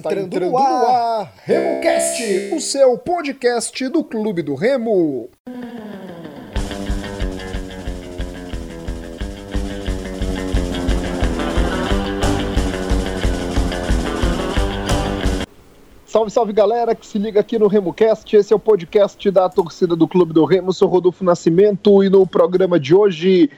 Está, 0.00 0.12
entrando, 0.12 0.34
entrando 0.34 0.50
no 0.50 0.56
ar, 0.56 0.70
no 0.70 0.86
ar 0.86 1.32
RemoCast, 1.44 2.54
o 2.54 2.60
seu 2.60 2.96
podcast 2.96 3.88
do 3.90 4.02
Clube 4.02 4.40
do 4.40 4.54
Remo. 4.54 5.28
Salve, 16.06 16.30
salve 16.30 16.54
galera 16.54 16.94
que 16.94 17.06
se 17.06 17.18
liga 17.18 17.40
aqui 17.40 17.58
no 17.58 17.68
RemoCast. 17.68 18.34
Esse 18.34 18.54
é 18.54 18.56
o 18.56 18.58
podcast 18.58 19.30
da 19.30 19.50
torcida 19.50 19.94
do 19.94 20.08
Clube 20.08 20.32
do 20.32 20.46
Remo. 20.46 20.72
Sou 20.72 20.88
Rodolfo 20.88 21.22
Nascimento 21.22 22.02
e 22.02 22.08
no 22.08 22.26
programa 22.26 22.80
de 22.80 22.94
hoje, 22.94 23.50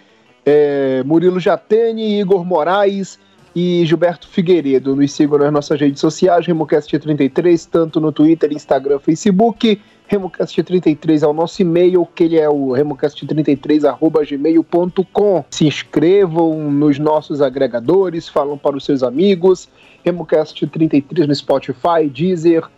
é, 0.44 1.04
Murilo 1.04 1.38
Jatene, 1.38 2.18
Igor 2.18 2.44
Moraes 2.44 3.16
e 3.54 3.84
Gilberto 3.84 4.26
Figueiredo. 4.28 4.96
Nos 4.96 5.12
sigam 5.12 5.36
nas 5.38 5.52
nossas 5.52 5.78
redes 5.80 6.00
sociais, 6.00 6.46
RemoCast33, 6.46 7.68
tanto 7.70 8.00
no 8.00 8.10
Twitter, 8.12 8.50
Instagram, 8.52 8.98
Facebook. 8.98 9.80
RemoCast33 10.10 11.22
é 11.22 11.26
o 11.26 11.32
nosso 11.32 11.62
e-mail, 11.62 12.06
que 12.14 12.24
ele 12.24 12.38
é 12.38 12.46
o 12.48 12.68
remocast33.gmail.com. 12.68 15.44
Se 15.50 15.66
inscrevam 15.66 16.70
nos 16.70 16.98
nossos 16.98 17.40
agregadores, 17.40 18.28
falam 18.28 18.58
para 18.58 18.76
os 18.76 18.84
seus 18.84 19.02
amigos. 19.02 19.70
RemoCast33 20.04 21.26
no 21.26 21.34
Spotify, 21.34 22.06
Deezer, 22.12 22.68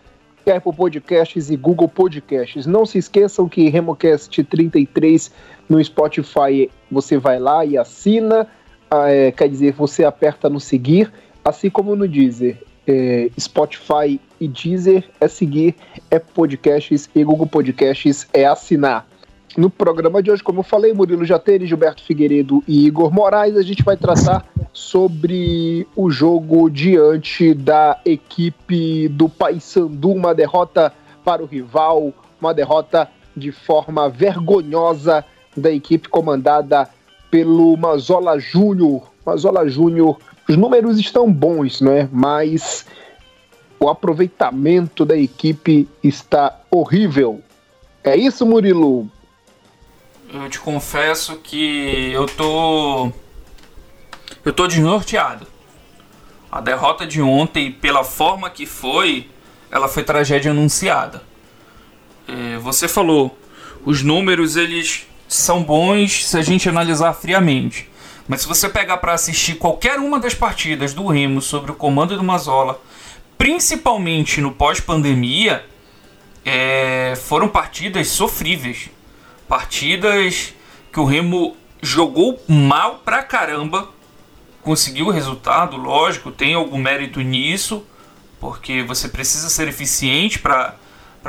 Apple 0.47 0.77
Podcasts 0.77 1.51
e 1.51 1.57
Google 1.57 1.89
Podcasts. 1.89 2.67
Não 2.67 2.87
se 2.87 2.99
esqueçam 2.99 3.49
que 3.49 3.69
RemoCast33 3.71 5.33
no 5.69 5.83
Spotify 5.83 6.71
você 6.91 7.19
vai 7.19 7.41
lá 7.41 7.65
e 7.65 7.79
assina 7.79 8.47
é, 8.91 9.33
quer 9.33 9.49
dizer, 9.49 9.73
você 9.73 10.05
aperta 10.05 10.49
no 10.49 10.61
seguir, 10.61 11.13
assim 11.45 11.71
como 11.71 11.97
no 11.97 12.07
Deezer. 12.07 12.59
É, 12.87 13.31
Spotify 13.39 14.21
e 14.39 14.47
Deezer 14.47 15.05
é 15.21 15.27
seguir, 15.27 15.75
é 16.11 16.19
podcasts 16.19 17.09
e 17.15 17.25
Google 17.25 17.47
Podcasts 17.47 18.27
é 18.33 18.45
assinar. 18.45 19.07
No 19.57 19.71
programa 19.71 20.21
de 20.21 20.33
hoje, 20.33 20.43
como 20.43 20.61
eu 20.61 20.65
falei, 20.65 20.93
Murilo 20.93 21.25
Jatene, 21.25 21.67
Gilberto 21.67 22.03
Figueiredo 22.03 22.63
e 22.67 22.87
Igor 22.87 23.13
Moraes, 23.13 23.57
a 23.57 23.63
gente 23.63 23.85
vai 23.85 23.97
tratar 23.97 24.45
sobre 24.73 25.87
o 25.95 26.11
jogo 26.11 26.69
diante 26.69 27.55
da 27.55 28.01
equipe 28.05 29.09
do 29.09 29.29
Paysandu, 29.29 30.11
uma 30.11 30.35
derrota 30.35 30.93
para 31.25 31.41
o 31.41 31.47
rival, 31.47 32.13
uma 32.41 32.53
derrota 32.53 33.09
de 33.37 33.53
forma 33.53 34.09
vergonhosa 34.09 35.25
da 35.57 35.71
equipe 35.71 36.09
comandada 36.09 36.89
pelo 37.35 37.77
Mazola 37.77 38.39
Júnior. 38.39 39.11
Mazola 39.27 39.69
Júnior, 39.69 40.21
os 40.49 40.57
números 40.57 41.01
estão 41.01 41.33
bons, 41.33 41.81
né? 41.81 42.09
Mas 42.13 42.87
o 43.77 43.89
aproveitamento 43.89 45.05
da 45.05 45.17
equipe 45.17 45.89
está 46.01 46.61
horrível. 46.71 47.43
É 48.05 48.17
isso, 48.17 48.47
Murilo? 48.47 49.11
Eu 50.33 50.49
te 50.49 50.61
confesso 50.61 51.35
que 51.39 52.13
eu 52.13 52.27
tô. 52.27 53.11
Eu 54.45 54.53
tô 54.53 54.69
desnorteado. 54.69 55.45
A 56.53 56.61
derrota 56.61 57.05
de 57.05 57.21
ontem, 57.21 57.73
pela 57.73 58.05
forma 58.05 58.49
que 58.49 58.65
foi, 58.65 59.29
ela 59.73 59.89
foi 59.89 60.05
tragédia 60.05 60.53
anunciada. 60.53 61.21
É, 62.29 62.59
você 62.59 62.87
falou, 62.87 63.37
os 63.85 64.05
números 64.05 64.55
eles 64.55 65.09
são 65.37 65.63
bons 65.63 66.27
se 66.27 66.39
a 66.39 66.43
gente 66.43 66.69
analisar 66.69 67.13
friamente. 67.13 67.89
Mas 68.27 68.43
se 68.43 68.47
você 68.47 68.69
pegar 68.69 68.99
para 68.99 69.13
assistir 69.13 69.57
qualquer 69.57 69.99
uma 69.99 70.19
das 70.19 70.35
partidas 70.35 70.95
do 70.95 71.07
Remo 71.07 71.43
sobre 71.43 71.73
o 71.73 71.75
comando 71.75 72.17
do 72.17 72.25
Mazola, 72.25 72.81
principalmente 73.37 74.41
no 74.41 74.53
pós-pandemia, 74.53 75.65
é, 76.45 77.15
foram 77.17 77.49
partidas 77.49 78.09
sofríveis. 78.09 78.89
Partidas 79.47 80.55
que 80.93 81.01
o 81.01 81.05
Remo 81.05 81.57
jogou 81.83 82.43
mal 82.49 83.03
pra 83.05 83.23
caramba, 83.23 83.89
conseguiu 84.63 85.09
o 85.09 85.11
resultado, 85.11 85.77
lógico, 85.77 86.31
tem 86.31 86.55
algum 86.55 86.79
mérito 86.79 87.21
nisso, 87.21 87.85
porque 88.41 88.83
você 88.83 89.09
precisa 89.09 89.51
ser 89.51 89.69
eficiente 89.69 90.39
para 90.39 90.75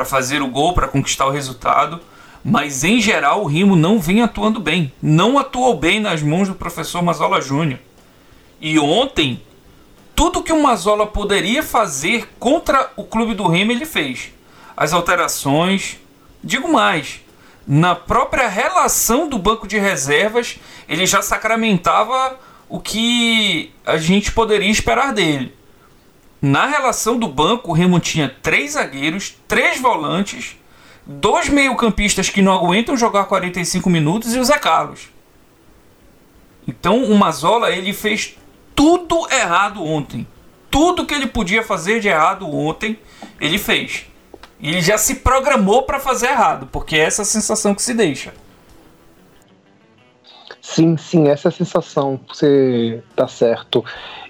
fazer 0.06 0.42
o 0.42 0.48
gol, 0.48 0.74
para 0.74 0.88
conquistar 0.88 1.26
o 1.26 1.32
resultado 1.32 2.00
mas 2.48 2.84
em 2.84 3.02
geral 3.02 3.42
o 3.42 3.48
Rimo 3.48 3.76
não 3.76 4.00
vem 4.00 4.22
atuando 4.22 4.60
bem. 4.60 4.94
Não 5.02 5.40
atuou 5.40 5.76
bem 5.76 6.00
nas 6.00 6.22
mãos 6.22 6.48
do 6.48 6.54
professor 6.54 7.02
Mazola 7.02 7.42
Júnior. 7.42 7.80
E 8.62 8.78
ontem, 8.78 9.42
tudo 10.16 10.44
que 10.44 10.54
o 10.54 10.62
Mazola 10.62 11.08
poderia 11.08 11.64
fazer 11.64 12.30
contra 12.38 12.92
o 12.96 13.04
clube 13.04 13.34
do 13.34 13.48
Remo 13.48 13.72
ele 13.72 13.84
fez. 13.84 14.32
As 14.78 14.94
alterações, 14.94 15.98
digo 16.44 16.72
mais, 16.72 17.20
na 17.66 17.96
própria 17.96 18.48
relação 18.48 19.28
do 19.28 19.40
banco 19.40 19.68
de 19.68 19.80
reservas, 19.80 20.60
ele 20.88 21.08
já 21.08 21.24
sacramentava 21.24 22.40
o 22.70 22.80
que 22.80 23.74
a 23.84 23.98
gente 23.98 24.32
poderia 24.32 24.70
esperar 24.70 25.14
dele. 25.14 25.52
Na 26.40 26.68
relação 26.68 27.18
do 27.18 27.28
banco, 27.28 27.72
o 27.72 27.74
Remo 27.74 28.00
tinha 28.00 28.30
três 28.30 28.74
zagueiros, 28.74 29.34
três 29.48 29.82
volantes 29.82 30.58
dois 31.06 31.50
meio-campistas 31.50 32.30
que 32.30 32.42
não 32.42 32.54
aguentam 32.54 32.98
jogar 32.98 33.26
45 33.26 33.90
minutos 33.90 34.34
e 34.34 34.40
o 34.40 34.44
Zé 34.44 34.58
Carlos. 34.58 35.10
Então 36.68 37.04
o 37.04 37.16
Mazola 37.16 37.72
ele 37.72 37.94
fez 37.94 38.38
tudo 38.76 39.28
errado 39.32 39.84
ontem. 39.84 40.28
Tudo 40.70 41.06
que 41.06 41.14
ele 41.14 41.28
podia 41.28 41.64
fazer 41.64 42.00
de 42.00 42.08
errado 42.08 42.50
ontem, 42.54 43.00
ele 43.40 43.58
fez. 43.58 44.08
Ele 44.60 44.82
já 44.82 44.98
se 44.98 45.16
programou 45.16 45.84
para 45.84 46.00
fazer 46.00 46.28
errado, 46.28 46.68
porque 46.72 46.96
é 46.96 47.02
essa 47.02 47.22
a 47.22 47.26
sensação 47.26 47.76
que 47.76 47.82
se 47.82 47.94
deixa. 47.94 48.34
Sim, 50.62 50.98
sim, 50.98 51.28
essa 51.30 51.48
é 51.48 51.50
a 51.50 51.52
sensação. 51.52 52.20
Você 52.28 53.04
tá 53.16 53.28
certo. 53.28 53.86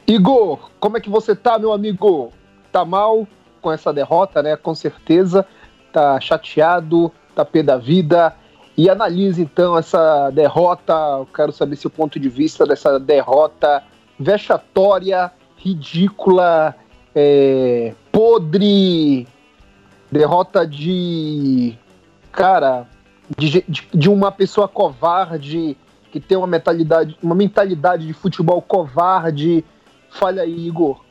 Igor, 0.05 0.69
como 0.79 0.97
é 0.97 1.01
que 1.01 1.09
você 1.09 1.35
tá, 1.35 1.57
meu 1.57 1.71
amigo? 1.71 2.31
Tá 2.71 2.83
mal 2.83 3.25
com 3.61 3.71
essa 3.71 3.93
derrota, 3.93 4.43
né? 4.43 4.55
Com 4.55 4.75
certeza 4.75 5.47
tá 5.95 6.19
chateado, 6.19 7.09
tá 7.33 7.45
pé 7.45 7.63
da 7.63 7.77
vida. 7.77 8.35
E 8.77 8.89
analise 8.89 9.41
então 9.41 9.77
essa 9.77 10.29
derrota. 10.31 10.93
Eu 11.19 11.27
quero 11.33 11.53
saber 11.53 11.77
seu 11.77 11.89
ponto 11.89 12.19
de 12.19 12.27
vista 12.27 12.65
dessa 12.65 12.99
derrota 12.99 13.81
vexatória, 14.19 15.31
ridícula, 15.55 16.75
é, 17.15 17.93
podre, 18.11 19.25
derrota 20.11 20.67
de. 20.67 21.77
Cara, 22.33 22.85
de, 23.37 23.63
de, 23.65 23.87
de, 23.93 24.09
uma 24.09 24.29
pessoa 24.29 24.67
covarde, 24.67 25.77
que 26.11 26.19
tem 26.19 26.37
uma 26.37 26.47
mentalidade, 26.47 27.17
uma 27.23 27.33
mentalidade 27.33 28.05
de 28.05 28.11
futebol 28.11 28.61
covarde. 28.61 29.63
Falha 30.09 30.43
aí, 30.43 30.67
Igor. 30.67 31.04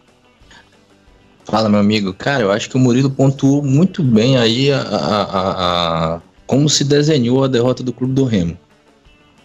Fala, 1.45 1.69
meu 1.69 1.79
amigo. 1.79 2.13
Cara, 2.15 2.43
eu 2.43 2.51
acho 2.51 2.71
que 2.71 2.77
o 2.77 2.79
Murilo 2.79 3.11
pontuou 3.11 3.63
muito 3.63 4.03
bem 4.03 4.37
aí 4.37 4.73
a, 4.73 4.81
a, 4.81 6.15
a, 6.15 6.21
como 6.47 6.69
se 6.69 6.85
desenhou 6.85 7.45
a 7.45 7.49
derrota 7.49 7.83
do 7.83 7.93
Clube 7.93 8.15
do 8.15 8.25
Remo. 8.25 8.59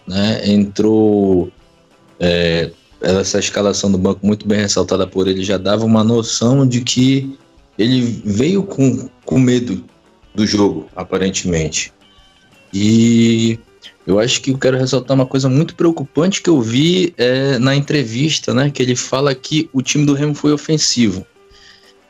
Né? 0.06 0.40
Entrou 0.50 1.52
é, 2.18 2.70
essa 3.00 3.38
escalação 3.38 3.92
do 3.92 3.98
banco 3.98 4.26
muito 4.26 4.46
bem 4.46 4.60
ressaltada 4.60 5.06
por 5.06 5.28
ele 5.28 5.42
já 5.42 5.56
dava 5.56 5.84
uma 5.84 6.02
noção 6.02 6.66
de 6.66 6.80
que 6.80 7.38
ele 7.78 8.22
veio 8.24 8.62
com, 8.62 9.08
com 9.24 9.38
medo 9.38 9.84
do 10.34 10.46
jogo, 10.46 10.86
aparentemente. 10.96 11.92
E 12.72 13.58
eu 14.06 14.18
acho 14.18 14.40
que 14.40 14.50
eu 14.50 14.58
quero 14.58 14.76
ressaltar 14.76 15.14
uma 15.14 15.26
coisa 15.26 15.48
muito 15.48 15.74
preocupante 15.74 16.42
que 16.42 16.50
eu 16.50 16.60
vi 16.60 17.14
é, 17.16 17.58
na 17.58 17.74
entrevista, 17.74 18.52
né? 18.54 18.70
Que 18.70 18.82
ele 18.82 18.96
fala 18.96 19.34
que 19.34 19.68
o 19.72 19.82
time 19.82 20.04
do 20.04 20.14
Remo 20.14 20.34
foi 20.34 20.52
ofensivo. 20.52 21.26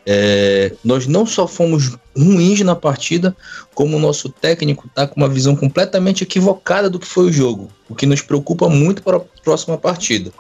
É, 0.07 0.73
nós 0.85 1.07
não 1.07 1.27
só 1.27 1.47
fomos 1.47 1.97
ruins 2.17 2.61
na 2.61 2.75
partida, 2.75 3.37
como 3.75 3.97
o 3.97 4.01
nosso 4.01 4.29
técnico 4.29 4.87
está 4.87 5.07
com 5.07 5.21
uma 5.21 5.29
visão 5.29 5.55
completamente 5.55 6.25
equivocada 6.25 6.89
do 6.89 6.99
que 6.99 7.07
foi 7.07 7.27
o 7.27 7.33
jogo, 7.33 7.69
o 7.89 7.95
que 7.95 8.07
nos 8.07 8.23
preocupa 8.23 8.69
muito 8.69 9.03
para 9.03 9.19
a 9.19 9.21
próxima 9.43 9.77
partida. 9.77 10.33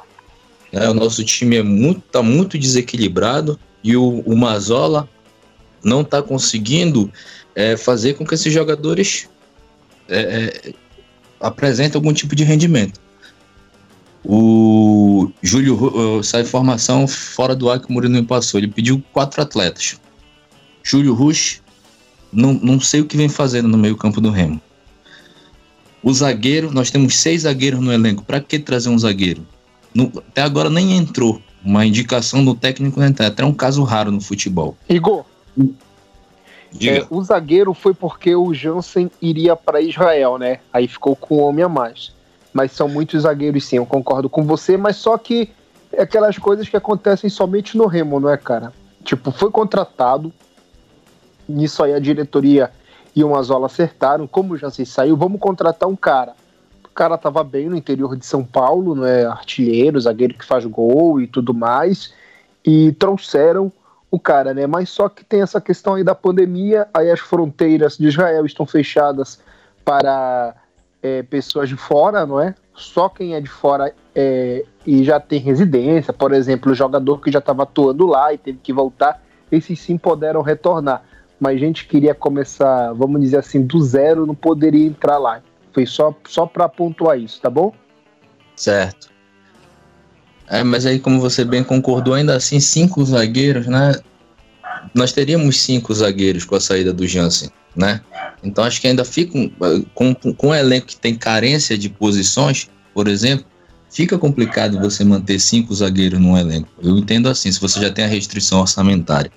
É, 0.72 0.88
o 0.88 0.94
nosso 0.94 1.22
time 1.24 1.56
é 1.56 1.62
muito, 1.62 2.00
tá 2.00 2.22
muito 2.22 2.58
desequilibrado 2.58 3.58
e 3.82 3.96
o, 3.96 4.20
o 4.20 4.36
Mazola 4.36 5.08
não 5.82 6.02
está 6.02 6.22
conseguindo 6.22 7.10
é, 7.54 7.76
fazer 7.76 8.14
com 8.14 8.26
que 8.26 8.34
esses 8.34 8.52
jogadores 8.52 9.28
é, 10.08 10.20
é 10.66 10.74
apresentem 11.40 11.96
algum 11.96 12.12
tipo 12.12 12.36
de 12.36 12.44
rendimento. 12.44 13.00
O 14.24 15.30
Júlio 15.42 16.22
sai 16.22 16.42
informação 16.42 17.08
fora 17.08 17.54
do 17.54 17.70
ar 17.70 17.80
que 17.80 17.88
o 17.88 17.92
Murilo 17.92 18.14
me 18.14 18.22
passou. 18.22 18.60
Ele 18.60 18.68
pediu 18.68 19.02
quatro 19.12 19.40
atletas. 19.40 19.98
Júlio 20.82 21.14
Rush, 21.14 21.62
não, 22.32 22.52
não 22.52 22.80
sei 22.80 23.00
o 23.00 23.06
que 23.06 23.16
vem 23.16 23.28
fazendo 23.28 23.68
no 23.68 23.78
meio-campo 23.78 24.20
do 24.20 24.30
Remo. 24.30 24.60
O 26.02 26.12
zagueiro, 26.12 26.72
nós 26.72 26.90
temos 26.90 27.18
seis 27.18 27.42
zagueiros 27.42 27.80
no 27.80 27.92
elenco. 27.92 28.24
Para 28.24 28.40
que 28.40 28.58
trazer 28.58 28.88
um 28.88 28.98
zagueiro? 28.98 29.46
No, 29.94 30.10
até 30.16 30.42
agora 30.42 30.70
nem 30.70 30.96
entrou 30.96 31.40
uma 31.64 31.84
indicação 31.84 32.44
do 32.44 32.54
técnico 32.54 33.00
né? 33.00 33.12
até 33.18 33.44
um 33.44 33.52
caso 33.52 33.82
raro 33.82 34.10
no 34.10 34.20
futebol. 34.20 34.76
Igor, 34.88 35.24
é, 36.80 37.04
o 37.10 37.22
zagueiro 37.22 37.74
foi 37.74 37.92
porque 37.92 38.34
o 38.34 38.54
Jansen 38.54 39.10
iria 39.20 39.56
para 39.56 39.80
Israel, 39.80 40.38
né? 40.38 40.60
Aí 40.72 40.86
ficou 40.86 41.16
com 41.16 41.38
um 41.38 41.40
homem 41.42 41.64
a 41.64 41.68
mais. 41.68 42.14
Mas 42.52 42.72
são 42.72 42.88
muitos 42.88 43.22
zagueiros, 43.22 43.64
sim, 43.64 43.76
eu 43.76 43.86
concordo 43.86 44.28
com 44.28 44.44
você, 44.44 44.76
mas 44.76 44.96
só 44.96 45.16
que 45.16 45.50
é 45.92 46.02
aquelas 46.02 46.38
coisas 46.38 46.68
que 46.68 46.76
acontecem 46.76 47.30
somente 47.30 47.76
no 47.76 47.86
Remo, 47.86 48.18
não 48.20 48.28
é, 48.28 48.36
cara? 48.36 48.72
Tipo, 49.04 49.30
foi 49.30 49.50
contratado, 49.50 50.32
nisso 51.48 51.82
aí 51.82 51.94
a 51.94 51.98
diretoria 51.98 52.70
e 53.14 53.24
o 53.24 53.30
Mazola 53.30 53.66
acertaram, 53.66 54.26
como 54.26 54.54
o 54.54 54.56
Jansen 54.56 54.84
saiu, 54.84 55.16
vamos 55.16 55.40
contratar 55.40 55.88
um 55.88 55.96
cara. 55.96 56.34
O 56.84 56.88
cara 56.88 57.16
tava 57.16 57.42
bem 57.42 57.68
no 57.68 57.76
interior 57.76 58.16
de 58.16 58.26
São 58.26 58.44
Paulo, 58.44 58.94
não 58.94 59.06
é? 59.06 59.24
Artilheiro, 59.24 60.00
zagueiro 60.00 60.34
que 60.34 60.44
faz 60.44 60.64
gol 60.64 61.20
e 61.20 61.26
tudo 61.26 61.54
mais, 61.54 62.12
e 62.64 62.92
trouxeram 62.92 63.72
o 64.10 64.18
cara, 64.18 64.52
né? 64.52 64.66
Mas 64.66 64.90
só 64.90 65.08
que 65.08 65.24
tem 65.24 65.40
essa 65.40 65.60
questão 65.60 65.94
aí 65.94 66.04
da 66.04 66.14
pandemia, 66.14 66.88
aí 66.92 67.10
as 67.10 67.20
fronteiras 67.20 67.96
de 67.96 68.08
Israel 68.08 68.44
estão 68.44 68.66
fechadas 68.66 69.40
para 69.84 70.54
é, 71.02 71.22
pessoas 71.22 71.68
de 71.68 71.76
fora, 71.76 72.26
não 72.26 72.40
é? 72.40 72.54
Só 72.74 73.08
quem 73.08 73.34
é 73.34 73.40
de 73.40 73.48
fora 73.48 73.94
é, 74.14 74.64
e 74.86 75.04
já 75.04 75.20
tem 75.20 75.38
residência, 75.38 76.12
por 76.12 76.32
exemplo, 76.32 76.72
o 76.72 76.74
jogador 76.74 77.20
que 77.20 77.30
já 77.30 77.38
estava 77.38 77.62
atuando 77.62 78.06
lá 78.06 78.32
e 78.32 78.38
teve 78.38 78.58
que 78.62 78.72
voltar, 78.72 79.22
esses 79.50 79.78
sim 79.80 79.96
puderam 79.98 80.42
retornar. 80.42 81.02
Mas 81.38 81.58
gente 81.58 81.86
queria 81.86 82.14
começar, 82.14 82.92
vamos 82.92 83.20
dizer 83.20 83.38
assim, 83.38 83.64
do 83.64 83.80
zero, 83.82 84.26
não 84.26 84.34
poderia 84.34 84.86
entrar 84.86 85.18
lá. 85.18 85.40
Foi 85.72 85.86
só, 85.86 86.14
só 86.28 86.46
para 86.46 86.68
pontuar 86.68 87.18
isso, 87.18 87.40
tá 87.40 87.48
bom? 87.48 87.72
Certo. 88.54 89.10
É, 90.46 90.62
mas 90.64 90.84
aí, 90.84 90.98
como 90.98 91.20
você 91.20 91.44
bem 91.44 91.62
concordou, 91.62 92.12
ainda 92.12 92.34
assim, 92.34 92.58
cinco 92.60 93.02
zagueiros, 93.04 93.66
né? 93.66 93.94
Nós 94.92 95.12
teríamos 95.12 95.60
cinco 95.60 95.94
zagueiros 95.94 96.44
com 96.44 96.56
a 96.56 96.60
saída 96.60 96.92
do 96.92 97.06
Jansen, 97.06 97.50
né? 97.74 98.00
Então 98.42 98.64
acho 98.64 98.80
que 98.80 98.86
ainda 98.86 99.04
fica 99.04 99.32
com, 99.94 100.14
com 100.14 100.48
um 100.48 100.54
elenco 100.54 100.86
que 100.86 100.96
tem 100.96 101.14
carência 101.14 101.76
de 101.76 101.88
posições, 101.88 102.68
por 102.94 103.08
exemplo, 103.08 103.44
fica 103.90 104.16
complicado 104.18 104.80
você 104.80 105.04
manter 105.04 105.38
cinco 105.38 105.74
zagueiros 105.74 106.20
no 106.20 106.36
elenco. 106.38 106.68
Eu 106.82 106.96
entendo 106.96 107.28
assim, 107.28 107.50
se 107.50 107.60
você 107.60 107.80
já 107.80 107.90
tem 107.90 108.04
a 108.04 108.08
restrição 108.08 108.60
orçamentária. 108.60 109.30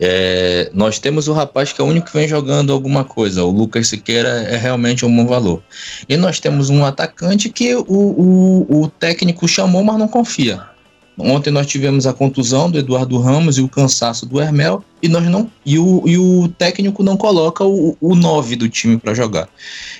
É, 0.00 0.70
nós 0.72 1.00
temos 1.00 1.26
o 1.26 1.32
rapaz 1.32 1.72
que 1.72 1.80
é 1.80 1.84
o 1.84 1.88
único 1.88 2.06
que 2.06 2.12
vem 2.12 2.28
jogando 2.28 2.72
alguma 2.72 3.04
coisa. 3.04 3.42
O 3.42 3.50
Lucas 3.50 3.88
Siqueira 3.88 4.28
é 4.28 4.56
realmente 4.56 5.04
um 5.04 5.14
bom 5.14 5.26
valor. 5.26 5.62
E 6.08 6.16
nós 6.16 6.38
temos 6.38 6.70
um 6.70 6.84
atacante 6.84 7.48
que 7.48 7.74
o, 7.74 7.84
o, 7.88 8.82
o 8.82 8.88
técnico 8.88 9.48
chamou, 9.48 9.82
mas 9.82 9.98
não 9.98 10.06
confia. 10.06 10.67
Ontem 11.18 11.50
nós 11.50 11.66
tivemos 11.66 12.06
a 12.06 12.12
contusão 12.12 12.70
do 12.70 12.78
Eduardo 12.78 13.18
Ramos 13.18 13.58
e 13.58 13.62
o 13.62 13.68
cansaço 13.68 14.24
do 14.24 14.40
Hermel 14.40 14.84
e 15.02 15.08
nós 15.08 15.24
não 15.24 15.50
e 15.66 15.76
o, 15.78 16.06
e 16.06 16.16
o 16.16 16.48
técnico 16.48 17.02
não 17.02 17.16
coloca 17.16 17.64
o, 17.64 17.96
o 18.00 18.14
9 18.14 18.54
do 18.54 18.68
time 18.68 18.96
para 18.96 19.14
jogar. 19.14 19.48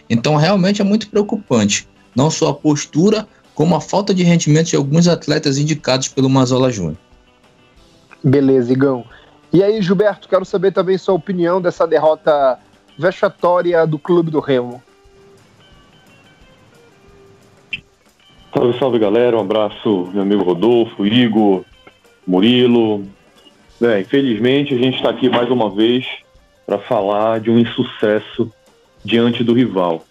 Então 0.09 0.37
realmente 0.37 0.81
é 0.81 0.85
muito 0.85 1.09
preocupante, 1.09 1.89
não 2.15 2.31
só 2.31 2.51
a 2.51 2.55
postura, 2.55 3.27
como 3.53 3.75
a 3.75 3.81
falta 3.81 4.15
de 4.15 4.23
rendimento 4.23 4.69
de 4.69 4.77
alguns 4.77 5.09
atletas 5.09 5.59
indicados 5.59 6.07
pelo 6.07 6.31
Mazola 6.31 6.71
Júnior. 6.71 6.97
Beleza, 8.23 8.73
Igão. 8.73 9.05
E 9.53 9.63
aí, 9.63 9.81
Gilberto, 9.83 10.29
quero 10.29 10.45
saber 10.45 10.73
também 10.73 10.99
sua 10.99 11.15
opinião 11.15 11.61
dessa 11.61 11.87
derrota 11.87 12.59
vexatória 12.99 13.87
do 13.87 13.99
Clube 13.99 14.31
do 14.31 14.41
Remo. 14.41 14.83
Salve, 18.53 18.79
salve 18.79 18.99
galera, 18.99 19.37
um 19.37 19.41
abraço 19.41 20.09
meu 20.11 20.23
amigo 20.23 20.43
Rodolfo, 20.43 21.07
Igor, 21.07 21.65
Murilo. 22.27 23.05
É, 23.81 24.01
infelizmente 24.01 24.75
a 24.75 24.79
gente 24.79 24.97
está 24.97 25.11
aqui 25.11 25.29
mais 25.29 25.51
uma 25.51 25.69
vez 25.69 26.07
para 26.67 26.79
falar 26.79 27.41
de 27.41 27.51
um 27.51 27.59
insucesso 27.59 28.51
diante 29.05 29.45
do 29.45 29.53
rival. 29.53 30.03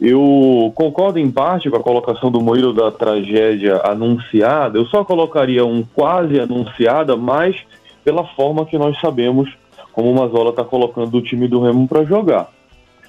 Eu 0.00 0.72
concordo 0.76 1.18
em 1.18 1.28
parte 1.28 1.68
com 1.68 1.76
a 1.76 1.82
colocação 1.82 2.30
do 2.30 2.40
Murilo 2.40 2.72
da 2.72 2.92
tragédia 2.92 3.80
anunciada, 3.84 4.78
eu 4.78 4.86
só 4.86 5.04
colocaria 5.04 5.66
um 5.66 5.82
quase 5.82 6.38
anunciada, 6.38 7.16
mas 7.16 7.56
pela 8.04 8.24
forma 8.24 8.66
que 8.66 8.78
nós 8.78 8.98
sabemos 9.00 9.52
como 9.92 10.12
o 10.12 10.14
Mazola 10.14 10.50
está 10.50 10.62
colocando 10.62 11.18
o 11.18 11.22
time 11.22 11.48
do 11.48 11.60
Remo 11.60 11.88
para 11.88 12.04
jogar. 12.04 12.50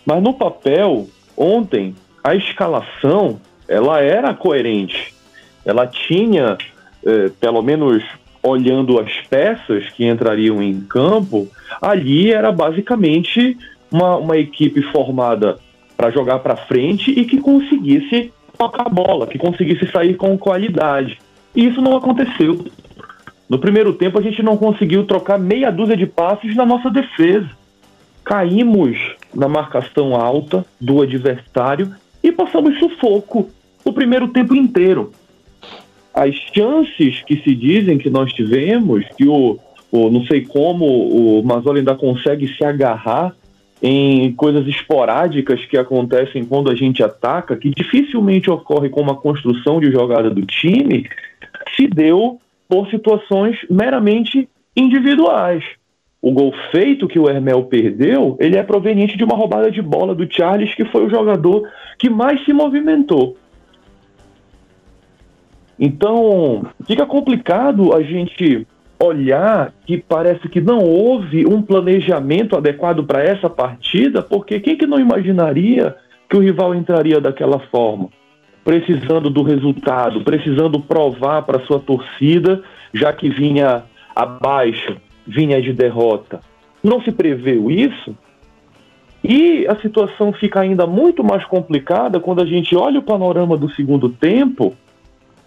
Mas 0.04 0.24
no 0.24 0.34
papel, 0.34 1.08
ontem, 1.38 1.94
a 2.24 2.34
escalação 2.34 3.40
ela 3.70 4.02
era 4.02 4.34
coerente. 4.34 5.14
Ela 5.64 5.86
tinha, 5.86 6.58
eh, 7.06 7.30
pelo 7.40 7.62
menos 7.62 8.04
olhando 8.42 9.00
as 9.00 9.12
peças 9.30 9.90
que 9.92 10.06
entrariam 10.06 10.62
em 10.62 10.82
campo, 10.82 11.48
ali 11.80 12.32
era 12.32 12.52
basicamente 12.52 13.56
uma, 13.92 14.18
uma 14.18 14.38
equipe 14.38 14.82
formada 14.82 15.60
para 15.96 16.10
jogar 16.10 16.40
para 16.40 16.56
frente 16.56 17.12
e 17.12 17.26
que 17.26 17.38
conseguisse 17.38 18.34
tocar 18.58 18.88
a 18.88 18.90
bola, 18.90 19.28
que 19.28 19.38
conseguisse 19.38 19.86
sair 19.92 20.16
com 20.16 20.38
qualidade. 20.38 21.20
E 21.56 21.68
isso 21.68 21.82
não 21.82 21.96
aconteceu. 21.96 22.66
No 23.48 23.60
primeiro 23.60 23.94
tempo, 23.94 24.18
a 24.18 24.22
gente 24.22 24.42
não 24.42 24.58
conseguiu 24.58 25.06
trocar 25.06 25.38
meia 25.38 25.72
dúzia 25.72 25.98
de 25.98 26.06
passes 26.06 26.56
na 26.56 26.66
nossa 26.66 26.90
defesa. 26.90 27.50
Caímos 28.24 28.98
na 29.34 29.48
marcação 29.48 30.16
alta 30.16 30.66
do 30.80 31.02
adversário 31.02 31.94
e 32.24 32.32
passamos 32.32 32.78
sufoco 32.80 33.50
o 33.90 33.94
primeiro 33.94 34.28
tempo 34.30 34.56
inteiro. 34.56 35.12
As 36.14 36.36
chances 36.54 37.22
que 37.24 37.38
se 37.44 37.54
dizem 37.56 37.98
que 37.98 38.10
nós 38.10 38.34
tivemos, 38.34 39.06
que 39.18 39.28
o, 39.28 39.60
o 39.92 40.10
não 40.10 40.26
sei 40.26 40.42
como 40.42 40.86
o 40.86 41.44
Mazola 41.44 41.78
ainda 41.78 41.96
consegue 41.96 42.48
se 42.56 42.64
agarrar 42.64 43.36
em 43.82 44.34
coisas 44.34 44.68
esporádicas 44.68 45.64
que 45.66 45.78
acontecem 45.78 46.44
quando 46.44 46.70
a 46.70 46.76
gente 46.76 47.02
ataca, 47.02 47.56
que 47.56 47.70
dificilmente 47.70 48.50
ocorre 48.50 48.90
com 48.90 49.02
uma 49.02 49.16
construção 49.16 49.80
de 49.80 49.92
jogada 49.92 50.30
do 50.30 50.46
time, 50.46 51.08
se 51.76 51.88
deu 51.88 52.40
por 52.68 52.90
situações 52.90 53.58
meramente 53.70 54.50
individuais. 54.76 55.64
O 56.22 56.32
gol 56.32 56.54
feito 56.72 57.08
que 57.08 57.18
o 57.18 57.30
Hermel 57.30 57.64
perdeu, 57.64 58.36
ele 58.40 58.58
é 58.58 58.64
proveniente 58.64 59.18
de 59.18 59.24
uma 59.24 59.36
roubada 59.36 59.72
de 59.72 59.82
bola 59.82 60.14
do 60.14 60.28
Charles, 60.30 60.76
que 60.76 60.84
foi 60.86 61.06
o 61.06 61.10
jogador 61.10 61.68
que 61.98 62.10
mais 62.10 62.44
se 62.44 62.52
movimentou. 62.52 63.38
Então, 65.80 66.66
fica 66.86 67.06
complicado 67.06 67.94
a 67.94 68.02
gente 68.04 68.68
olhar 69.02 69.74
que 69.86 69.98
parece 69.98 70.50
que 70.50 70.60
não 70.60 70.80
houve 70.80 71.46
um 71.46 71.62
planejamento 71.62 72.58
adequado 72.58 73.04
para 73.06 73.24
essa 73.24 73.50
partida, 73.50 74.22
porque 74.22 74.60
quem 74.60 74.76
que 74.76 74.86
não 74.86 75.00
imaginaria 75.00 75.96
que 76.30 76.36
o 76.36 76.42
rival 76.42 76.76
entraria 76.76 77.22
daquela 77.22 77.60
forma? 77.72 78.10
precisando 78.70 79.32
do 79.32 79.42
resultado, 79.42 80.22
precisando 80.22 80.80
provar 80.80 81.42
para 81.42 81.66
sua 81.66 81.80
torcida, 81.80 82.62
já 82.94 83.12
que 83.12 83.28
vinha 83.28 83.84
abaixo, 84.16 84.96
vinha 85.26 85.60
de 85.60 85.74
derrota. 85.74 86.40
Não 86.84 87.02
se 87.02 87.12
preveu 87.12 87.72
isso? 87.72 88.16
E 89.24 89.66
a 89.68 89.76
situação 89.78 90.32
fica 90.32 90.60
ainda 90.60 90.86
muito 90.86 91.24
mais 91.24 91.44
complicada 91.46 92.20
quando 92.20 92.44
a 92.44 92.46
gente 92.46 92.76
olha 92.76 93.00
o 93.00 93.04
panorama 93.04 93.58
do 93.58 93.72
segundo 93.72 94.08
tempo, 94.08 94.76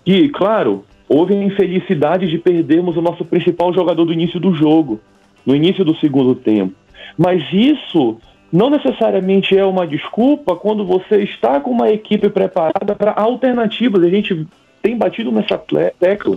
e, 0.05 0.29
claro, 0.29 0.85
houve 1.09 1.35
a 1.35 1.43
infelicidade 1.43 2.29
de 2.29 2.39
perdermos 2.39 2.97
o 2.97 3.03
nosso 3.03 3.25
principal 3.25 3.73
jogador 3.73 4.05
do 4.05 4.13
início 4.13 4.41
do 4.41 4.55
jogo, 4.55 5.01
no 5.47 5.55
início 5.55 5.85
do 5.85 5.97
segundo 5.97 6.35
tempo. 6.35 6.75
Mas 7.17 7.43
isso 7.53 8.19
não 8.53 8.69
necessariamente 8.69 9.57
é 9.57 9.65
uma 9.65 9.87
desculpa 9.87 10.57
quando 10.57 10.85
você 10.85 11.23
está 11.23 11.61
com 11.61 11.71
uma 11.71 11.91
equipe 11.91 12.29
preparada 12.29 12.95
para 12.95 13.13
alternativas. 13.13 14.03
A 14.03 14.09
gente 14.09 14.47
tem 14.83 14.97
batido 14.97 15.31
nessa 15.31 15.57
tecla. 15.59 16.37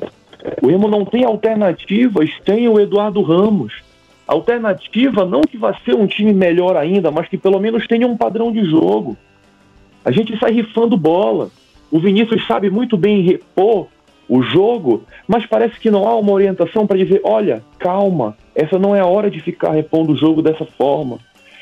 O 0.62 0.68
Remo 0.68 0.88
não 0.88 1.04
tem 1.04 1.24
alternativas 1.24 2.30
sem 2.46 2.70
o 2.70 2.80
Eduardo 2.80 3.22
Ramos. 3.22 3.84
Alternativa 4.28 5.26
não 5.26 5.42
que 5.42 5.58
vá 5.58 5.74
ser 5.86 5.96
um 5.96 6.08
time 6.08 6.34
melhor 6.34 6.78
ainda, 6.78 7.12
mas 7.12 7.28
que 7.28 7.38
pelo 7.38 7.60
menos 7.60 7.86
tenha 7.88 8.08
um 8.08 8.18
padrão 8.18 8.52
de 8.52 8.64
jogo. 8.64 9.18
A 10.04 10.12
gente 10.12 10.38
sai 10.40 10.52
rifando 10.52 10.96
bola. 10.96 11.50
O 11.92 12.00
Vinícius 12.00 12.46
sabe 12.48 12.70
muito 12.70 12.98
bem 12.98 13.22
repor 13.22 13.88
o 14.27 14.42
jogo, 14.42 15.04
mas 15.27 15.46
parece 15.46 15.80
que 15.80 15.92
não 15.92 16.08
há 16.08 16.15
uma 16.15 16.32
orientação 16.32 16.88
para 16.88 16.98
dizer: 16.98 17.22
olha, 17.24 17.63
calma, 17.77 18.36
essa 18.54 18.80
não 18.80 18.96
é 18.96 19.00
a 19.00 19.06
hora 19.06 19.30
de 19.30 19.39
ficar 19.39 19.72
repondo 19.72 20.13
o 20.13 20.18
jogo 20.18 20.42
dessa 20.42 20.65
forma. 20.65 21.20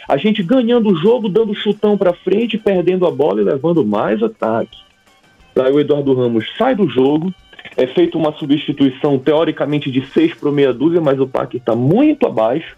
A 0.08 0.18
gente 0.18 0.44
ganhando 0.44 0.90
o 0.90 0.96
jogo, 0.96 1.30
dando 1.30 1.56
chutão 1.56 1.98
para 1.98 2.14
frente, 2.14 2.58
perdendo 2.58 3.06
a 3.06 3.12
bola 3.12 3.42
e 3.42 3.46
levando 3.46 3.86
mais 3.86 4.22
ataque. 4.22 4.78
Daí 5.56 5.72
o 5.72 5.80
Eduardo 5.80 6.14
Ramos 6.14 6.46
sai 6.58 6.76
do 6.76 6.90
jogo, 6.90 7.34
é 7.78 7.88
feita 7.88 8.18
uma 8.18 8.34
substituição 8.34 9.18
teoricamente 9.18 9.90
de 9.90 10.06
6 10.08 10.36
para 10.36 10.52
meia 10.52 10.74
dúzia, 10.74 11.00
mas 11.00 11.20
o 11.20 11.28
Pac 11.28 11.56
está 11.56 11.76
muito 11.76 12.26
abaixo. 12.28 12.76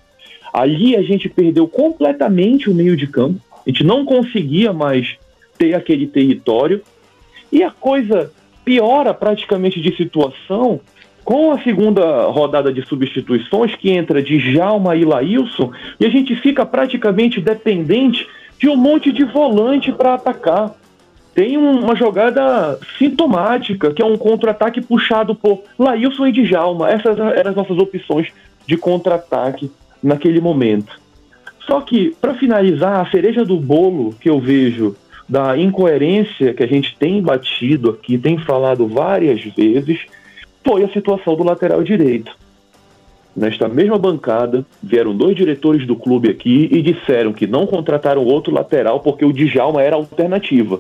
Ali 0.53 0.95
a 0.95 1.01
gente 1.01 1.27
perdeu 1.27 1.67
completamente 1.67 2.69
o 2.69 2.73
meio 2.73 2.95
de 2.95 3.07
campo. 3.07 3.41
A 3.65 3.69
gente 3.69 3.83
não 3.83 4.05
conseguia 4.05 4.71
mais 4.71 5.17
ter 5.57 5.73
aquele 5.73 6.07
território. 6.07 6.81
E 7.55 7.63
a 7.63 7.71
coisa 7.71 8.33
piora 8.65 9.13
praticamente 9.13 9.79
de 9.79 9.95
situação 9.95 10.81
com 11.23 11.53
a 11.53 11.61
segunda 11.61 12.25
rodada 12.25 12.73
de 12.73 12.85
substituições, 12.85 13.73
que 13.75 13.91
entra 13.91 14.21
de 14.21 14.37
Jalma 14.53 14.93
e 14.97 15.05
Laílson, 15.05 15.71
e 15.97 16.05
a 16.05 16.09
gente 16.09 16.35
fica 16.35 16.65
praticamente 16.65 17.39
dependente 17.39 18.27
de 18.59 18.67
um 18.67 18.75
monte 18.75 19.09
de 19.09 19.23
volante 19.23 19.89
para 19.93 20.15
atacar. 20.15 20.75
Tem 21.33 21.55
uma 21.55 21.95
jogada 21.95 22.77
sintomática, 22.97 23.93
que 23.93 24.01
é 24.01 24.05
um 24.05 24.17
contra-ataque 24.17 24.81
puxado 24.81 25.33
por 25.33 25.63
Laílson 25.79 26.27
e 26.27 26.33
Djalma. 26.33 26.89
Essas 26.89 27.17
eram 27.17 27.51
as 27.51 27.55
nossas 27.55 27.77
opções 27.77 28.33
de 28.67 28.75
contra-ataque 28.75 29.71
naquele 30.03 30.41
momento. 30.41 30.99
Só 31.65 31.79
que, 31.79 32.13
para 32.19 32.33
finalizar, 32.33 32.99
a 32.99 33.09
cereja 33.09 33.45
do 33.45 33.55
bolo 33.55 34.13
que 34.19 34.29
eu 34.29 34.41
vejo 34.41 34.97
da 35.27 35.57
incoerência 35.57 36.53
que 36.53 36.63
a 36.63 36.67
gente 36.67 36.95
tem 36.97 37.21
batido 37.21 37.89
aqui, 37.89 38.17
tem 38.17 38.37
falado 38.37 38.87
várias 38.87 39.41
vezes, 39.41 40.01
foi 40.63 40.83
a 40.83 40.89
situação 40.89 41.35
do 41.35 41.43
lateral 41.43 41.83
direito. 41.83 42.31
Nesta 43.35 43.67
mesma 43.67 43.97
bancada, 43.97 44.65
vieram 44.81 45.15
dois 45.15 45.35
diretores 45.35 45.85
do 45.85 45.95
clube 45.95 46.29
aqui 46.29 46.69
e 46.71 46.81
disseram 46.81 47.33
que 47.33 47.45
não 47.45 47.67
contrataram 47.67 48.23
outro 48.23 48.53
lateral 48.53 49.01
porque 49.01 49.25
o 49.25 49.33
Djalma 49.33 49.81
era 49.81 49.95
alternativa. 49.95 50.79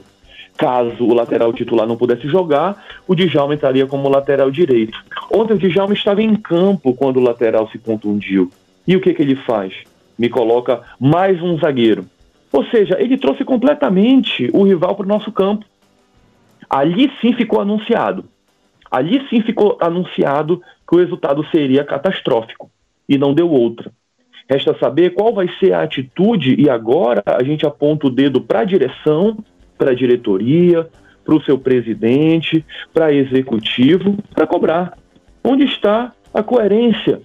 Caso 0.55 1.03
o 1.03 1.13
lateral 1.13 1.51
titular 1.51 1.85
não 1.85 1.97
pudesse 1.97 2.29
jogar, 2.29 2.81
o 3.05 3.13
Djalma 3.13 3.55
entraria 3.55 3.85
como 3.85 4.07
lateral 4.07 4.49
direito. 4.49 4.97
Ontem 5.29 5.55
o 5.55 5.57
Djalma 5.57 5.93
estava 5.93 6.21
em 6.21 6.33
campo 6.33 6.93
quando 6.93 7.17
o 7.17 7.23
lateral 7.23 7.69
se 7.69 7.77
contundiu. 7.77 8.49
E 8.87 8.95
o 8.95 9.01
que, 9.01 9.13
que 9.13 9.21
ele 9.21 9.35
faz? 9.35 9.73
Me 10.17 10.29
coloca 10.29 10.81
mais 10.97 11.41
um 11.41 11.57
zagueiro. 11.57 12.05
Ou 12.55 12.65
seja, 12.67 12.97
ele 12.99 13.17
trouxe 13.17 13.43
completamente 13.43 14.49
o 14.53 14.63
rival 14.63 14.95
para 14.95 15.05
o 15.05 15.09
nosso 15.09 15.31
campo. 15.31 15.65
Ali 16.69 17.11
sim 17.21 17.33
ficou 17.33 17.59
anunciado 17.59 18.25
Ali 18.95 19.21
sim 19.29 19.41
ficou 19.41 19.77
anunciado 19.81 20.61
que 20.87 20.95
o 20.95 20.99
resultado 20.99 21.45
seria 21.51 21.83
catastrófico 21.83 22.69
e 23.09 23.17
não 23.17 23.33
deu 23.33 23.49
outra. 23.49 23.91
Resta 24.49 24.73
saber 24.79 25.09
qual 25.13 25.33
vai 25.33 25.49
ser 25.59 25.73
a 25.73 25.81
atitude, 25.81 26.55
e 26.57 26.69
agora 26.69 27.21
a 27.25 27.43
gente 27.43 27.65
aponta 27.65 28.07
o 28.07 28.09
dedo 28.11 28.39
para 28.39 28.59
a 28.59 28.63
direção, 28.63 29.37
para 29.77 29.91
a 29.91 29.95
diretoria, 29.95 30.87
para 31.25 31.35
o 31.35 31.41
seu 31.43 31.57
presidente, 31.57 32.63
para 32.93 33.11
executivo, 33.11 34.15
para 34.33 34.47
cobrar. 34.47 34.97
Onde 35.43 35.65
está 35.65 36.13
a 36.33 36.41
coerência? 36.41 37.21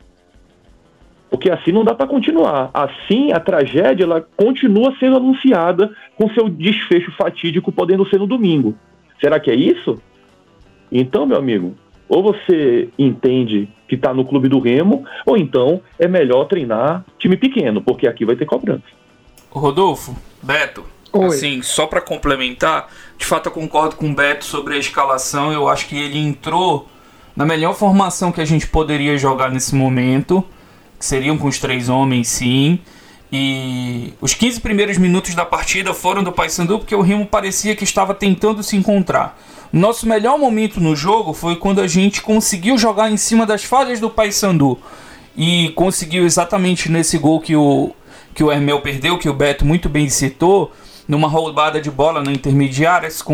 Porque 1.30 1.50
assim 1.50 1.70
não 1.70 1.84
dá 1.84 1.94
para 1.94 2.08
continuar. 2.08 2.70
Assim, 2.75 3.32
a 3.32 3.38
tragédia 3.38 4.04
ela 4.04 4.20
continua 4.37 4.94
sendo 4.99 5.16
anunciada 5.16 5.94
com 6.16 6.28
seu 6.30 6.49
desfecho 6.49 7.12
fatídico 7.12 7.70
podendo 7.70 8.08
ser 8.08 8.18
no 8.18 8.26
domingo. 8.26 8.75
Será 9.20 9.38
que 9.38 9.50
é 9.50 9.54
isso? 9.54 10.02
Então, 10.90 11.25
meu 11.25 11.38
amigo, 11.38 11.76
ou 12.08 12.22
você 12.22 12.88
entende 12.99 13.68
que 13.87 13.94
está 13.94 14.12
no 14.12 14.25
clube 14.25 14.49
do 14.49 14.58
Remo, 14.58 15.04
ou 15.25 15.37
então 15.37 15.80
é 15.99 16.08
melhor 16.08 16.46
treinar 16.46 17.04
time 17.18 17.37
pequeno, 17.37 17.80
porque 17.80 18.08
aqui 18.08 18.25
vai 18.25 18.34
ter 18.34 18.46
cobrança. 18.46 18.82
Rodolfo, 19.50 20.16
Beto, 20.42 20.84
Oi. 21.12 21.26
assim, 21.26 21.62
só 21.62 21.87
para 21.87 22.00
complementar, 22.00 22.88
de 23.16 23.25
fato 23.25 23.46
eu 23.46 23.52
concordo 23.52 23.96
com 23.96 24.10
o 24.10 24.14
Beto 24.14 24.44
sobre 24.44 24.75
a 24.75 24.78
escalação, 24.78 25.52
eu 25.52 25.68
acho 25.68 25.87
que 25.88 25.96
ele 25.96 26.18
entrou 26.18 26.88
na 27.37 27.44
melhor 27.46 27.75
formação 27.75 28.32
que 28.32 28.40
a 28.40 28.44
gente 28.44 28.66
poderia 28.66 29.16
jogar 29.16 29.50
nesse 29.50 29.75
momento, 29.75 30.44
que 31.00 31.07
seriam 31.07 31.38
com 31.38 31.49
os 31.49 31.59
três 31.59 31.88
homens, 31.88 32.28
sim. 32.28 32.78
E 33.33 34.12
os 34.21 34.35
15 34.35 34.61
primeiros 34.61 34.99
minutos 34.99 35.35
da 35.35 35.47
partida 35.47 35.95
foram 35.95 36.23
do 36.23 36.30
Paysandu 36.30 36.78
porque 36.78 36.95
o 36.95 37.00
Remo 37.00 37.25
parecia 37.25 37.75
que 37.75 37.85
estava 37.85 38.14
tentando 38.14 38.62
se 38.62 38.76
encontrar. 38.76 39.40
Nosso 39.73 40.07
melhor 40.07 40.38
momento 40.38 40.78
no 40.78 40.95
jogo 40.95 41.33
foi 41.33 41.57
quando 41.57 41.80
a 41.80 41.87
gente 41.87 42.21
conseguiu 42.21 42.76
jogar 42.76 43.11
em 43.11 43.16
cima 43.16 43.47
das 43.47 43.64
falhas 43.64 43.99
do 43.99 44.11
Paysandu 44.11 44.78
e 45.35 45.71
conseguiu 45.71 46.26
exatamente 46.26 46.90
nesse 46.90 47.16
gol 47.16 47.40
que 47.40 47.57
o 47.57 47.92
que 48.35 48.45
o 48.45 48.52
Hermel 48.52 48.80
perdeu, 48.80 49.19
que 49.19 49.28
o 49.28 49.35
Beto 49.35 49.66
muito 49.66 49.88
bem 49.88 50.09
citou, 50.09 50.71
numa 51.09 51.26
roubada 51.26 51.80
de 51.80 51.90
bola 51.90 52.23
na 52.23 52.30
intermediária, 52.30 53.11
se, 53.11 53.25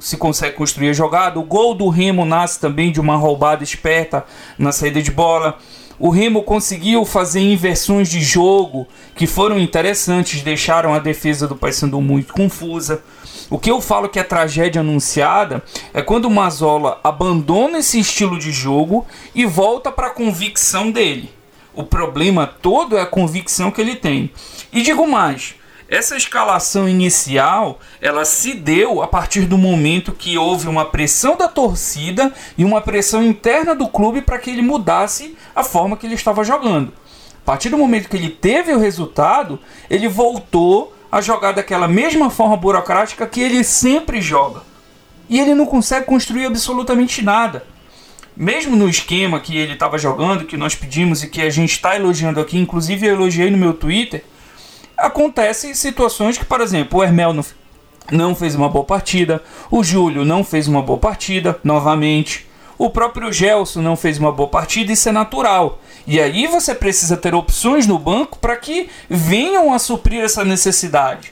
se 0.00 0.16
consegue 0.16 0.56
construir 0.56 0.90
a 0.90 0.92
jogada. 0.92 1.38
O 1.38 1.44
gol 1.44 1.74
do 1.74 1.88
Remo 1.88 2.24
nasce 2.24 2.58
também 2.58 2.90
de 2.90 3.00
uma 3.00 3.16
roubada 3.16 3.62
esperta 3.62 4.24
na 4.58 4.72
saída 4.72 5.00
de 5.00 5.10
bola. 5.10 5.56
O 6.02 6.08
Remo 6.08 6.42
conseguiu 6.42 7.04
fazer 7.04 7.40
inversões 7.40 8.08
de 8.08 8.22
jogo 8.22 8.88
que 9.14 9.26
foram 9.26 9.58
interessantes, 9.58 10.40
deixaram 10.40 10.94
a 10.94 10.98
defesa 10.98 11.46
do 11.46 11.54
Paysandu 11.54 12.00
muito 12.00 12.32
confusa. 12.32 13.02
O 13.50 13.58
que 13.58 13.70
eu 13.70 13.82
falo 13.82 14.08
que 14.08 14.18
é 14.18 14.22
tragédia 14.22 14.80
anunciada 14.80 15.62
é 15.92 16.00
quando 16.00 16.24
o 16.24 16.30
Mazola 16.30 16.98
abandona 17.04 17.80
esse 17.80 18.00
estilo 18.00 18.38
de 18.38 18.50
jogo 18.50 19.06
e 19.34 19.44
volta 19.44 19.92
para 19.92 20.06
a 20.06 20.14
convicção 20.14 20.90
dele. 20.90 21.30
O 21.74 21.84
problema 21.84 22.46
todo 22.46 22.96
é 22.96 23.02
a 23.02 23.06
convicção 23.06 23.70
que 23.70 23.82
ele 23.82 23.94
tem. 23.94 24.30
E 24.72 24.80
digo 24.80 25.06
mais, 25.06 25.54
essa 25.90 26.16
escalação 26.16 26.88
inicial, 26.88 27.80
ela 28.00 28.24
se 28.24 28.54
deu 28.54 29.02
a 29.02 29.08
partir 29.08 29.40
do 29.40 29.58
momento 29.58 30.12
que 30.12 30.38
houve 30.38 30.68
uma 30.68 30.84
pressão 30.84 31.36
da 31.36 31.48
torcida 31.48 32.32
e 32.56 32.64
uma 32.64 32.80
pressão 32.80 33.20
interna 33.20 33.74
do 33.74 33.88
clube 33.88 34.22
para 34.22 34.38
que 34.38 34.50
ele 34.50 34.62
mudasse 34.62 35.36
a 35.60 35.64
forma 35.64 35.96
que 35.96 36.06
ele 36.06 36.14
estava 36.14 36.44
jogando. 36.44 36.92
A 37.42 37.44
partir 37.44 37.68
do 37.68 37.78
momento 37.78 38.08
que 38.08 38.16
ele 38.16 38.30
teve 38.30 38.72
o 38.72 38.78
resultado, 38.78 39.58
ele 39.88 40.08
voltou 40.08 40.94
a 41.10 41.20
jogar 41.20 41.52
daquela 41.52 41.88
mesma 41.88 42.30
forma 42.30 42.56
burocrática 42.56 43.26
que 43.26 43.40
ele 43.40 43.64
sempre 43.64 44.20
joga. 44.20 44.62
E 45.28 45.38
ele 45.38 45.54
não 45.54 45.66
consegue 45.66 46.06
construir 46.06 46.46
absolutamente 46.46 47.22
nada. 47.22 47.64
Mesmo 48.36 48.76
no 48.76 48.88
esquema 48.88 49.40
que 49.40 49.56
ele 49.56 49.72
estava 49.74 49.98
jogando, 49.98 50.44
que 50.44 50.56
nós 50.56 50.74
pedimos 50.74 51.22
e 51.22 51.28
que 51.28 51.42
a 51.42 51.50
gente 51.50 51.72
está 51.72 51.96
elogiando 51.96 52.40
aqui, 52.40 52.58
inclusive 52.58 53.06
eu 53.06 53.14
elogiei 53.14 53.50
no 53.50 53.58
meu 53.58 53.74
Twitter, 53.74 54.24
acontecem 54.96 55.74
situações 55.74 56.38
que, 56.38 56.44
por 56.44 56.60
exemplo, 56.60 56.98
o 56.98 57.04
Hermel 57.04 57.32
não, 57.32 57.44
não 58.10 58.34
fez 58.34 58.54
uma 58.54 58.68
boa 58.68 58.84
partida, 58.84 59.42
o 59.70 59.82
Júlio 59.82 60.24
não 60.24 60.44
fez 60.44 60.68
uma 60.68 60.82
boa 60.82 60.98
partida, 60.98 61.58
novamente, 61.64 62.46
o 62.80 62.88
próprio 62.88 63.30
Gelson 63.30 63.82
não 63.82 63.94
fez 63.94 64.16
uma 64.16 64.32
boa 64.32 64.48
partida, 64.48 64.90
isso 64.90 65.06
é 65.06 65.12
natural. 65.12 65.78
E 66.06 66.18
aí 66.18 66.46
você 66.46 66.74
precisa 66.74 67.14
ter 67.14 67.34
opções 67.34 67.86
no 67.86 67.98
banco 67.98 68.38
para 68.38 68.56
que 68.56 68.88
venham 69.06 69.74
a 69.74 69.78
suprir 69.78 70.24
essa 70.24 70.46
necessidade. 70.46 71.30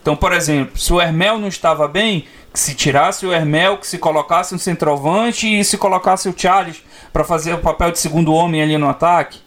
Então, 0.00 0.14
por 0.14 0.32
exemplo, 0.32 0.78
se 0.78 0.92
o 0.92 1.00
Hermel 1.00 1.40
não 1.40 1.48
estava 1.48 1.88
bem, 1.88 2.26
que 2.52 2.60
se 2.60 2.72
tirasse 2.72 3.26
o 3.26 3.32
Hermel, 3.32 3.78
que 3.78 3.86
se 3.88 3.98
colocasse 3.98 4.54
um 4.54 4.58
centroavante 4.58 5.58
e 5.58 5.64
se 5.64 5.76
colocasse 5.76 6.28
o 6.28 6.34
Charles 6.36 6.84
para 7.12 7.24
fazer 7.24 7.54
o 7.54 7.58
papel 7.58 7.90
de 7.90 7.98
segundo 7.98 8.32
homem 8.32 8.62
ali 8.62 8.78
no 8.78 8.88
ataque. 8.88 9.40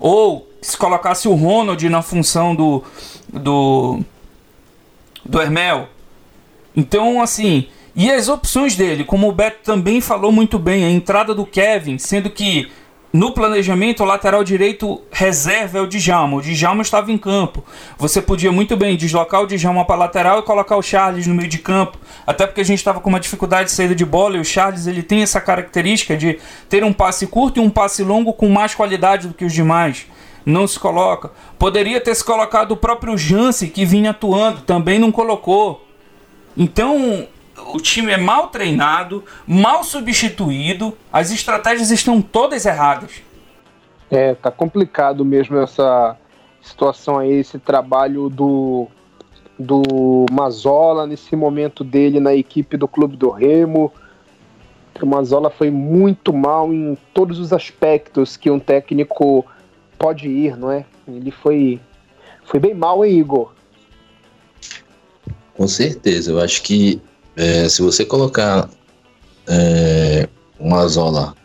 Ou 0.00 0.50
se 0.62 0.74
colocasse 0.78 1.28
o 1.28 1.34
Ronald 1.34 1.86
na 1.90 2.00
função 2.00 2.54
do 2.54 2.82
do 3.30 4.00
do 5.22 5.38
Hermel. 5.38 5.86
Então, 6.74 7.20
assim, 7.20 7.68
e 7.98 8.08
as 8.12 8.28
opções 8.28 8.76
dele, 8.76 9.02
como 9.02 9.28
o 9.28 9.32
Beto 9.32 9.58
também 9.64 10.00
falou 10.00 10.30
muito 10.30 10.56
bem, 10.56 10.84
a 10.84 10.90
entrada 10.90 11.34
do 11.34 11.44
Kevin, 11.44 11.98
sendo 11.98 12.30
que 12.30 12.70
no 13.12 13.32
planejamento, 13.32 14.04
o 14.04 14.06
lateral 14.06 14.44
direito 14.44 15.02
reserva 15.10 15.78
é 15.78 15.80
o 15.80 15.86
Djalma. 15.88 16.36
O 16.36 16.40
Djalma 16.40 16.82
estava 16.82 17.10
em 17.10 17.18
campo. 17.18 17.64
Você 17.98 18.22
podia 18.22 18.52
muito 18.52 18.76
bem 18.76 18.96
deslocar 18.96 19.42
o 19.42 19.48
Djalma 19.48 19.84
para 19.84 19.96
lateral 19.96 20.38
e 20.38 20.42
colocar 20.42 20.76
o 20.76 20.82
Charles 20.82 21.26
no 21.26 21.34
meio 21.34 21.48
de 21.48 21.58
campo. 21.58 21.98
Até 22.24 22.46
porque 22.46 22.60
a 22.60 22.64
gente 22.64 22.78
estava 22.78 23.00
com 23.00 23.08
uma 23.08 23.18
dificuldade 23.18 23.70
de 23.70 23.74
saída 23.74 23.96
de 23.96 24.04
bola 24.04 24.36
e 24.36 24.40
o 24.40 24.44
Charles 24.44 24.86
ele 24.86 25.02
tem 25.02 25.22
essa 25.22 25.40
característica 25.40 26.16
de 26.16 26.38
ter 26.68 26.84
um 26.84 26.92
passe 26.92 27.26
curto 27.26 27.58
e 27.58 27.60
um 27.60 27.68
passe 27.68 28.04
longo 28.04 28.32
com 28.32 28.48
mais 28.48 28.76
qualidade 28.76 29.26
do 29.26 29.34
que 29.34 29.44
os 29.44 29.52
demais 29.52 30.06
não 30.46 30.68
se 30.68 30.78
coloca. 30.78 31.32
Poderia 31.58 32.00
ter 32.00 32.14
se 32.14 32.22
colocado 32.22 32.72
o 32.72 32.76
próprio 32.76 33.18
Jansen, 33.18 33.70
que 33.70 33.84
vinha 33.84 34.10
atuando, 34.10 34.60
também 34.60 35.00
não 35.00 35.10
colocou. 35.10 35.84
Então, 36.56 37.26
o 37.72 37.78
time 37.78 38.12
é 38.12 38.16
mal 38.16 38.48
treinado, 38.48 39.24
mal 39.46 39.84
substituído, 39.84 40.96
as 41.12 41.30
estratégias 41.30 41.90
estão 41.90 42.20
todas 42.20 42.64
erradas. 42.64 43.22
É, 44.10 44.34
tá 44.34 44.50
complicado 44.50 45.24
mesmo 45.24 45.58
essa 45.58 46.16
situação 46.62 47.18
aí, 47.18 47.32
esse 47.32 47.58
trabalho 47.58 48.28
do 48.28 48.88
do 49.58 50.24
Mazola 50.30 51.04
nesse 51.04 51.34
momento 51.34 51.82
dele 51.82 52.20
na 52.20 52.32
equipe 52.32 52.76
do 52.76 52.86
Clube 52.86 53.16
do 53.16 53.28
Remo. 53.28 53.92
O 55.02 55.06
Mazola 55.06 55.50
foi 55.50 55.70
muito 55.70 56.32
mal 56.32 56.72
em 56.72 56.96
todos 57.12 57.38
os 57.38 57.52
aspectos 57.52 58.36
que 58.36 58.50
um 58.50 58.58
técnico 58.58 59.44
pode 59.98 60.28
ir, 60.28 60.56
não 60.56 60.70
é? 60.70 60.84
Ele 61.06 61.30
foi, 61.30 61.80
foi 62.44 62.60
bem 62.60 62.74
mal, 62.74 63.04
hein, 63.04 63.18
Igor? 63.18 63.52
Com 65.56 65.66
certeza, 65.66 66.30
eu 66.30 66.40
acho 66.40 66.62
que 66.62 67.00
é, 67.38 67.68
se 67.68 67.80
você 67.82 68.04
colocar 68.04 68.68
é, 69.46 70.28
uma 70.58 70.86
zola 70.88 71.36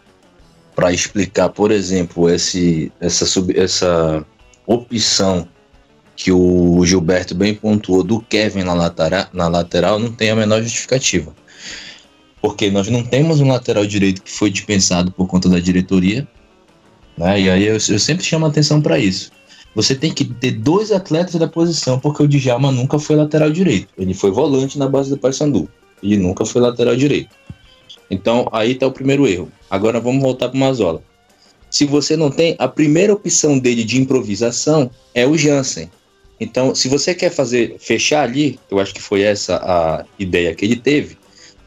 para 0.76 0.92
explicar, 0.92 1.50
por 1.50 1.70
exemplo, 1.70 2.28
esse, 2.28 2.92
essa, 3.00 3.28
sub, 3.28 3.56
essa 3.56 4.26
opção 4.66 5.48
que 6.16 6.32
o 6.32 6.84
Gilberto 6.84 7.36
bem 7.36 7.54
pontuou 7.54 8.04
do 8.04 8.20
Kevin 8.22 8.64
na 8.64 8.74
lateral, 8.74 9.28
na 9.34 9.48
lateral 9.48 10.00
não 10.00 10.12
tem 10.12 10.32
a 10.32 10.36
menor 10.36 10.64
justificativa. 10.64 11.32
porque 12.42 12.72
nós 12.72 12.90
não 12.90 13.04
temos 13.04 13.40
um 13.40 13.48
lateral 13.48 13.86
direito 13.86 14.24
que 14.24 14.32
foi 14.32 14.50
dispensado 14.50 15.12
por 15.12 15.28
conta 15.28 15.48
da 15.48 15.60
diretoria, 15.60 16.28
né? 17.16 17.40
E 17.40 17.50
aí 17.52 17.66
eu, 17.66 17.74
eu 17.76 18.00
sempre 18.00 18.24
chamo 18.26 18.48
atenção 18.48 18.82
para 18.82 18.98
isso. 18.98 19.32
Você 19.76 19.94
tem 19.96 20.12
que 20.12 20.26
ter 20.26 20.52
dois 20.52 20.92
atletas 20.92 21.36
da 21.36 21.48
posição, 21.48 22.00
porque 22.00 22.24
o 22.24 22.28
Djalma 22.28 22.72
nunca 22.72 22.98
foi 22.98 23.16
lateral 23.16 23.52
direito. 23.52 23.90
Ele 23.98 24.14
foi 24.14 24.32
volante 24.32 24.78
na 24.80 24.88
base 24.88 25.10
do 25.12 25.18
Paysandu. 25.18 25.70
E 26.04 26.16
nunca 26.18 26.46
foi 26.46 26.62
lateral 26.62 26.96
direito. 26.96 27.36
Então, 28.12 28.48
aí 28.52 28.76
tá 28.76 28.86
o 28.86 28.92
primeiro 28.92 29.28
erro. 29.28 29.52
Agora 29.70 30.00
vamos 30.00 30.22
voltar 30.22 30.50
para 30.50 30.58
o 30.58 30.60
Mazola. 30.60 31.02
Se 31.72 31.86
você 31.86 32.16
não 32.16 32.30
tem, 32.30 32.56
a 32.60 32.68
primeira 32.68 33.12
opção 33.12 33.58
dele 33.58 33.84
de 33.84 34.00
improvisação 34.00 34.92
é 35.16 35.26
o 35.26 35.36
Jansen. 35.36 35.90
Então, 36.40 36.76
se 36.76 36.88
você 36.88 37.16
quer 37.16 37.32
fazer 37.32 37.78
fechar 37.80 38.24
ali, 38.24 38.60
eu 38.70 38.80
acho 38.80 38.94
que 38.94 39.02
foi 39.02 39.22
essa 39.22 39.56
a 39.58 40.06
ideia 40.20 40.54
que 40.54 40.66
ele 40.66 40.76
teve, 40.76 41.18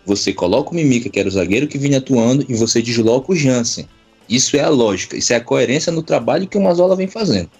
você 0.04 0.32
coloca 0.32 0.70
o 0.70 0.74
Mimica, 0.74 1.10
que 1.10 1.18
era 1.18 1.28
o 1.28 1.32
zagueiro 1.32 1.66
que 1.66 1.78
vinha 1.78 1.98
atuando, 1.98 2.46
e 2.48 2.54
você 2.54 2.80
desloca 2.80 3.32
o 3.32 3.34
Jansen. 3.34 3.88
Isso 4.28 4.56
é 4.56 4.60
a 4.60 4.68
lógica, 4.68 5.16
isso 5.16 5.32
é 5.32 5.36
a 5.36 5.40
coerência 5.40 5.90
no 5.90 6.02
trabalho 6.02 6.46
que 6.46 6.58
o 6.58 6.62
Mazola 6.62 6.94
vem 6.94 7.08
fazendo. 7.08 7.50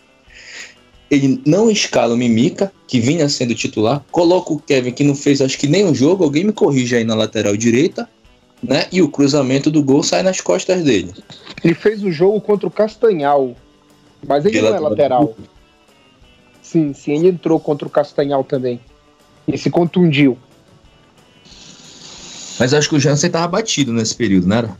Ele 1.10 1.40
não 1.46 1.70
escala 1.70 2.14
o 2.14 2.16
Mimica, 2.16 2.72
que 2.86 2.98
vinha 2.98 3.28
sendo 3.28 3.54
titular, 3.54 4.04
coloca 4.10 4.52
o 4.52 4.58
Kevin, 4.58 4.90
que 4.90 5.04
não 5.04 5.14
fez 5.14 5.40
acho 5.40 5.56
que 5.58 5.68
nem 5.68 5.84
um 5.84 5.94
jogo, 5.94 6.24
alguém 6.24 6.44
me 6.44 6.52
corrige 6.52 6.96
aí 6.96 7.04
na 7.04 7.14
lateral 7.14 7.56
direita, 7.56 8.08
né? 8.62 8.86
E 8.90 9.00
o 9.00 9.08
cruzamento 9.08 9.70
do 9.70 9.82
gol 9.82 10.02
sai 10.02 10.22
nas 10.22 10.40
costas 10.40 10.82
dele. 10.82 11.12
Ele 11.62 11.74
fez 11.74 12.02
o 12.02 12.10
jogo 12.10 12.40
contra 12.40 12.66
o 12.66 12.70
Castanhal, 12.70 13.54
mas 14.26 14.44
ele 14.44 14.60
não 14.60 14.74
é 14.74 14.80
lateral. 14.80 15.36
Sim, 16.60 16.92
sim, 16.92 17.12
ele 17.12 17.28
entrou 17.28 17.60
contra 17.60 17.86
o 17.86 17.90
Castanhal 17.90 18.42
também. 18.42 18.80
E 19.46 19.56
se 19.56 19.70
contundiu. 19.70 20.36
Mas 22.58 22.74
acho 22.74 22.88
que 22.88 22.96
o 22.96 23.00
Jansen 23.00 23.30
tava 23.30 23.46
batido 23.46 23.92
nesse 23.92 24.16
período, 24.16 24.48
não 24.48 24.56
era? 24.56 24.76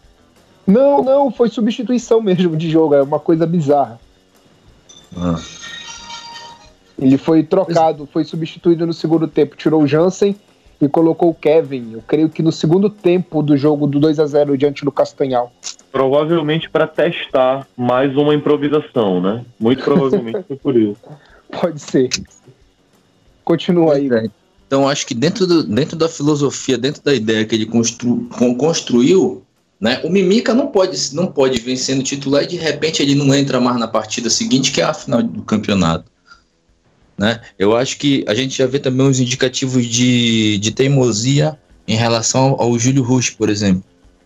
Não, 0.67 1.05
não, 1.05 1.31
foi 1.31 1.49
substituição 1.49 2.21
mesmo 2.23 2.57
de 2.57 2.69
jogo, 2.69 2.95
é 2.95 3.03
uma 3.03 3.21
coisa 3.21 3.47
bizarra. 3.47 4.01
Ah. 5.17 5.39
Ele 6.99 7.19
foi 7.19 7.43
trocado, 7.43 8.09
foi 8.11 8.25
substituído 8.25 8.87
no 8.87 8.93
segundo 8.93 9.29
tempo, 9.29 9.57
tirou 9.57 9.83
o 9.83 9.87
Jansen 9.87 10.35
e 10.81 10.89
colocou 10.89 11.31
o 11.31 11.35
Kevin. 11.35 11.93
Eu 11.93 12.03
creio 12.07 12.29
que 12.29 12.43
no 12.43 12.53
segundo 12.53 12.89
tempo 12.89 13.43
do 13.43 13.57
jogo 13.57 13.87
do 13.87 13.99
2 13.99 14.19
a 14.19 14.27
0 14.27 14.57
diante 14.57 14.85
do 14.85 14.93
Castanhal. 14.93 15.53
Provavelmente 15.93 16.69
para 16.69 16.87
testar 16.87 17.67
mais 17.77 18.17
uma 18.17 18.35
improvisação, 18.35 19.21
né? 19.21 19.45
Muito 19.59 19.83
provavelmente 19.83 20.43
foi 20.47 20.57
por 20.57 20.77
isso. 20.77 21.01
Pode 21.61 21.81
ser. 21.81 22.09
Continua 23.45 23.95
aí. 23.95 24.11
É. 24.13 24.29
Então 24.67 24.89
acho 24.89 25.07
que 25.07 25.15
dentro, 25.15 25.47
do, 25.47 25.63
dentro 25.63 25.97
da 25.97 26.09
filosofia, 26.09 26.77
dentro 26.77 27.03
da 27.03 27.15
ideia 27.15 27.45
que 27.45 27.55
ele 27.55 27.67
constru, 27.67 28.29
construiu, 28.59 29.43
né, 29.81 30.01
o 30.03 30.11
Mimica 30.11 30.53
não 30.53 30.69
pode, 30.69 31.15
não 31.15 31.27
pode 31.27 31.61
vencendo 31.61 32.03
titular 32.03 32.43
e 32.43 32.47
de 32.47 32.57
repente 32.57 33.03
ele 33.03 33.15
não 33.15 33.33
entra 33.35 33.61
mais 33.61 33.79
na 33.79 33.87
partida 33.87 34.29
seguinte, 34.29 34.73
que 34.73 34.81
é 34.81 34.85
a 34.85 34.95
final 34.95 35.23
do 35.23 35.43
campeonato. 35.43 36.11
Né? 37.19 37.41
Eu 37.59 37.77
acho 37.77 37.99
que 37.99 38.25
a 38.29 38.35
gente 38.35 38.57
já 38.57 38.67
vê 38.67 38.79
também 38.79 39.07
uns 39.07 39.19
indicativos 39.21 39.87
de, 39.87 40.59
de 40.59 40.71
teimosia 40.71 41.59
em 41.89 41.97
relação 41.97 42.57
ao, 42.59 42.79
Júlio 42.79 43.03
Rush, 43.03 43.31
por 43.31 43.49
exemplo. 43.49 43.83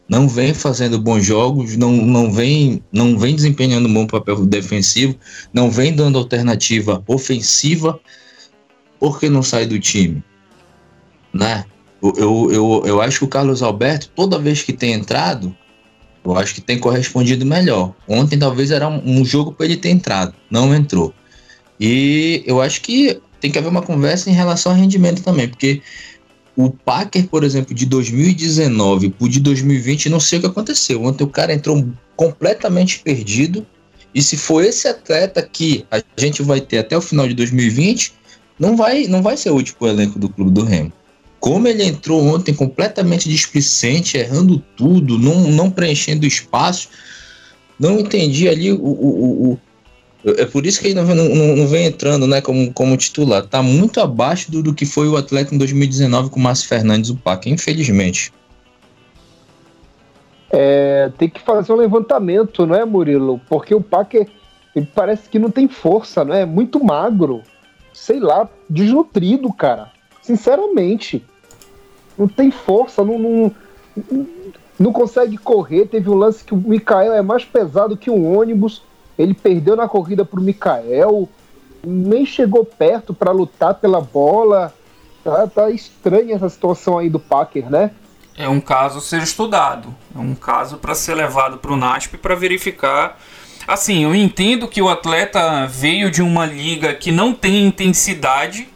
Não 0.08 0.28
vem 0.28 0.52
fazendo 0.52 0.98
bons 0.98 1.24
jogos, 1.24 1.76
não, 1.76 1.92
não, 1.92 2.32
vem, 2.32 2.82
não 2.92 3.16
vem 3.16 3.36
desempenhando 3.36 3.88
um 3.88 3.94
bom 3.94 4.06
papel 4.06 4.44
defensivo, 4.44 5.14
não 5.52 5.70
vem 5.70 5.94
dando 5.94 6.18
alternativa 6.18 7.02
ofensiva, 7.06 8.00
porque 8.98 9.28
não 9.28 9.42
sai 9.42 9.66
do 9.66 9.78
time? 9.78 10.24
Né? 11.32 11.64
Eu, 12.02 12.50
eu, 12.50 12.82
eu, 12.86 13.00
acho 13.00 13.20
que 13.20 13.24
o 13.24 13.28
Carlos 13.28 13.62
Alberto, 13.62 14.10
toda 14.16 14.38
vez 14.38 14.62
que 14.62 14.72
tem 14.72 14.94
entrado, 14.94 15.54
eu 16.24 16.36
acho 16.36 16.54
que 16.54 16.60
tem 16.60 16.78
correspondido 16.78 17.46
melhor. 17.46 17.94
Ontem 18.08 18.38
talvez 18.38 18.72
era 18.72 18.88
um 18.88 19.24
jogo 19.24 19.52
para 19.52 19.66
ele 19.66 19.76
ter 19.76 19.90
entrado, 19.90 20.34
não 20.50 20.74
entrou. 20.74 21.14
E 21.80 22.42
eu 22.46 22.60
acho 22.60 22.82
que 22.82 23.18
tem 23.40 23.50
que 23.50 23.58
haver 23.58 23.70
uma 23.70 23.80
conversa 23.80 24.28
em 24.28 24.34
relação 24.34 24.72
ao 24.72 24.78
rendimento 24.78 25.22
também, 25.22 25.48
porque 25.48 25.80
o 26.54 26.70
Packer, 26.70 27.26
por 27.26 27.42
exemplo, 27.42 27.74
de 27.74 27.86
2019 27.86 29.10
para 29.10 29.28
de 29.28 29.40
2020, 29.40 30.10
não 30.10 30.20
sei 30.20 30.38
o 30.38 30.42
que 30.42 30.46
aconteceu. 30.48 31.02
Ontem 31.02 31.24
o 31.24 31.28
cara 31.28 31.54
entrou 31.54 31.88
completamente 32.14 32.98
perdido. 32.98 33.66
E 34.14 34.22
se 34.22 34.36
for 34.36 34.62
esse 34.62 34.86
atleta 34.86 35.40
que 35.40 35.86
a 35.90 36.02
gente 36.18 36.42
vai 36.42 36.60
ter 36.60 36.78
até 36.78 36.96
o 36.96 37.00
final 37.00 37.26
de 37.26 37.32
2020, 37.34 38.12
não 38.58 38.76
vai, 38.76 39.06
não 39.06 39.22
vai 39.22 39.36
ser 39.36 39.50
útil 39.50 39.74
para 39.78 39.86
o 39.86 39.90
elenco 39.90 40.18
do 40.18 40.28
Clube 40.28 40.50
do 40.50 40.64
Remo. 40.64 40.92
Como 41.38 41.66
ele 41.66 41.82
entrou 41.82 42.22
ontem 42.22 42.52
completamente 42.52 43.26
displicente, 43.26 44.18
errando 44.18 44.62
tudo, 44.76 45.18
não, 45.18 45.50
não 45.50 45.70
preenchendo 45.70 46.26
espaço, 46.26 46.90
não 47.78 47.98
entendi 47.98 48.46
ali 48.46 48.70
o, 48.70 48.76
o, 48.76 49.52
o, 49.52 49.60
é 50.24 50.44
por 50.44 50.66
isso 50.66 50.80
que 50.80 50.88
ele 50.88 50.94
não, 50.94 51.04
não, 51.04 51.56
não, 51.56 51.66
vem 51.66 51.86
entrando 51.86 52.26
né, 52.26 52.40
como, 52.40 52.72
como 52.72 52.96
titular. 52.96 53.44
Está 53.44 53.62
muito 53.62 54.00
abaixo 54.00 54.50
do, 54.50 54.62
do 54.62 54.74
que 54.74 54.84
foi 54.84 55.08
o 55.08 55.16
atleta 55.16 55.54
em 55.54 55.58
2019 55.58 56.30
com 56.30 56.38
o 56.38 56.42
Márcio 56.42 56.68
Fernandes, 56.68 57.10
o 57.10 57.16
PAC, 57.16 57.50
infelizmente. 57.50 58.32
É, 60.50 61.10
tem 61.16 61.28
que 61.28 61.40
fazer 61.40 61.72
um 61.72 61.76
levantamento, 61.76 62.66
não 62.66 62.74
é, 62.74 62.84
Murilo? 62.84 63.40
Porque 63.48 63.74
o 63.74 63.80
PAC 63.80 64.26
ele 64.74 64.88
parece 64.94 65.28
que 65.28 65.38
não 65.38 65.50
tem 65.50 65.68
força, 65.68 66.24
não 66.24 66.34
é? 66.34 66.44
Muito 66.44 66.82
magro. 66.84 67.42
Sei 67.92 68.20
lá, 68.20 68.48
desnutrido, 68.68 69.52
cara. 69.52 69.90
Sinceramente. 70.22 71.24
Não 72.18 72.28
tem 72.28 72.50
força, 72.50 73.02
não, 73.02 73.18
não, 73.18 73.54
não 74.78 74.92
consegue 74.92 75.38
correr. 75.38 75.86
Teve 75.86 76.10
um 76.10 76.14
lance 76.14 76.44
que 76.44 76.52
o 76.52 76.56
Mikael 76.56 77.14
é 77.14 77.22
mais 77.22 77.44
pesado 77.44 77.96
que 77.96 78.10
um 78.10 78.36
ônibus 78.36 78.82
ele 79.20 79.34
perdeu 79.34 79.76
na 79.76 79.88
corrida 79.88 80.24
pro 80.24 80.40
Mikael, 80.40 81.28
nem 81.84 82.24
chegou 82.24 82.64
perto 82.64 83.12
para 83.12 83.30
lutar 83.30 83.74
pela 83.74 84.00
bola. 84.00 84.74
Tá, 85.22 85.46
tá 85.46 85.70
estranha 85.70 86.34
essa 86.34 86.48
situação 86.48 86.98
aí 86.98 87.10
do 87.10 87.20
Packer, 87.20 87.70
né? 87.70 87.90
É 88.36 88.48
um 88.48 88.60
caso 88.60 88.98
a 88.98 89.02
ser 89.02 89.22
estudado. 89.22 89.94
É 90.14 90.18
um 90.18 90.34
caso 90.34 90.78
para 90.78 90.94
ser 90.94 91.14
levado 91.14 91.58
para 91.58 91.72
o 91.72 91.76
NASP 91.76 92.16
para 92.16 92.34
verificar. 92.34 93.20
Assim, 93.68 94.04
eu 94.04 94.14
entendo 94.14 94.66
que 94.66 94.80
o 94.80 94.88
atleta 94.88 95.66
veio 95.66 96.10
de 96.10 96.22
uma 96.22 96.46
liga 96.46 96.94
que 96.94 97.12
não 97.12 97.34
tem 97.34 97.66
intensidade 97.66 98.68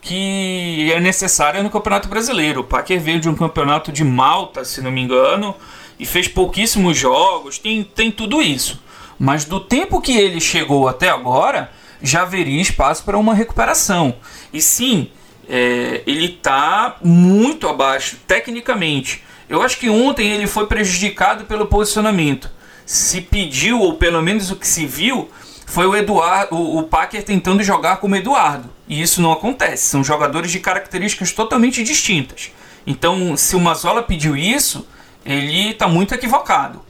que 0.00 0.90
é 0.92 0.98
necessária 0.98 1.62
no 1.62 1.70
Campeonato 1.70 2.08
Brasileiro. 2.08 2.62
O 2.62 2.64
Packer 2.64 3.00
veio 3.00 3.20
de 3.20 3.28
um 3.28 3.36
campeonato 3.36 3.92
de 3.92 4.02
Malta, 4.02 4.64
se 4.64 4.82
não 4.82 4.90
me 4.90 5.00
engano, 5.00 5.54
e 5.98 6.04
fez 6.04 6.26
pouquíssimos 6.26 6.98
jogos. 6.98 7.58
Tem, 7.58 7.84
tem 7.84 8.10
tudo 8.10 8.42
isso. 8.42 8.82
Mas 9.24 9.44
do 9.44 9.60
tempo 9.60 10.00
que 10.00 10.16
ele 10.16 10.40
chegou 10.40 10.88
até 10.88 11.08
agora, 11.08 11.70
já 12.02 12.22
haveria 12.22 12.60
espaço 12.60 13.04
para 13.04 13.16
uma 13.16 13.32
recuperação. 13.32 14.16
E 14.52 14.60
sim, 14.60 15.12
é, 15.48 16.02
ele 16.08 16.24
está 16.24 16.96
muito 17.00 17.68
abaixo 17.68 18.16
tecnicamente. 18.26 19.22
Eu 19.48 19.62
acho 19.62 19.78
que 19.78 19.88
ontem 19.88 20.26
ele 20.32 20.48
foi 20.48 20.66
prejudicado 20.66 21.44
pelo 21.44 21.66
posicionamento. 21.66 22.50
Se 22.84 23.20
pediu, 23.20 23.78
ou 23.78 23.94
pelo 23.94 24.20
menos 24.20 24.50
o 24.50 24.56
que 24.56 24.66
se 24.66 24.86
viu, 24.86 25.30
foi 25.66 25.86
o 25.86 25.94
Eduardo, 25.94 26.56
o, 26.56 26.82
Packer 26.82 27.22
tentando 27.22 27.62
jogar 27.62 27.98
como 27.98 28.16
Eduardo. 28.16 28.68
E 28.88 29.00
isso 29.00 29.22
não 29.22 29.30
acontece. 29.30 29.84
São 29.84 30.02
jogadores 30.02 30.50
de 30.50 30.58
características 30.58 31.30
totalmente 31.30 31.84
distintas. 31.84 32.50
Então, 32.84 33.36
se 33.36 33.54
o 33.54 33.60
Mazola 33.60 34.02
pediu 34.02 34.36
isso, 34.36 34.84
ele 35.24 35.70
está 35.70 35.86
muito 35.86 36.12
equivocado. 36.12 36.82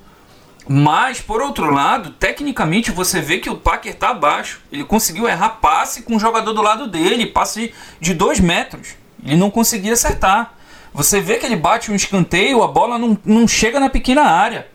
Mas, 0.69 1.21
por 1.21 1.43
outro 1.43 1.71
lado, 1.71 2.11
tecnicamente 2.11 2.91
você 2.91 3.21
vê 3.21 3.39
que 3.39 3.51
o 3.51 3.57
Packer 3.57 3.93
está 3.93 4.11
abaixo. 4.11 4.61
Ele 4.71 4.85
conseguiu 4.85 5.29
errar 5.29 5.59
passe 5.61 6.03
com 6.03 6.17
o 6.17 6.21
jogador 6.21 6.53
do 6.53 6.63
lado 6.63 6.87
dele, 6.87 7.27
passe 7.27 7.75
de 8.01 8.15
2 8.15 8.41
metros. 8.41 8.95
Ele 9.25 9.37
não 9.37 9.51
conseguia 9.51 9.93
acertar. 9.93 10.55
Você 10.95 11.21
vê 11.21 11.37
que 11.37 11.47
ele 11.47 11.57
bate 11.57 11.91
um 11.91 11.95
escanteio, 11.95 12.63
a 12.63 12.69
bola 12.69 12.99
não, 12.99 13.19
não 13.25 13.49
chega 13.49 13.81
na 13.81 13.89
pequena 13.89 14.23
área. 14.23 14.69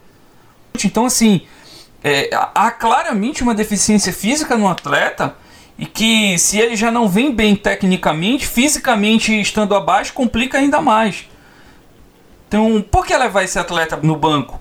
Então, 0.83 1.05
assim, 1.05 1.41
é, 2.03 2.29
há 2.33 2.71
claramente 2.71 3.43
uma 3.43 3.53
deficiência 3.53 4.11
física 4.11 4.57
no 4.57 4.67
atleta 4.67 5.35
e 5.77 5.85
que, 5.85 6.37
se 6.39 6.59
ele 6.59 6.75
já 6.75 6.91
não 6.91 7.07
vem 7.07 7.31
bem 7.31 7.55
tecnicamente, 7.55 8.47
fisicamente 8.47 9.39
estando 9.39 9.75
abaixo, 9.75 10.13
complica 10.13 10.57
ainda 10.57 10.81
mais. 10.81 11.29
Então, 12.47 12.81
por 12.81 13.05
que 13.05 13.15
levar 13.15 13.43
esse 13.43 13.59
atleta 13.59 13.97
no 13.97 14.15
banco? 14.15 14.59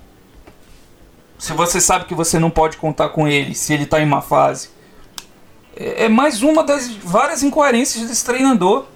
Se 1.38 1.53
você 1.53 1.81
sabe 1.81 2.07
que 2.07 2.14
você 2.14 2.38
não 2.38 2.51
pode 2.51 2.77
contar 2.77 3.11
com 3.11 3.29
ele, 3.29 3.55
se 3.55 3.72
ele 3.72 3.85
está 3.85 4.01
em 4.01 4.05
uma 4.05 4.22
fase. 4.22 4.70
É, 5.77 6.05
é 6.05 6.09
mais 6.09 6.42
uma 6.42 6.62
das 6.64 6.88
várias 6.88 7.42
incoerências 7.42 8.09
desse 8.09 8.25
treinador. 8.25 8.87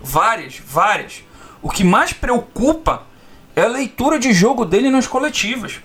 Várias, 0.00 0.60
várias. 0.64 1.24
O 1.62 1.70
que 1.70 1.84
mais 1.84 2.12
preocupa 2.12 3.02
é 3.54 3.62
a 3.62 3.68
leitura 3.68 4.18
de 4.18 4.32
jogo 4.32 4.64
dele 4.64 4.90
nas 4.90 5.06
coletivas. 5.06 5.80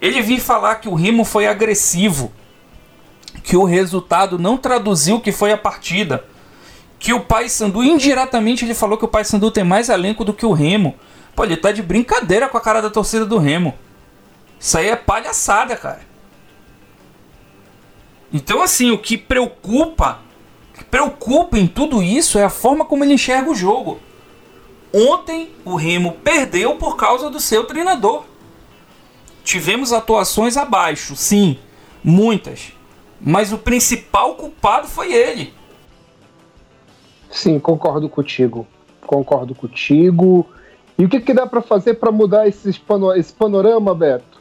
Ele 0.00 0.20
vir 0.20 0.40
falar 0.40 0.76
que 0.76 0.88
o 0.88 0.94
Remo 0.94 1.24
foi 1.24 1.46
agressivo, 1.46 2.32
que 3.42 3.56
o 3.56 3.64
resultado 3.64 4.38
não 4.38 4.56
traduziu 4.56 5.16
o 5.16 5.20
que 5.20 5.32
foi 5.32 5.52
a 5.52 5.58
partida, 5.58 6.24
que 6.98 7.12
o 7.12 7.20
Paysandu 7.20 7.82
indiretamente 7.82 8.64
ele 8.64 8.74
falou 8.74 8.98
que 8.98 9.04
o 9.04 9.08
Paysandu 9.08 9.50
tem 9.50 9.64
mais 9.64 9.88
elenco 9.88 10.24
do 10.24 10.34
que 10.34 10.44
o 10.44 10.52
Remo. 10.52 10.94
Pô, 11.34 11.44
ele 11.44 11.56
tá 11.56 11.70
de 11.70 11.82
brincadeira 11.82 12.48
com 12.48 12.56
a 12.56 12.60
cara 12.60 12.80
da 12.80 12.90
torcida 12.90 13.24
do 13.24 13.38
Remo. 13.38 13.74
Isso 14.58 14.78
aí 14.78 14.88
é 14.88 14.96
palhaçada, 14.96 15.76
cara. 15.76 16.00
Então, 18.32 18.62
assim, 18.62 18.90
o 18.90 18.98
que 18.98 19.16
preocupa, 19.16 20.18
o 20.72 20.78
que 20.78 20.84
preocupa 20.84 21.58
em 21.58 21.66
tudo 21.66 22.02
isso 22.02 22.38
é 22.38 22.44
a 22.44 22.50
forma 22.50 22.84
como 22.84 23.04
ele 23.04 23.14
enxerga 23.14 23.50
o 23.50 23.54
jogo. 23.54 24.00
Ontem 24.92 25.50
o 25.64 25.76
Remo 25.76 26.12
perdeu 26.24 26.76
por 26.76 26.96
causa 26.96 27.30
do 27.30 27.40
seu 27.40 27.64
treinador. 27.64 28.24
Tivemos 29.44 29.92
atuações 29.92 30.56
abaixo, 30.56 31.14
sim, 31.14 31.58
muitas. 32.02 32.72
Mas 33.20 33.52
o 33.52 33.58
principal 33.58 34.34
culpado 34.34 34.88
foi 34.88 35.12
ele. 35.12 35.54
Sim, 37.30 37.58
concordo 37.58 38.08
contigo. 38.08 38.66
Concordo 39.06 39.54
contigo. 39.54 40.46
E 40.98 41.04
o 41.04 41.08
que, 41.08 41.20
que 41.20 41.34
dá 41.34 41.46
para 41.46 41.60
fazer 41.60 41.94
para 41.94 42.10
mudar 42.10 42.48
esse, 42.48 42.70
esse 42.70 43.32
panorama, 43.32 43.94
Beto? 43.94 44.35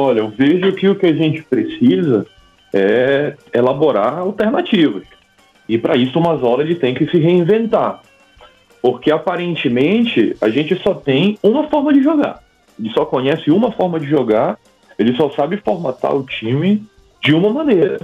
Olha, 0.00 0.20
eu 0.20 0.28
vejo 0.28 0.72
que 0.74 0.88
o 0.88 0.94
que 0.94 1.06
a 1.06 1.12
gente 1.12 1.42
precisa 1.42 2.24
é 2.72 3.34
elaborar 3.52 4.18
alternativas. 4.18 5.02
E 5.68 5.76
para 5.76 5.96
isso, 5.96 6.20
umas 6.20 6.40
horas 6.40 6.66
ele 6.66 6.76
tem 6.76 6.94
que 6.94 7.04
se 7.10 7.18
reinventar. 7.18 8.00
Porque 8.80 9.10
aparentemente 9.10 10.36
a 10.40 10.48
gente 10.50 10.80
só 10.84 10.94
tem 10.94 11.36
uma 11.42 11.64
forma 11.68 11.92
de 11.92 12.00
jogar. 12.00 12.40
Ele 12.78 12.90
só 12.90 13.04
conhece 13.04 13.50
uma 13.50 13.72
forma 13.72 13.98
de 13.98 14.06
jogar, 14.06 14.56
ele 14.96 15.16
só 15.16 15.30
sabe 15.30 15.56
formatar 15.56 16.14
o 16.14 16.22
time 16.22 16.86
de 17.20 17.34
uma 17.34 17.52
maneira. 17.52 17.98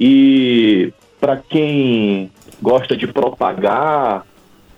E 0.00 0.90
para 1.20 1.36
quem 1.36 2.30
gosta 2.62 2.96
de 2.96 3.06
propagar 3.06 4.24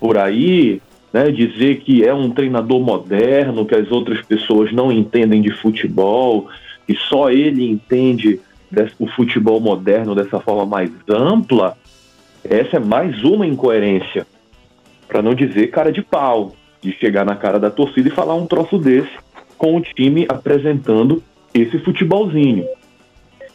por 0.00 0.18
aí, 0.18 0.82
né, 1.16 1.30
dizer 1.30 1.78
que 1.78 2.04
é 2.04 2.12
um 2.12 2.28
treinador 2.28 2.78
moderno, 2.78 3.64
que 3.64 3.74
as 3.74 3.90
outras 3.90 4.20
pessoas 4.20 4.70
não 4.70 4.92
entendem 4.92 5.40
de 5.40 5.50
futebol, 5.50 6.46
que 6.86 6.94
só 6.94 7.30
ele 7.30 7.66
entende 7.66 8.38
o 8.98 9.06
futebol 9.06 9.58
moderno 9.58 10.14
dessa 10.14 10.38
forma 10.40 10.66
mais 10.66 10.90
ampla, 11.08 11.74
essa 12.44 12.76
é 12.76 12.80
mais 12.80 13.24
uma 13.24 13.46
incoerência. 13.46 14.26
Para 15.08 15.22
não 15.22 15.34
dizer 15.34 15.68
cara 15.68 15.90
de 15.90 16.02
pau, 16.02 16.54
de 16.82 16.92
chegar 16.92 17.24
na 17.24 17.34
cara 17.34 17.58
da 17.58 17.70
torcida 17.70 18.08
e 18.08 18.12
falar 18.12 18.34
um 18.34 18.46
troço 18.46 18.76
desse 18.76 19.16
com 19.56 19.74
o 19.74 19.80
time 19.80 20.26
apresentando 20.28 21.22
esse 21.54 21.78
futebolzinho. 21.78 22.66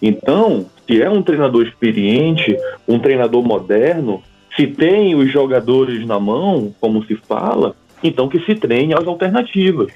Então, 0.02 0.66
se 0.88 1.00
é 1.00 1.08
um 1.08 1.22
treinador 1.22 1.68
experiente, 1.68 2.58
um 2.88 2.98
treinador 2.98 3.44
moderno, 3.44 4.24
se 4.56 4.68
tem 4.68 5.16
os 5.16 5.32
jogadores 5.32 6.06
na 6.06 6.20
mão, 6.20 6.74
como 6.80 7.04
se 7.06 7.16
fala, 7.16 7.76
então 8.04 8.28
que 8.28 8.40
se 8.42 8.56
treine 8.56 8.94
as 8.94 9.08
alternativas 9.08 9.92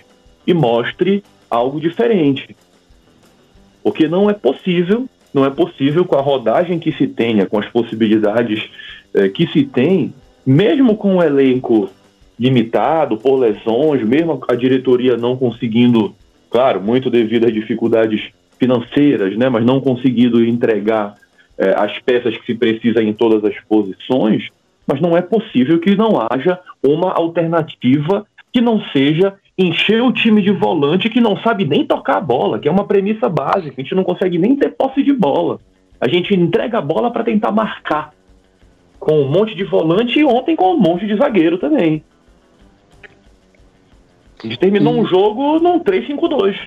e 0.45 0.53
mostre 0.53 1.23
algo 1.49 1.79
diferente. 1.79 2.55
Porque 3.83 4.07
não 4.07 4.29
é 4.29 4.33
possível, 4.33 5.07
não 5.33 5.45
é 5.45 5.49
possível 5.49 6.05
com 6.05 6.15
a 6.15 6.21
rodagem 6.21 6.79
que 6.79 6.91
se 6.91 7.07
tenha, 7.07 7.45
com 7.45 7.59
as 7.59 7.67
possibilidades 7.67 8.69
eh, 9.13 9.29
que 9.29 9.47
se 9.47 9.63
tem, 9.63 10.13
mesmo 10.45 10.95
com 10.95 11.17
o 11.17 11.23
elenco 11.23 11.89
limitado 12.39 13.17
por 13.17 13.37
lesões, 13.37 14.03
mesmo 14.03 14.41
a 14.47 14.55
diretoria 14.55 15.17
não 15.17 15.37
conseguindo, 15.37 16.13
claro, 16.49 16.81
muito 16.81 17.09
devido 17.09 17.45
às 17.45 17.53
dificuldades 17.53 18.29
financeiras, 18.59 19.37
né, 19.37 19.49
mas 19.49 19.65
não 19.65 19.79
conseguindo 19.79 20.43
entregar 20.43 21.15
é, 21.57 21.73
as 21.77 21.97
peças 21.99 22.37
que 22.37 22.45
se 22.45 22.55
precisa 22.55 23.01
em 23.01 23.13
todas 23.13 23.43
as 23.43 23.59
posições, 23.61 24.49
mas 24.85 25.01
não 25.01 25.15
é 25.15 25.21
possível 25.21 25.79
que 25.79 25.95
não 25.95 26.19
haja 26.29 26.59
uma 26.83 27.11
alternativa 27.11 28.25
que 28.51 28.61
não 28.61 28.81
seja 28.91 29.33
encher 29.57 30.01
o 30.01 30.11
time 30.11 30.41
de 30.41 30.51
volante 30.51 31.09
que 31.09 31.21
não 31.21 31.37
sabe 31.37 31.65
nem 31.65 31.85
tocar 31.85 32.17
a 32.17 32.21
bola, 32.21 32.59
que 32.59 32.67
é 32.67 32.71
uma 32.71 32.85
premissa 32.85 33.29
básica. 33.29 33.73
A 33.77 33.81
gente 33.81 33.95
não 33.95 34.03
consegue 34.03 34.37
nem 34.37 34.55
ter 34.55 34.71
posse 34.71 35.01
de 35.01 35.13
bola. 35.13 35.59
A 35.99 36.07
gente 36.07 36.33
entrega 36.35 36.77
a 36.77 36.81
bola 36.81 37.09
para 37.09 37.23
tentar 37.23 37.51
marcar 37.51 38.13
com 38.99 39.21
um 39.21 39.29
monte 39.29 39.55
de 39.55 39.63
volante 39.63 40.19
e 40.19 40.25
ontem 40.25 40.55
com 40.55 40.73
um 40.73 40.79
monte 40.79 41.07
de 41.07 41.15
zagueiro 41.15 41.57
também. 41.57 42.03
A 44.43 44.47
gente 44.47 44.59
terminou 44.59 44.93
um 44.93 45.05
jogo 45.05 45.59
num 45.59 45.79
3-5-2. 45.79 46.57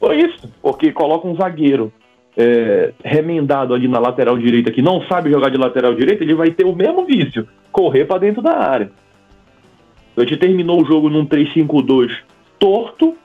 Foi 0.00 0.20
isso, 0.20 0.52
porque 0.60 0.92
coloca 0.92 1.28
um 1.28 1.36
zagueiro 1.36 1.92
é, 2.36 2.92
remendado 3.04 3.74
ali 3.74 3.86
na 3.86 3.98
lateral 3.98 4.36
direita 4.36 4.70
que 4.70 4.82
não 4.82 5.02
sabe 5.06 5.30
jogar 5.30 5.50
de 5.50 5.56
lateral 5.56 5.94
direita, 5.94 6.24
ele 6.24 6.34
vai 6.34 6.50
ter 6.50 6.64
o 6.64 6.74
mesmo 6.74 7.04
vício, 7.04 7.46
correr 7.70 8.04
para 8.04 8.18
dentro 8.20 8.42
da 8.42 8.56
área. 8.58 8.90
A 10.16 10.20
gente 10.20 10.36
terminou 10.36 10.82
o 10.82 10.84
jogo 10.84 11.08
num 11.08 11.26
3-5-2 11.26 12.10
torto 12.58 13.16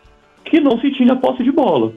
que 0.44 0.60
não 0.60 0.80
se 0.80 0.92
tinha 0.92 1.16
posse 1.16 1.44
de 1.44 1.52
bola. 1.52 1.94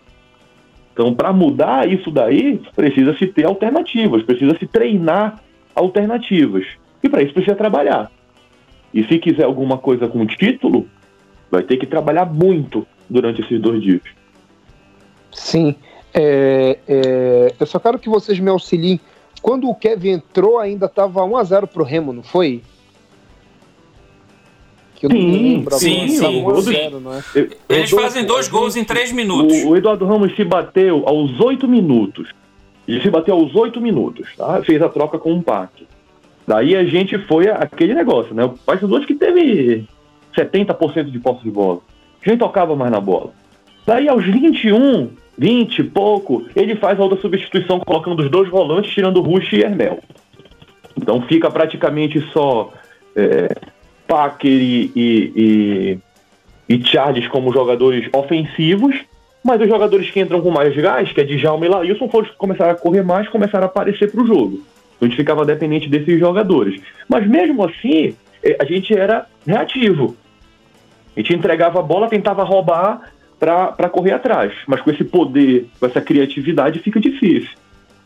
Então, 0.92 1.14
para 1.14 1.32
mudar 1.32 1.90
isso 1.90 2.10
daí, 2.10 2.60
precisa 2.76 3.16
se 3.16 3.26
ter 3.26 3.46
alternativas, 3.46 4.22
precisa 4.22 4.56
se 4.58 4.66
treinar 4.66 5.40
alternativas. 5.74 6.66
E 7.02 7.08
para 7.08 7.22
isso 7.22 7.32
precisa 7.32 7.56
trabalhar. 7.56 8.10
E 8.92 9.02
se 9.04 9.18
quiser 9.18 9.44
alguma 9.44 9.78
coisa 9.78 10.06
com 10.06 10.26
título, 10.26 10.86
vai 11.50 11.62
ter 11.62 11.78
que 11.78 11.86
trabalhar 11.86 12.26
muito 12.26 12.86
durante 13.08 13.40
esses 13.40 13.58
dois 13.58 13.82
dias. 13.82 14.02
Sim. 15.30 15.74
É, 16.14 16.78
é, 16.86 17.54
eu 17.58 17.66
só 17.66 17.78
quero 17.78 17.98
que 17.98 18.08
vocês 18.08 18.38
me 18.38 18.50
auxiliem. 18.50 19.00
Quando 19.40 19.68
o 19.68 19.74
Kevin 19.74 20.10
entrou, 20.10 20.58
ainda 20.58 20.86
estava 20.86 21.20
1x0 21.22 21.66
pro 21.66 21.84
Remo, 21.84 22.12
não 22.12 22.22
foi? 22.22 22.62
Que 24.94 25.06
eu 25.06 25.10
sim, 25.10 25.26
não 25.26 25.32
lembro. 25.32 25.74
Sim, 25.74 26.08
sim. 26.08 26.44
1x0, 26.44 27.00
não 27.00 27.14
é? 27.14 27.22
Eles 27.68 27.90
fazem 27.90 28.24
dois 28.24 28.48
gols 28.48 28.76
em 28.76 28.84
3 28.84 29.12
minutos. 29.12 29.64
O, 29.64 29.70
o, 29.70 29.76
Eduardo 29.76 30.06
Ramos 30.06 30.34
se 30.36 30.44
bateu 30.44 31.02
aos 31.06 31.40
8 31.40 31.66
minutos. 31.66 32.30
Ele 32.86 33.00
se 33.00 33.10
bateu 33.10 33.34
aos 33.34 33.54
8 33.54 33.80
minutos, 33.80 34.28
tá? 34.36 34.62
Fez 34.62 34.80
a 34.80 34.88
troca 34.88 35.18
com 35.18 35.32
o 35.34 35.42
Pac. 35.42 35.86
Daí 36.46 36.76
a 36.76 36.84
gente 36.84 37.18
foi 37.26 37.48
aquele 37.48 37.94
negócio, 37.94 38.34
né? 38.34 38.44
O 38.44 38.50
Paysandu 38.50 39.00
que 39.06 39.14
teve 39.14 39.86
70% 40.36 41.10
de 41.10 41.18
posse 41.18 41.42
de 41.42 41.50
bola. 41.50 41.80
A 42.24 42.28
gente 42.28 42.38
tocava 42.38 42.74
mais 42.76 42.90
na 42.90 43.00
bola. 43.00 43.32
Daí 43.86 44.08
aos 44.08 44.24
21, 44.24 45.10
20 45.36 45.78
e 45.78 45.84
pouco, 45.84 46.44
ele 46.54 46.76
faz 46.76 46.98
a 46.98 47.02
outra 47.02 47.20
substituição 47.20 47.80
colocando 47.80 48.20
os 48.20 48.30
dois 48.30 48.48
volantes, 48.48 48.92
tirando 48.92 49.20
Rush 49.20 49.52
e 49.52 49.62
Hermel. 49.62 50.00
Então 50.96 51.22
fica 51.22 51.50
praticamente 51.50 52.20
só 52.32 52.72
é, 53.16 53.48
Packer 54.06 54.50
e, 54.50 54.92
e, 54.94 55.98
e, 56.68 56.74
e, 56.74 56.84
Charles 56.84 57.26
como 57.28 57.52
jogadores 57.52 58.08
ofensivos, 58.12 58.94
mas 59.42 59.60
os 59.60 59.68
jogadores 59.68 60.10
que 60.10 60.20
entram 60.20 60.40
com 60.40 60.50
mais 60.50 60.74
gás, 60.76 61.10
que 61.12 61.20
é 61.20 61.24
Djalma 61.24 61.66
e 61.66 61.68
Lailson, 61.68 62.08
foram 62.08 62.28
começar 62.36 62.70
a 62.70 62.74
correr 62.74 63.02
mais, 63.02 63.28
começaram 63.28 63.64
a 63.64 63.66
aparecer 63.66 64.10
para 64.10 64.22
o 64.22 64.26
jogo. 64.26 64.60
Então 64.96 65.00
a 65.00 65.04
gente 65.06 65.16
ficava 65.16 65.44
dependente 65.44 65.88
desses 65.88 66.18
jogadores. 66.20 66.80
Mas 67.08 67.26
mesmo 67.26 67.64
assim, 67.64 68.14
é, 68.42 68.56
a 68.60 68.64
gente 68.64 68.96
era 68.96 69.26
reativo. 69.46 70.16
A 71.16 71.20
gente 71.20 71.34
entregava 71.34 71.80
a 71.80 71.82
bola, 71.82 72.08
tentava 72.08 72.44
roubar 72.44 73.11
para 73.42 73.88
correr 73.88 74.12
atrás. 74.12 74.52
Mas 74.68 74.80
com 74.80 74.90
esse 74.90 75.02
poder, 75.02 75.68
com 75.80 75.86
essa 75.86 76.00
criatividade, 76.00 76.78
fica 76.78 77.00
difícil. 77.00 77.50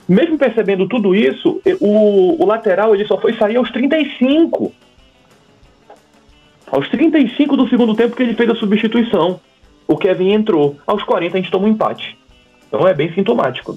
Mesmo 0.08 0.38
percebendo 0.38 0.88
tudo 0.88 1.14
isso, 1.14 1.60
o, 1.78 2.42
o 2.42 2.46
lateral 2.46 2.94
ele 2.94 3.06
só 3.06 3.20
foi 3.20 3.34
sair 3.34 3.56
aos 3.56 3.70
35. 3.70 4.72
Aos 6.70 6.88
35 6.88 7.56
do 7.56 7.68
segundo 7.68 7.94
tempo 7.94 8.16
que 8.16 8.22
ele 8.22 8.34
fez 8.34 8.48
a 8.48 8.54
substituição. 8.54 9.38
O 9.86 9.96
Kevin 9.96 10.32
entrou. 10.32 10.76
Aos 10.86 11.02
40 11.02 11.36
a 11.36 11.40
gente 11.40 11.50
toma 11.50 11.66
um 11.66 11.70
empate. 11.70 12.18
Então 12.68 12.88
é 12.88 12.94
bem 12.94 13.12
sintomático. 13.12 13.76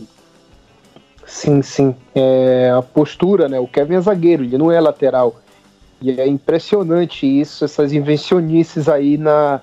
Sim, 1.26 1.62
sim. 1.62 1.94
É 2.16 2.72
a 2.76 2.82
postura, 2.82 3.50
né? 3.50 3.60
O 3.60 3.68
Kevin 3.68 3.96
é 3.96 4.02
zagueiro, 4.02 4.44
ele 4.44 4.58
não 4.58 4.72
é 4.72 4.80
lateral. 4.80 5.42
E 6.02 6.10
é 6.10 6.26
impressionante 6.26 7.28
isso, 7.28 7.66
essas 7.66 7.92
invencionices 7.92 8.88
aí 8.88 9.18
na, 9.18 9.60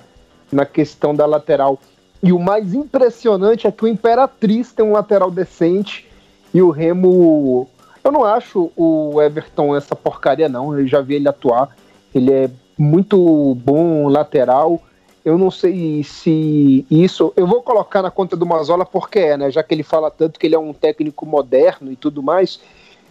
na 0.50 0.64
questão 0.64 1.14
da 1.14 1.26
lateral. 1.26 1.78
E 2.22 2.32
o 2.32 2.38
mais 2.38 2.74
impressionante 2.74 3.66
é 3.66 3.72
que 3.72 3.84
o 3.84 3.88
Imperatriz 3.88 4.72
tem 4.72 4.84
um 4.84 4.92
lateral 4.92 5.30
decente 5.30 6.08
e 6.52 6.62
o 6.62 6.70
Remo. 6.70 7.68
Eu 8.02 8.12
não 8.12 8.24
acho 8.24 8.70
o 8.76 9.20
Everton 9.20 9.76
essa 9.76 9.94
porcaria, 9.94 10.48
não. 10.48 10.78
Eu 10.78 10.86
já 10.86 11.00
vi 11.00 11.14
ele 11.14 11.28
atuar. 11.28 11.76
Ele 12.14 12.32
é 12.32 12.50
muito 12.78 13.54
bom 13.56 14.08
lateral. 14.08 14.80
Eu 15.24 15.36
não 15.36 15.50
sei 15.50 16.02
se 16.04 16.86
isso. 16.90 17.32
Eu 17.36 17.46
vou 17.46 17.62
colocar 17.62 18.00
na 18.00 18.10
conta 18.10 18.36
do 18.36 18.46
Mazola 18.46 18.86
porque 18.86 19.18
é, 19.18 19.36
né? 19.36 19.50
Já 19.50 19.62
que 19.62 19.74
ele 19.74 19.82
fala 19.82 20.10
tanto 20.10 20.38
que 20.38 20.46
ele 20.46 20.54
é 20.54 20.58
um 20.58 20.72
técnico 20.72 21.26
moderno 21.26 21.90
e 21.90 21.96
tudo 21.96 22.22
mais. 22.22 22.60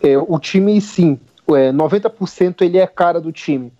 É, 0.01 0.17
o 0.17 0.39
time, 0.39 0.79
sim, 0.79 1.19
é, 1.49 1.71
90% 1.71 2.61
ele 2.61 2.77
é 2.77 2.87
cara 2.87 3.19
do 3.19 3.31
time. 3.31 3.71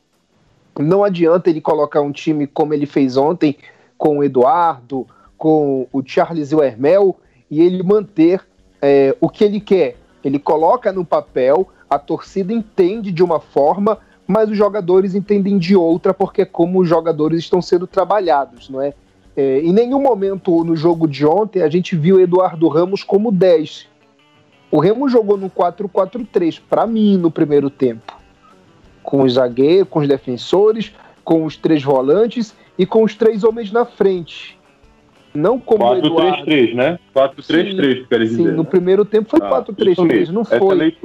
Não 0.80 1.04
adianta 1.04 1.50
ele 1.50 1.62
colocar 1.62 2.02
um 2.02 2.12
time 2.12 2.46
como 2.48 2.74
ele 2.74 2.86
fez 2.86 3.16
ontem, 3.18 3.58
com 3.98 4.20
o 4.20 4.24
Eduardo, 4.24 5.08
com 5.38 5.88
o 5.92 6.02
Charles 6.06 6.52
e 6.52 6.56
o 6.56 6.64
Hermel, 6.64 7.18
e 7.50 7.62
ele 7.62 7.82
manter 7.84 8.42
é, 8.82 9.16
o 9.22 9.30
que 9.30 9.44
ele 9.44 9.60
quer. 9.60 9.96
Ele 10.24 10.40
coloca 10.40 10.92
no 10.92 11.06
papel, 11.06 11.68
a 11.90 12.00
torcida 12.00 12.52
entende 12.52 13.12
de 13.12 13.24
uma 13.24 13.40
forma, 13.40 14.00
mas 14.28 14.50
os 14.50 14.58
jogadores 14.58 15.16
entendem 15.16 15.58
de 15.58 15.76
outra, 15.76 16.14
porque 16.14 16.42
é 16.42 16.46
como 16.46 16.82
os 16.82 16.90
jogadores 16.90 17.40
estão 17.40 17.62
sendo 17.62 17.86
trabalhados, 17.86 18.70
não 18.70 18.82
é? 18.82 18.94
é 19.38 19.60
em 19.60 19.72
nenhum 19.72 20.02
momento 20.02 20.64
no 20.64 20.76
jogo 20.76 21.08
de 21.08 21.26
ontem 21.26 21.62
a 21.62 21.70
gente 21.70 21.96
viu 21.96 22.20
Eduardo 22.20 22.68
Ramos 22.68 23.04
como 23.04 23.32
10. 23.32 23.88
O 24.72 24.80
Remo 24.80 25.08
jogou 25.08 25.38
no 25.38 25.50
4-4-3, 25.50 26.60
para 26.68 26.88
mim, 26.88 27.18
no 27.18 27.30
primeiro 27.30 27.70
tempo. 27.70 28.25
Com 29.06 29.22
os 29.22 29.34
zagueiros, 29.34 29.88
com 29.90 30.00
os 30.00 30.08
defensores, 30.08 30.92
com 31.24 31.46
os 31.46 31.56
três 31.56 31.84
volantes 31.84 32.56
e 32.78 32.86
com 32.86 33.04
os 33.04 33.16
três 33.16 33.44
homens 33.44 33.72
na 33.72 33.86
frente. 33.86 34.58
Não 35.34 35.60
como 35.60 35.84
4-3-3, 35.84 36.74
né? 36.74 37.00
4-3-3, 37.14 38.08
quer 38.08 38.20
dizer. 38.20 38.36
Sim, 38.38 38.52
no 38.52 38.64
primeiro 38.64 39.04
tempo 39.04 39.30
foi 39.30 39.40
ah, 39.42 39.64
4-3-3, 39.64 40.30
não 40.30 40.46
foi. 40.46 40.98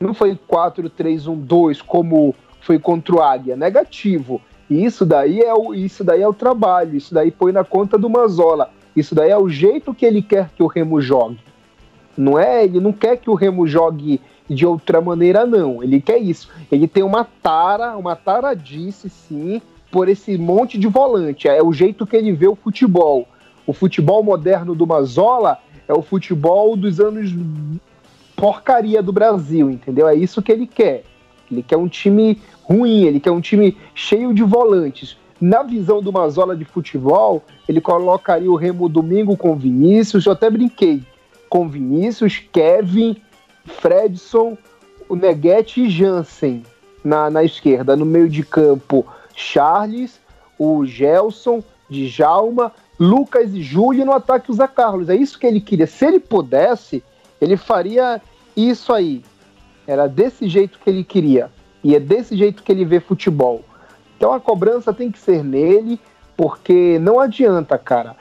Não 0.00 0.14
foi 0.14 0.38
4-3-1-2 0.48 1.82
como 1.84 2.34
foi 2.60 2.78
contra 2.78 3.14
o 3.16 3.22
Águia, 3.22 3.56
negativo. 3.56 4.40
E 4.70 4.84
isso 4.84 5.04
daí 5.04 5.40
é 5.40 5.52
o, 5.52 5.74
isso 5.74 6.04
daí 6.04 6.22
é 6.22 6.28
o 6.28 6.32
trabalho, 6.32 6.96
isso 6.96 7.12
daí 7.12 7.30
põe 7.30 7.52
na 7.52 7.64
conta 7.64 7.98
do 7.98 8.08
Mazola. 8.08 8.70
Isso 8.94 9.14
daí 9.14 9.30
é 9.30 9.36
o 9.36 9.48
jeito 9.48 9.92
que 9.92 10.06
ele 10.06 10.22
quer 10.22 10.50
que 10.56 10.62
o 10.62 10.66
Remo 10.66 11.00
jogue. 11.00 11.38
Não 12.16 12.38
é, 12.38 12.64
ele 12.64 12.80
não 12.80 12.92
quer 12.92 13.16
que 13.16 13.28
o 13.28 13.34
Remo 13.34 13.66
jogue 13.66 14.20
de 14.48 14.66
outra 14.66 15.00
maneira 15.00 15.46
não. 15.46 15.82
Ele 15.82 16.00
quer 16.00 16.18
isso. 16.18 16.50
Ele 16.70 16.86
tem 16.86 17.02
uma 17.02 17.24
tara, 17.24 17.96
uma 17.96 18.14
taradice 18.14 19.08
sim, 19.08 19.60
por 19.90 20.08
esse 20.08 20.36
monte 20.36 20.78
de 20.78 20.86
volante. 20.86 21.48
É 21.48 21.62
o 21.62 21.72
jeito 21.72 22.06
que 22.06 22.16
ele 22.16 22.32
vê 22.32 22.48
o 22.48 22.56
futebol. 22.56 23.26
O 23.66 23.72
futebol 23.72 24.22
moderno 24.22 24.74
do 24.74 24.86
Mazola 24.86 25.58
é 25.88 25.92
o 25.92 26.02
futebol 26.02 26.76
dos 26.76 27.00
anos 27.00 27.32
porcaria 28.36 29.02
do 29.02 29.12
Brasil, 29.12 29.70
entendeu? 29.70 30.08
É 30.08 30.14
isso 30.14 30.42
que 30.42 30.52
ele 30.52 30.66
quer. 30.66 31.04
Ele 31.50 31.62
quer 31.62 31.76
um 31.76 31.88
time 31.88 32.40
ruim, 32.62 33.04
ele 33.04 33.20
quer 33.20 33.30
um 33.30 33.40
time 33.40 33.76
cheio 33.94 34.34
de 34.34 34.42
volantes. 34.42 35.16
Na 35.40 35.62
visão 35.62 36.02
do 36.02 36.12
Mazola 36.12 36.56
de 36.56 36.64
futebol, 36.64 37.42
ele 37.68 37.80
colocaria 37.80 38.50
o 38.50 38.56
Remo 38.56 38.88
domingo 38.88 39.36
com 39.36 39.56
Vinícius, 39.56 40.26
eu 40.26 40.32
até 40.32 40.48
brinquei, 40.48 41.02
com 41.48 41.68
Vinícius, 41.68 42.42
Kevin, 42.52 43.16
Fredson, 43.64 44.56
o 45.08 45.16
Neguete 45.16 45.82
e 45.82 45.90
Jansen 45.90 46.62
na, 47.02 47.30
na 47.30 47.44
esquerda. 47.44 47.96
No 47.96 48.06
meio 48.06 48.28
de 48.28 48.42
campo, 48.42 49.06
Charles, 49.34 50.20
o 50.58 50.84
Gelson, 50.86 51.62
Djalma, 51.88 52.72
Lucas 52.98 53.52
e 53.54 53.62
Júlio 53.62 54.04
no 54.04 54.12
ataque 54.12 54.50
o 54.50 54.54
Zé 54.54 54.66
Carlos. 54.66 55.08
É 55.08 55.16
isso 55.16 55.38
que 55.38 55.46
ele 55.46 55.60
queria. 55.60 55.86
Se 55.86 56.06
ele 56.06 56.20
pudesse, 56.20 57.02
ele 57.40 57.56
faria 57.56 58.20
isso 58.56 58.92
aí. 58.92 59.22
Era 59.86 60.06
desse 60.06 60.48
jeito 60.48 60.78
que 60.78 60.88
ele 60.88 61.04
queria. 61.04 61.50
E 61.82 61.94
é 61.94 62.00
desse 62.00 62.36
jeito 62.36 62.62
que 62.62 62.72
ele 62.72 62.84
vê 62.84 63.00
futebol. 63.00 63.62
Então 64.16 64.32
a 64.32 64.40
cobrança 64.40 64.92
tem 64.92 65.10
que 65.10 65.18
ser 65.18 65.44
nele, 65.44 66.00
porque 66.36 66.98
não 66.98 67.20
adianta, 67.20 67.76
cara. 67.76 68.16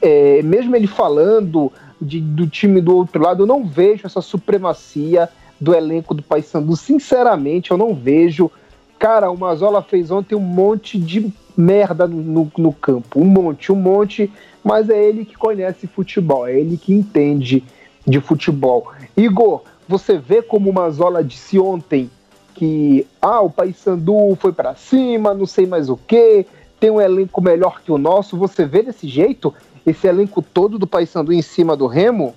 É, 0.00 0.40
mesmo 0.42 0.74
ele 0.76 0.86
falando 0.86 1.70
de, 2.00 2.20
do 2.20 2.46
time 2.46 2.80
do 2.80 2.96
outro 2.96 3.22
lado, 3.22 3.42
eu 3.42 3.46
não 3.46 3.64
vejo 3.64 4.06
essa 4.06 4.20
supremacia 4.20 5.28
do 5.60 5.74
elenco 5.74 6.14
do 6.14 6.22
Paysandu. 6.22 6.76
Sinceramente, 6.76 7.70
eu 7.70 7.78
não 7.78 7.94
vejo. 7.94 8.50
Cara, 8.98 9.30
o 9.30 9.38
Mazola 9.38 9.82
fez 9.82 10.10
ontem 10.10 10.34
um 10.34 10.40
monte 10.40 10.98
de 10.98 11.32
merda 11.56 12.06
no, 12.06 12.22
no, 12.22 12.52
no, 12.56 12.72
campo. 12.72 13.20
Um 13.20 13.24
monte, 13.24 13.72
um 13.72 13.76
monte. 13.76 14.30
Mas 14.62 14.88
é 14.88 15.02
ele 15.02 15.24
que 15.24 15.36
conhece 15.36 15.86
futebol, 15.86 16.46
é 16.46 16.58
ele 16.58 16.76
que 16.76 16.92
entende 16.92 17.62
de 18.06 18.20
futebol. 18.20 18.92
Igor, 19.16 19.62
você 19.86 20.16
vê 20.16 20.42
como 20.42 20.70
o 20.70 20.72
Mazola 20.72 21.22
disse 21.22 21.58
ontem 21.58 22.10
que 22.54 23.06
ah, 23.20 23.40
o 23.40 23.50
Paysandu 23.50 24.36
foi 24.40 24.52
para 24.52 24.74
cima, 24.74 25.34
não 25.34 25.46
sei 25.46 25.66
mais 25.66 25.90
o 25.90 25.96
que, 25.96 26.46
tem 26.78 26.90
um 26.90 27.00
elenco 27.00 27.40
melhor 27.42 27.82
que 27.82 27.92
o 27.92 27.98
nosso. 27.98 28.36
Você 28.36 28.64
vê 28.64 28.82
desse 28.82 29.08
jeito? 29.08 29.52
Esse 29.86 30.06
elenco 30.06 30.42
todo 30.42 30.78
do 30.78 30.86
Paysandu 30.86 31.32
em 31.32 31.42
cima 31.42 31.76
do 31.76 31.86
Remo? 31.86 32.34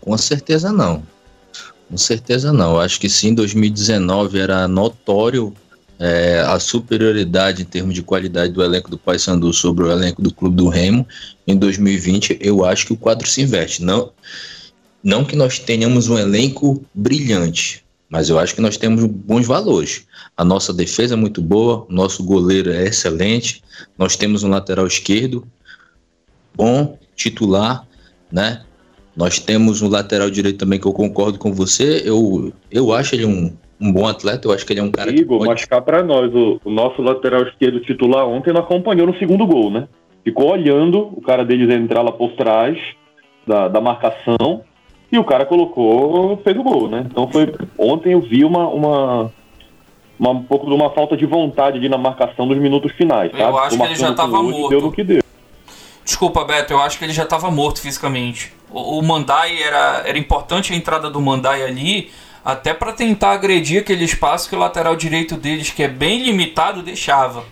Com 0.00 0.16
certeza 0.18 0.72
não. 0.72 1.02
Com 1.88 1.96
certeza 1.96 2.52
não. 2.52 2.78
Acho 2.78 3.00
que 3.00 3.08
sim, 3.08 3.34
2019 3.34 4.38
era 4.38 4.68
notório 4.68 5.54
é, 5.98 6.40
a 6.40 6.58
superioridade 6.58 7.62
em 7.62 7.64
termos 7.64 7.94
de 7.94 8.02
qualidade 8.02 8.52
do 8.52 8.62
elenco 8.62 8.90
do 8.90 8.98
Paysandu 8.98 9.52
sobre 9.52 9.84
o 9.84 9.90
elenco 9.90 10.20
do 10.20 10.32
Clube 10.32 10.56
do 10.56 10.68
Remo. 10.68 11.06
Em 11.46 11.56
2020, 11.56 12.38
eu 12.40 12.64
acho 12.64 12.86
que 12.86 12.92
o 12.92 12.96
quadro 12.96 13.26
se 13.26 13.40
inverte. 13.40 13.82
Não, 13.82 14.12
não 15.02 15.24
que 15.24 15.36
nós 15.36 15.58
tenhamos 15.58 16.08
um 16.08 16.18
elenco 16.18 16.84
brilhante, 16.94 17.85
mas 18.08 18.28
eu 18.28 18.38
acho 18.38 18.54
que 18.54 18.60
nós 18.60 18.76
temos 18.76 19.04
bons 19.04 19.46
valores. 19.46 20.06
A 20.36 20.44
nossa 20.44 20.72
defesa 20.72 21.14
é 21.14 21.16
muito 21.16 21.42
boa, 21.42 21.86
nosso 21.88 22.24
goleiro 22.24 22.72
é 22.72 22.84
excelente, 22.84 23.62
nós 23.98 24.16
temos 24.16 24.42
um 24.42 24.48
lateral 24.48 24.86
esquerdo 24.86 25.46
bom, 26.56 26.98
titular, 27.14 27.86
né? 28.32 28.62
Nós 29.16 29.38
temos 29.38 29.82
um 29.82 29.88
lateral 29.88 30.30
direito 30.30 30.58
também 30.58 30.80
que 30.80 30.86
eu 30.86 30.92
concordo 30.92 31.38
com 31.38 31.52
você. 31.52 32.02
Eu, 32.04 32.52
eu 32.70 32.92
acho 32.92 33.14
ele 33.14 33.24
um, 33.24 33.54
um 33.80 33.92
bom 33.92 34.06
atleta, 34.06 34.48
eu 34.48 34.52
acho 34.52 34.64
que 34.64 34.72
ele 34.72 34.80
é 34.80 34.82
um 34.82 34.90
cara 34.90 35.10
Igor, 35.10 35.38
pode... 35.38 35.50
mas 35.50 35.64
cá 35.64 35.80
para 35.80 36.02
nós, 36.02 36.34
o, 36.34 36.60
o, 36.64 36.70
nosso 36.70 37.00
lateral 37.02 37.42
esquerdo 37.42 37.80
titular 37.80 38.26
ontem 38.26 38.52
não 38.52 38.60
acompanhou 38.60 39.06
no 39.06 39.18
segundo 39.18 39.46
gol, 39.46 39.70
né? 39.70 39.88
Ficou 40.24 40.50
olhando 40.50 40.98
o 40.98 41.20
cara 41.20 41.44
deles 41.44 41.70
entrar 41.70 42.02
lá 42.02 42.12
por 42.12 42.32
trás 42.32 42.76
da, 43.46 43.68
da 43.68 43.80
marcação 43.80 44.62
e 45.10 45.18
o 45.18 45.24
cara 45.24 45.46
colocou, 45.46 46.36
fez 46.38 46.56
o 46.56 46.62
gol, 46.62 46.88
né? 46.88 47.06
Então 47.08 47.28
foi. 47.28 47.52
Ontem 47.78 48.12
eu 48.12 48.20
vi 48.20 48.44
uma, 48.44 48.66
uma, 48.68 49.32
uma 50.18 50.30
um 50.30 50.42
pouco 50.42 50.66
de 50.66 50.72
uma 50.72 50.90
falta 50.90 51.16
de 51.16 51.24
vontade 51.24 51.78
de 51.78 51.88
na 51.88 51.98
marcação 51.98 52.46
dos 52.46 52.58
minutos 52.58 52.92
finais. 52.92 53.30
Eu 53.32 53.38
sabe? 53.38 53.58
acho 53.58 53.76
que 53.76 53.82
ele 53.84 53.94
já 53.94 54.10
estava 54.10 54.42
morto. 54.42 54.68
Deu 54.68 54.80
no 54.80 54.92
que 54.92 55.04
deu. 55.04 55.22
Desculpa, 56.04 56.44
Beto, 56.44 56.72
eu 56.72 56.80
acho 56.80 56.98
que 56.98 57.04
ele 57.04 57.12
já 57.12 57.24
estava 57.24 57.50
morto 57.50 57.80
fisicamente. 57.80 58.52
O, 58.70 58.98
o 58.98 59.02
Mandai 59.02 59.62
era, 59.62 60.02
era 60.06 60.18
importante 60.18 60.72
a 60.72 60.76
entrada 60.76 61.10
do 61.10 61.20
Mandai 61.20 61.62
ali, 61.62 62.10
até 62.44 62.72
para 62.72 62.92
tentar 62.92 63.32
agredir 63.32 63.80
aquele 63.80 64.04
espaço 64.04 64.48
que 64.48 64.54
o 64.54 64.58
lateral 64.58 64.94
direito 64.96 65.36
deles, 65.36 65.70
que 65.70 65.82
é 65.82 65.88
bem 65.88 66.22
limitado, 66.22 66.82
deixava. 66.82 67.44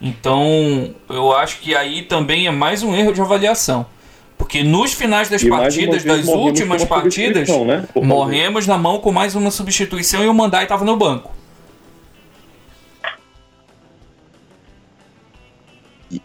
Então, 0.00 0.92
eu 1.08 1.32
acho 1.32 1.60
que 1.60 1.76
aí 1.76 2.02
também 2.02 2.48
é 2.48 2.50
mais 2.50 2.82
um 2.82 2.94
erro 2.94 3.12
de 3.12 3.20
avaliação. 3.20 3.86
Porque 4.52 4.62
nos 4.62 4.92
finais 4.92 5.30
das 5.30 5.42
e 5.42 5.48
partidas, 5.48 6.04
das 6.04 6.26
últimas 6.26 6.84
partidas, 6.84 7.48
né? 7.48 7.88
morremos 7.96 8.66
na 8.66 8.76
mão 8.76 8.98
com 8.98 9.10
mais 9.10 9.34
uma 9.34 9.50
substituição 9.50 10.22
e 10.22 10.28
o 10.28 10.34
Mandai 10.34 10.64
estava 10.64 10.84
no 10.84 10.94
banco. 10.94 11.32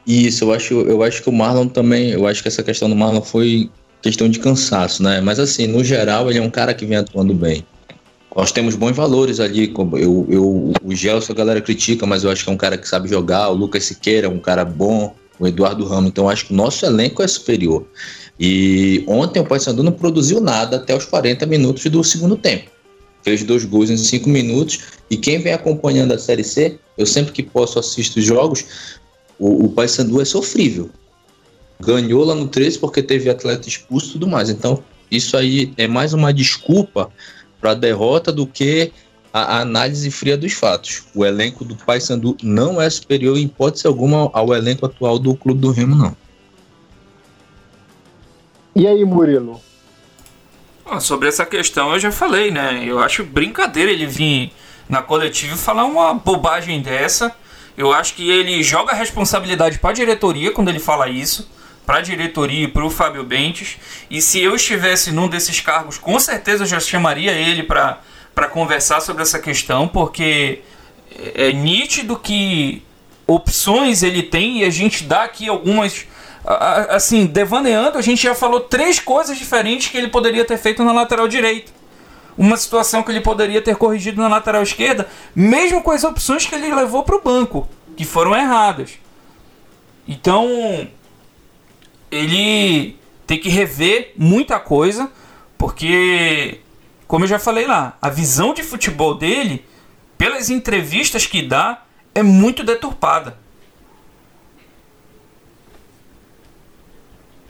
Isso, 0.06 0.44
eu 0.44 0.52
acho, 0.52 0.74
eu 0.74 1.02
acho 1.02 1.24
que 1.24 1.30
o 1.30 1.32
Marlon 1.32 1.70
também, 1.70 2.10
eu 2.10 2.28
acho 2.28 2.42
que 2.42 2.50
essa 2.50 2.62
questão 2.62 2.90
do 2.90 2.98
Marlon 2.98 3.22
foi 3.22 3.70
questão 4.02 4.28
de 4.28 4.40
cansaço, 4.40 5.02
né? 5.02 5.22
Mas 5.22 5.40
assim, 5.40 5.66
no 5.66 5.82
geral, 5.82 6.30
ele 6.30 6.40
é 6.40 6.42
um 6.42 6.50
cara 6.50 6.74
que 6.74 6.86
vem 6.86 6.98
atuando 6.98 7.34
bem. 7.34 7.66
Nós 8.36 8.52
temos 8.52 8.76
bons 8.76 8.94
valores 8.94 9.40
ali. 9.40 9.74
Eu, 9.74 10.28
eu, 10.30 10.74
o 10.84 10.94
Gelson 10.94 11.32
a 11.32 11.36
galera 11.36 11.62
critica, 11.62 12.06
mas 12.06 12.26
eu 12.26 12.30
acho 12.30 12.44
que 12.44 12.50
é 12.50 12.54
um 12.54 12.58
cara 12.58 12.78
que 12.78 12.90
sabe 12.90 13.08
jogar. 13.08 13.48
O 13.48 13.54
Lucas 13.54 13.86
Siqueira 13.86 14.28
é 14.28 14.30
um 14.30 14.40
cara 14.40 14.66
bom 14.66 15.16
o 15.40 15.48
Eduardo 15.48 15.86
Ramos. 15.86 16.10
Então, 16.10 16.30
acho 16.30 16.48
que 16.48 16.54
o 16.54 16.56
nosso 16.56 16.86
elenco 16.86 17.22
é 17.22 17.28
superior. 17.28 17.86
E 18.40 19.04
ontem 19.08 19.40
o 19.40 19.46
Paysandu 19.46 19.84
não 19.84 19.92
produziu 19.92 20.40
nada 20.40 20.78
até 20.78 20.96
os 20.96 21.06
40 21.06 21.46
minutos 21.46 21.84
do 21.86 22.04
segundo 22.04 22.36
tempo. 22.36 22.70
Fez 23.24 23.44
dois 23.44 23.66
gols 23.66 23.90
em 23.90 23.98
cinco 23.98 24.30
minutos. 24.30 24.80
E 25.10 25.18
quem 25.18 25.40
vem 25.40 25.54
acompanhando 25.54 26.14
a 26.14 26.20
Série 26.20 26.44
C, 26.44 26.78
eu 26.98 27.06
sempre 27.06 27.32
que 27.32 27.44
posso 27.44 27.80
assisto 27.80 28.20
os 28.20 28.26
jogos, 28.26 28.66
o, 29.40 29.66
o 29.66 29.70
Paysandu 29.70 30.22
é 30.22 30.26
sofrível. 30.26 30.90
Ganhou 31.80 32.24
lá 32.24 32.36
no 32.36 32.48
13 32.48 32.80
porque 32.80 33.04
teve 33.04 33.30
atleta 33.30 33.68
expulso 33.68 34.10
e 34.10 34.12
tudo 34.14 34.28
mais. 34.28 34.50
Então, 34.50 34.84
isso 35.10 35.38
aí 35.38 35.74
é 35.78 35.88
mais 35.88 36.14
uma 36.14 36.34
desculpa 36.34 37.10
para 37.60 37.72
a 37.72 37.76
derrota 37.76 38.32
do 38.32 38.46
que 38.46 38.92
a 39.44 39.62
análise 39.62 40.10
fria 40.12 40.38
dos 40.38 40.54
fatos. 40.54 41.04
O 41.14 41.26
elenco 41.26 41.66
do 41.66 41.76
Paysandu 41.76 42.38
não 42.42 42.82
é 42.82 42.90
superior 42.90 43.38
em 43.38 43.44
hipótese 43.44 43.88
alguma 43.88 44.30
ao 44.34 44.54
elenco 44.54 44.86
atual 44.86 45.20
do 45.20 45.36
Clube 45.36 45.62
do 45.62 45.72
Remo, 45.72 45.96
não. 45.96 46.16
E 48.76 48.86
aí, 48.86 49.04
Murilo? 49.04 49.60
Ah, 50.86 51.00
sobre 51.00 51.28
essa 51.28 51.46
questão 51.46 51.92
eu 51.94 52.00
já 52.00 52.12
falei, 52.12 52.52
né? 52.52 52.84
Eu 52.86 53.00
acho 53.00 53.24
brincadeira 53.24 53.92
ele 53.92 54.06
vir 54.06 54.54
na 54.88 55.02
coletiva 55.02 55.56
e 55.56 55.58
falar 55.58 55.84
uma 55.86 56.14
bobagem 56.14 56.82
dessa. 56.82 57.36
Eu 57.78 57.92
acho 57.92 58.14
que 58.14 58.30
ele 58.30 58.64
joga 58.64 58.92
a 58.92 58.96
responsabilidade 58.96 59.80
para 59.80 59.90
a 59.90 59.94
diretoria 59.94 60.52
quando 60.52 60.70
ele 60.70 60.80
fala 60.80 61.10
isso, 61.10 61.50
para 61.86 61.98
a 61.98 62.02
diretoria 62.02 62.66
e 62.66 62.68
para 62.68 62.86
o 62.86 62.90
Fábio 62.90 63.24
Bentes. 63.24 63.78
E 64.10 64.22
se 64.22 64.40
eu 64.40 64.56
estivesse 64.56 65.12
num 65.12 65.28
desses 65.28 65.60
cargos, 65.60 65.98
com 65.98 66.18
certeza 66.20 66.64
eu 66.64 66.68
já 66.68 66.80
chamaria 66.80 67.32
ele 67.32 67.64
para 67.64 68.02
para 68.38 68.48
conversar 68.48 69.02
sobre 69.02 69.24
essa 69.24 69.40
questão, 69.40 69.88
porque 69.88 70.62
é 71.34 71.52
nítido 71.52 72.20
que 72.20 72.84
opções 73.26 74.04
ele 74.04 74.22
tem 74.22 74.60
e 74.60 74.64
a 74.64 74.70
gente 74.70 75.06
dá 75.06 75.24
aqui 75.24 75.50
algumas. 75.50 76.06
Assim, 76.90 77.26
devaneando, 77.26 77.98
a 77.98 78.02
gente 78.04 78.22
já 78.22 78.36
falou 78.36 78.60
três 78.60 79.00
coisas 79.00 79.40
diferentes 79.40 79.88
que 79.88 79.98
ele 79.98 80.10
poderia 80.10 80.46
ter 80.46 80.56
feito 80.58 80.84
na 80.84 80.92
lateral 80.92 81.28
direita. 81.28 81.72
uma 82.38 82.56
situação 82.56 83.02
que 83.02 83.12
ele 83.12 83.22
poderia 83.22 83.62
ter 83.62 83.76
corrigido 83.76 84.22
na 84.22 84.28
lateral 84.28 84.62
esquerda, 84.62 85.10
mesmo 85.36 85.82
com 85.82 85.92
as 85.92 86.04
opções 86.04 86.46
que 86.46 86.54
ele 86.54 86.74
levou 86.74 87.04
para 87.04 87.16
o 87.16 87.22
banco, 87.22 87.68
que 87.96 88.06
foram 88.06 88.36
erradas. 88.36 89.00
Então, 90.08 90.88
ele 92.12 92.96
tem 93.26 93.40
que 93.40 93.50
rever 93.50 94.14
muita 94.16 94.60
coisa, 94.60 95.12
porque, 95.58 96.62
como 97.08 97.24
eu 97.24 97.28
já 97.30 97.40
falei 97.40 97.66
lá, 97.66 97.98
a 98.02 98.10
visão 98.10 98.54
de 98.54 98.64
futebol 98.64 99.16
dele, 99.16 99.64
pelas 100.18 100.50
entrevistas 100.50 101.26
que 101.26 101.42
dá, 101.42 101.84
é 102.14 102.22
muito 102.22 102.64
deturpada. 102.64 103.38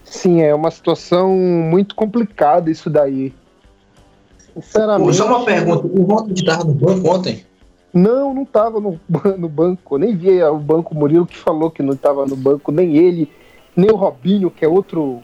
Sim, 0.03 0.41
é 0.41 0.53
uma 0.53 0.71
situação 0.71 1.35
muito 1.35 1.95
complicada 1.95 2.71
isso 2.71 2.89
daí. 2.89 3.33
Sinceramente. 4.53 5.15
Só 5.15 5.27
uma 5.27 5.45
pergunta: 5.45 5.87
o 5.87 6.03
Ronald 6.03 6.33
estava 6.33 6.63
no 6.63 6.73
banco 6.73 7.09
ontem? 7.09 7.45
Não, 7.93 8.33
não 8.33 8.43
estava 8.43 8.79
no, 8.79 8.99
no 9.37 9.49
banco. 9.49 9.95
Eu 9.95 9.99
nem 9.99 10.15
vi 10.15 10.41
o 10.43 10.57
banco 10.57 10.95
Murilo 10.95 11.25
que 11.25 11.37
falou 11.37 11.69
que 11.69 11.83
não 11.83 11.93
estava 11.93 12.25
no 12.25 12.35
banco, 12.35 12.71
nem 12.71 12.95
ele, 12.97 13.29
nem 13.75 13.91
o 13.91 13.95
Robinho, 13.95 14.49
que 14.49 14.63
é 14.63 14.67
outro 14.67 15.21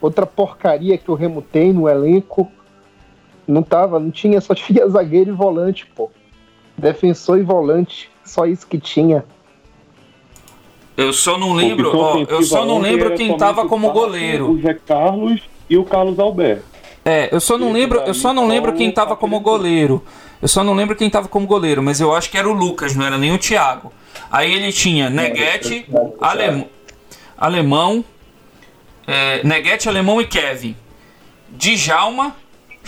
outra 0.00 0.26
porcaria 0.26 0.96
que 0.96 1.10
o 1.10 1.14
Remo 1.14 1.42
tem 1.42 1.72
no 1.72 1.88
elenco. 1.88 2.50
Não 3.48 3.62
tava, 3.62 3.98
não 3.98 4.10
tinha, 4.10 4.40
só 4.40 4.54
tinha 4.54 4.86
zagueiro 4.90 5.30
e 5.30 5.34
volante, 5.34 5.86
pô. 5.96 6.10
Defensor 6.76 7.38
e 7.38 7.42
volante, 7.42 8.10
só 8.24 8.46
isso 8.46 8.66
que 8.66 8.78
tinha. 8.78 9.24
Eu 10.96 11.12
só 11.12 11.38
não 11.38 11.54
lembro, 11.54 11.96
ó, 11.96 12.18
eu 12.28 12.42
só 12.42 12.64
não 12.64 12.78
lembro 12.78 13.14
quem 13.14 13.36
tava 13.36 13.66
como 13.66 13.90
goleiro. 13.90 14.50
O 14.50 14.60
Zé 14.60 14.74
Carlos 14.74 15.40
e 15.70 15.76
o 15.76 15.84
Carlos 15.84 16.18
Alberto. 16.18 16.64
É, 17.04 17.28
eu 17.32 17.40
só 17.40 17.56
não 17.56 17.72
lembro, 17.72 18.00
eu 18.00 18.12
só 18.12 18.34
não 18.34 18.46
lembro 18.46 18.74
quem 18.74 18.90
tava 18.90 19.16
como 19.16 19.40
goleiro. 19.40 20.04
Eu 20.42 20.48
só 20.48 20.62
não 20.62 20.74
lembro 20.74 20.94
quem 20.94 21.08
tava 21.08 21.26
como 21.26 21.46
goleiro, 21.46 21.82
mas 21.82 22.00
eu 22.00 22.14
acho 22.14 22.30
que 22.30 22.36
era 22.36 22.48
o 22.48 22.52
Lucas, 22.52 22.94
não 22.94 23.04
era 23.04 23.16
nem 23.16 23.32
o 23.32 23.38
Thiago. 23.38 23.92
Aí 24.30 24.52
ele 24.52 24.70
tinha 24.72 25.08
Neguete, 25.08 25.88
Alem... 26.20 26.68
Alemão, 27.36 28.04
é, 29.06 29.42
Neguete, 29.42 29.88
Alemão 29.88 30.20
e 30.20 30.26
Kevin. 30.26 30.76
Djalma, 31.50 32.36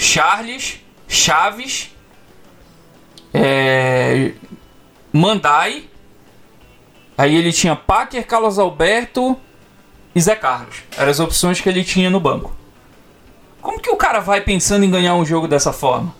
Charles, 0.01 0.81
Chaves, 1.07 1.95
é, 3.35 4.33
Mandai. 5.13 5.85
Aí 7.19 7.37
ele 7.37 7.53
tinha 7.53 7.77
Packer, 7.77 8.27
Carlos 8.27 8.59
Alberto 8.59 9.39
e 10.15 10.21
Zé 10.21 10.35
Carlos. 10.35 10.83
Eram 10.97 11.11
as 11.11 11.21
opções 11.21 11.61
que 11.61 11.69
ele 11.69 11.85
tinha 11.85 12.09
no 12.09 12.19
banco. 12.19 12.57
Como 13.61 13.79
que 13.79 13.91
o 13.91 13.97
cara 13.97 14.21
vai 14.21 14.41
pensando 14.41 14.87
em 14.87 14.91
ganhar 14.91 15.15
um 15.15 15.25
jogo 15.25 15.47
dessa 15.47 15.71
forma? 15.71 16.15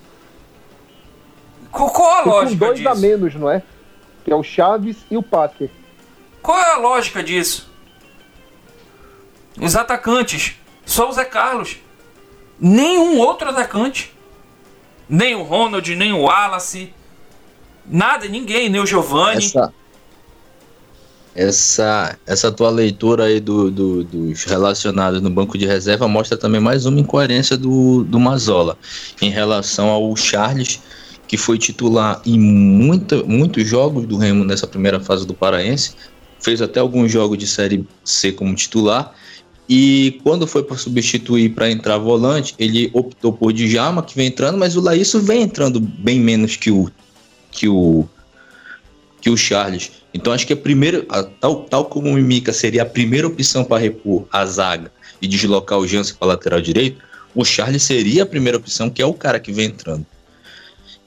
Qual, 1.73 2.11
a 2.11 2.21
lógica 2.23 2.51
com 2.51 2.57
dois 2.67 2.79
disso? 2.79 2.89
a 2.91 2.95
menos, 2.95 3.35
não 3.35 3.51
é? 3.51 3.63
Que 4.27 4.31
é 4.31 4.37
o 4.37 4.43
Chaves 4.43 4.99
e 5.11 5.17
o 5.17 5.23
Packer. 5.23 5.71
Qual 6.43 6.59
é 6.59 6.75
a 6.75 6.77
lógica 6.77 7.23
disso? 7.23 7.73
Os 9.59 9.75
atacantes, 9.75 10.57
só 10.85 11.09
o 11.09 11.13
Zé 11.13 11.25
Carlos. 11.25 11.79
Nenhum 12.61 13.19
outro 13.19 13.49
atacante. 13.49 14.13
Nem 15.09 15.35
o 15.35 15.43
Ronald, 15.43 15.97
nem 15.97 16.13
o 16.13 16.23
Wallace. 16.23 16.93
Nada, 17.87 18.29
ninguém, 18.29 18.69
nem 18.69 18.81
o 18.81 18.87
Giovanni. 18.87 19.45
Essa, 19.45 19.73
essa, 21.35 22.19
essa 22.27 22.53
tua 22.53 22.71
leitura 22.71 23.25
aí 23.25 23.41
do, 23.41 23.71
do, 23.71 24.05
dos 24.05 24.45
relacionados 24.45 25.21
no 25.23 25.31
banco 25.31 25.57
de 25.57 25.67
reserva 25.67 26.07
mostra 26.07 26.37
também 26.37 26.61
mais 26.61 26.87
uma 26.87 27.01
incoerência 27.01 27.57
do, 27.57 28.05
do 28.05 28.21
Mazola 28.21 28.77
em 29.23 29.31
relação 29.31 29.89
ao 29.89 30.15
Charles, 30.17 30.81
que 31.27 31.37
foi 31.37 31.59
titular 31.59 32.21
em 32.27 32.39
muita, 32.39 33.23
muitos 33.25 33.67
jogos 33.67 34.07
do 34.07 34.17
Remo 34.17 34.45
nessa 34.45 34.67
primeira 34.67 35.01
fase 35.01 35.27
do 35.27 35.33
Paraense, 35.33 35.95
fez 36.41 36.61
até 36.61 36.81
alguns 36.81 37.11
jogos 37.11 37.39
de 37.39 37.47
Série 37.47 37.87
C 38.05 38.33
como 38.33 38.55
titular, 38.55 39.15
e 39.73 40.19
quando 40.25 40.49
foi 40.49 40.65
para 40.65 40.77
substituir 40.77 41.51
para 41.51 41.71
entrar 41.71 41.97
volante, 41.97 42.57
ele 42.59 42.91
optou 42.93 43.33
por 43.33 43.53
Djalma, 43.53 44.03
que 44.03 44.17
vem 44.17 44.27
entrando, 44.27 44.59
mas 44.59 44.75
o 44.75 44.81
Laísso 44.81 45.21
vem 45.21 45.43
entrando 45.43 45.79
bem 45.79 46.19
menos 46.19 46.57
que 46.57 46.73
o, 46.73 46.91
que 47.53 47.69
o, 47.69 48.05
que 49.21 49.31
o 49.31 49.37
Charles. 49.37 49.93
Então 50.13 50.33
acho 50.33 50.45
que 50.45 50.53
a 50.53 50.57
primeira, 50.57 51.07
a, 51.09 51.23
tal, 51.23 51.63
tal 51.63 51.85
como 51.85 52.09
o 52.09 52.15
Mimica 52.15 52.53
seria 52.53 52.83
a 52.83 52.85
primeira 52.85 53.29
opção 53.29 53.63
para 53.63 53.81
repor 53.81 54.27
a 54.33 54.45
zaga 54.45 54.91
e 55.23 55.29
deslocar 55.29 55.79
o 55.79 55.87
Jansen 55.87 56.17
para 56.17 56.27
lateral 56.27 56.61
direito, 56.61 57.01
o 57.33 57.45
Charles 57.45 57.85
seria 57.85 58.25
a 58.25 58.27
primeira 58.27 58.59
opção, 58.59 58.91
que 58.91 59.01
é 59.01 59.07
o 59.07 59.15
cara 59.15 59.39
que 59.39 59.53
vem 59.53 59.67
entrando. 59.67 60.05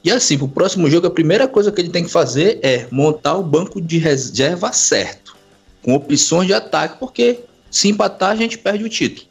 E 0.02 0.10
assim, 0.10 0.38
para 0.38 0.46
o 0.46 0.48
próximo 0.48 0.88
jogo, 0.88 1.06
a 1.06 1.10
primeira 1.10 1.46
coisa 1.46 1.70
que 1.70 1.82
ele 1.82 1.90
tem 1.90 2.04
que 2.04 2.10
fazer 2.10 2.60
é 2.62 2.86
montar 2.90 3.36
o 3.36 3.42
banco 3.42 3.78
de 3.78 3.98
reserva 3.98 4.72
certo, 4.72 5.36
com 5.82 5.92
opções 5.94 6.46
de 6.46 6.54
ataque, 6.54 6.98
porque 6.98 7.40
se 7.74 7.88
empatar, 7.88 8.30
a 8.30 8.36
gente 8.36 8.56
perde 8.56 8.84
o 8.84 8.88
título. 8.88 9.26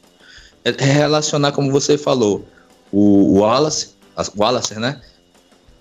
É, 0.65 0.71
é 0.71 0.83
relacionar, 0.83 1.53
como 1.53 1.71
você 1.71 1.97
falou, 1.97 2.45
o 2.91 3.39
Wallace, 3.39 3.91
o 4.35 4.41
Wallace, 4.41 4.77
né? 4.77 4.99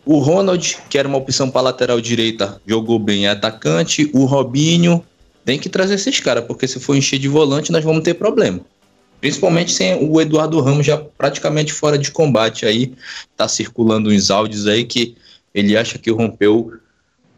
O 0.07 0.19
Ronald, 0.21 0.79
que 0.89 0.97
era 0.97 1.09
uma 1.09 1.19
opção 1.19 1.51
para 1.51 1.63
lateral 1.63 2.01
direita, 2.01 2.63
jogou 2.65 3.01
bem, 3.01 3.27
é 3.27 3.31
atacante. 3.31 4.09
O 4.15 4.27
Robinho, 4.27 5.05
tem 5.45 5.59
que 5.59 5.69
trazer 5.69 5.95
esses 5.95 6.21
caras, 6.21 6.45
porque 6.45 6.69
se 6.69 6.79
for 6.79 6.95
encher 6.95 7.19
de 7.19 7.27
volante, 7.27 7.73
nós 7.73 7.83
vamos 7.83 8.05
ter 8.05 8.15
problema. 8.15 8.61
Principalmente 9.21 9.73
sem 9.73 9.95
o 10.09 10.21
Eduardo 10.21 10.61
Ramos 10.61 10.87
já 10.87 10.97
praticamente 10.97 11.73
fora 11.73 11.99
de 11.99 12.13
combate 12.13 12.65
aí. 12.65 12.95
Tá 13.37 13.49
circulando 13.49 14.09
uns 14.09 14.31
áudios 14.31 14.69
aí 14.69 14.85
que 14.85 15.17
ele 15.53 15.77
acha 15.77 15.99
que 15.99 16.13
rompeu 16.13 16.73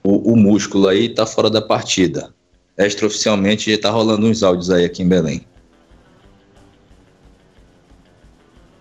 o, 0.02 0.32
o 0.32 0.36
músculo 0.36 0.86
aí 0.86 1.04
e 1.04 1.14
tá 1.14 1.24
fora 1.24 1.48
da 1.48 1.62
partida. 1.62 2.30
Extraoficialmente 2.76 3.70
já 3.70 3.80
tá 3.80 3.90
rolando 3.90 4.26
uns 4.26 4.42
áudios 4.42 4.70
aí 4.70 4.84
aqui 4.84 5.02
em 5.02 5.08
Belém. 5.08 5.42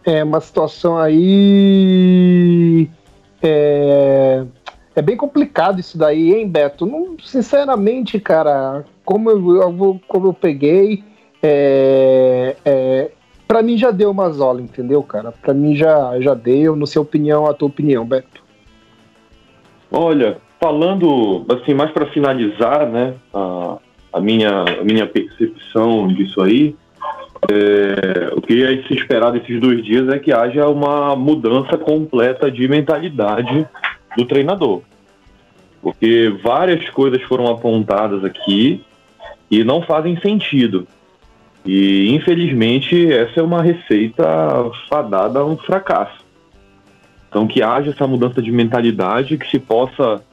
É 0.06 0.24
uma 0.24 0.42
situação 0.42 0.98
aí 0.98 2.90
é, 3.42 4.46
é 4.96 5.02
bem 5.02 5.18
complicado 5.18 5.80
isso 5.80 5.98
daí, 5.98 6.34
hein, 6.34 6.48
Beto? 6.48 6.86
Não, 6.86 7.18
sinceramente, 7.22 8.20
cara, 8.20 8.86
como 9.04 9.30
eu, 9.30 9.56
eu 9.58 10.02
como 10.08 10.28
eu 10.28 10.34
peguei, 10.34 11.04
é, 11.42 12.56
é, 12.64 13.12
para 13.46 13.62
mim 13.62 13.78
já 13.78 13.92
deu 13.92 14.10
uma 14.10 14.30
zola, 14.30 14.62
entendeu, 14.62 15.04
cara? 15.04 15.32
Para 15.32 15.54
mim 15.54 15.76
já, 15.76 16.20
já 16.22 16.34
deu, 16.34 16.76
não 16.76 16.86
sei 16.86 17.00
a 17.00 17.04
opinião, 17.04 17.46
a 17.46 17.54
tua 17.54 17.68
opinião, 17.68 18.06
Beto. 18.06 18.42
Olha, 19.92 20.38
falando 20.60 21.46
assim, 21.50 21.74
mais 21.74 21.92
para 21.92 22.06
finalizar, 22.08 22.90
né, 22.90 23.16
a, 23.34 23.78
a, 24.14 24.22
minha, 24.22 24.64
a 24.80 24.84
minha 24.84 25.08
percepção 25.08 26.08
disso 26.08 26.42
aí, 26.42 26.76
é, 27.52 28.32
o 28.36 28.42
que 28.42 28.64
é 28.64 28.84
se 28.84 28.94
esperar 28.94 29.32
desses 29.32 29.60
dois 29.60 29.84
dias 29.84 30.08
é 30.10 30.20
que 30.20 30.32
haja 30.32 30.68
uma 30.70 31.16
mudança 31.16 31.78
completa 31.78 32.50
de 32.50 32.68
mentalidade 32.68 33.68
do 34.16 34.26
treinador. 34.26 34.82
Porque 35.82 36.34
várias 36.42 36.88
coisas 36.90 37.22
foram 37.24 37.48
apontadas 37.48 38.24
aqui 38.24 38.82
e 39.52 39.64
não 39.64 39.82
fazem 39.82 40.18
sentido. 40.22 40.88
E 41.66 42.14
infelizmente 42.14 43.12
essa 43.12 43.40
é 43.40 43.44
uma 43.44 43.62
receita 43.62 44.24
fadada 44.88 45.40
a 45.40 45.46
um 45.46 45.58
fracasso. 45.58 46.24
Então 47.28 47.48
que 47.48 47.62
haja 47.62 47.92
essa 47.92 48.08
mudança 48.08 48.42
de 48.42 48.52
mentalidade, 48.52 49.38
que 49.38 49.50
se 49.50 49.60
possa 49.60 50.24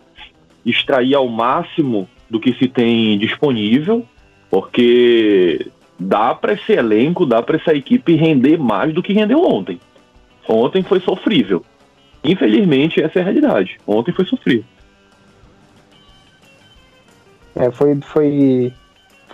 extrair 0.65 1.15
ao 1.15 1.27
máximo 1.27 2.09
do 2.31 2.39
que 2.39 2.55
se 2.55 2.69
tem 2.69 3.19
disponível, 3.19 4.07
porque 4.49 5.69
dá 5.99 6.35
para 6.35 6.55
esse 6.55 6.73
elenco, 6.73 7.27
dá 7.27 7.43
para 7.43 7.57
essa 7.57 7.75
equipe 7.75 8.15
render 8.15 8.57
mais 8.57 8.95
do 8.95 9.03
que 9.03 9.13
rendeu 9.13 9.43
ontem. 9.43 9.81
Ontem 10.49 10.83
foi 10.83 11.01
sofrível. 11.01 11.65
Infelizmente, 12.23 13.03
essa 13.03 13.19
é 13.19 13.23
a 13.23 13.25
realidade. 13.25 13.79
Ontem 13.87 14.13
foi 14.13 14.25
sofrível. 14.25 14.65
É, 17.55 17.71
foi, 17.71 17.99
foi, 18.01 18.73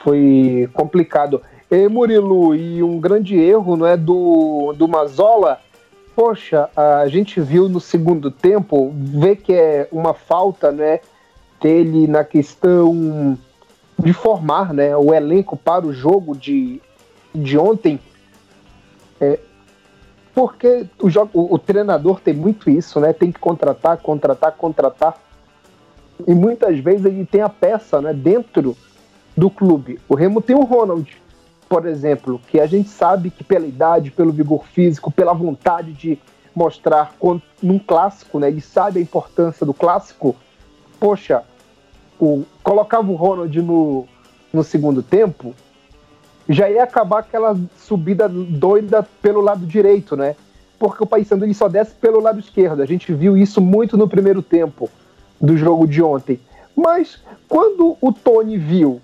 foi 0.03 0.69
complicado. 0.73 1.43
E 1.71 1.89
Murilo, 1.89 2.55
e 2.55 2.83
um 2.83 2.99
grande 2.99 3.37
erro 3.37 3.77
não 3.77 3.87
é 3.87 3.97
do, 3.97 4.73
do 4.77 4.89
Mazola. 4.89 5.61
Poxa, 6.15 6.71
a 6.75 7.07
gente 7.09 7.41
viu 7.41 7.69
no 7.69 7.79
segundo 7.79 8.31
tempo, 8.31 8.93
vê 8.95 9.37
que 9.37 9.53
é 9.53 9.87
uma 9.93 10.15
falta 10.15 10.73
né, 10.73 11.01
dele 11.61 12.07
na 12.07 12.25
questão 12.25 13.39
de 13.99 14.13
formar 14.13 14.73
né, 14.73 14.97
o 14.97 15.13
elenco 15.13 15.57
para 15.57 15.87
o 15.87 15.93
jogo 15.93 16.37
de, 16.37 16.81
de 17.35 17.59
ontem. 17.59 17.99
É, 19.21 19.39
porque 20.35 20.87
o, 21.01 21.09
jogo, 21.09 21.31
o, 21.33 21.55
o, 21.55 21.59
treinador 21.59 22.21
tem 22.21 22.35
muito 22.35 22.69
isso, 22.69 23.01
né? 23.01 23.13
Tem 23.13 23.33
que 23.33 23.39
contratar, 23.39 23.97
contratar, 23.99 24.53
contratar. 24.53 25.19
E 26.27 26.35
muitas 26.35 26.79
vezes 26.79 27.07
ele 27.07 27.25
tem 27.25 27.41
a 27.41 27.49
peça 27.49 28.01
né, 28.01 28.13
dentro 28.13 28.77
do 29.37 29.49
clube. 29.49 29.99
O 30.09 30.15
Remo 30.15 30.43
tem 30.43 30.55
o 30.55 30.65
Ronald, 30.65 31.11
por 31.69 31.87
exemplo, 31.87 32.41
que 32.49 32.61
a 32.61 32.67
gente 32.67 32.89
sabe 32.89 33.31
que 33.31 33.43
pela 33.43 33.67
idade, 33.67 34.11
pelo 34.11 34.33
vigor 34.33 34.65
físico, 34.67 35.11
pela 35.11 35.33
vontade 35.33 35.93
de 35.93 36.19
mostrar 36.55 37.15
num 37.63 37.79
clássico, 37.79 38.39
né? 38.39 38.49
Ele 38.49 38.61
sabe 38.61 38.99
a 38.99 39.03
importância 39.03 39.65
do 39.67 39.75
clássico. 39.75 40.37
Poxa, 40.99 41.43
o, 42.19 42.45
colocava 42.63 43.11
o 43.11 43.15
Ronald 43.15 43.61
no, 43.61 44.07
no 44.53 44.65
segundo 44.65 45.03
tempo, 45.03 45.55
já 46.49 46.71
ia 46.71 46.85
acabar 46.85 47.21
aquela 47.21 47.59
subida 47.77 48.29
doida 48.29 49.07
pelo 49.21 49.41
lado 49.41 49.67
direito, 49.67 50.17
né? 50.17 50.37
Porque 50.79 51.03
o 51.03 51.07
Paysandu 51.07 51.45
ele 51.45 51.55
só 51.55 51.69
desce 51.69 51.95
pelo 51.95 52.21
lado 52.21 52.39
esquerdo. 52.39 52.83
A 52.83 52.87
gente 52.87 53.13
viu 53.13 53.37
isso 53.37 53.61
muito 53.61 53.97
no 53.97 54.09
primeiro 54.09 54.43
tempo 54.43 54.91
do 55.41 55.57
jogo 55.57 55.87
de 55.87 56.03
ontem. 56.03 56.39
Mas 56.75 57.21
quando 57.49 57.97
o 58.01 58.13
Tony 58.13 58.59
viu 58.59 59.01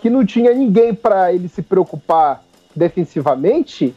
que 0.00 0.10
não 0.10 0.26
tinha 0.26 0.52
ninguém 0.52 0.92
para 0.92 1.32
ele 1.32 1.48
se 1.48 1.62
preocupar 1.62 2.42
defensivamente, 2.74 3.94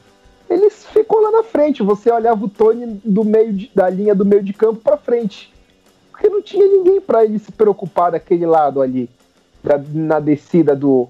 ele 0.49 0.69
ficou 0.69 1.19
lá 1.19 1.31
na 1.31 1.43
frente. 1.43 1.83
Você 1.83 2.11
olhava 2.11 2.45
o 2.45 2.49
Tony 2.49 3.01
do 3.03 3.23
meio 3.25 3.51
de, 3.51 3.71
da 3.73 3.89
linha 3.89 4.15
do 4.15 4.23
meio 4.23 4.43
de 4.43 4.53
campo 4.53 4.79
para 4.81 4.97
frente, 4.97 5.51
porque 6.17 6.29
não 6.29 6.41
tinha 6.41 6.67
ninguém 6.67 6.99
para 6.99 7.23
ele 7.23 7.37
se 7.37 7.51
preocupar 7.51 8.11
daquele 8.11 8.45
lado 8.45 8.81
ali, 8.81 9.07
da, 9.63 9.79
na 9.93 10.19
descida 10.19 10.75
do, 10.75 11.07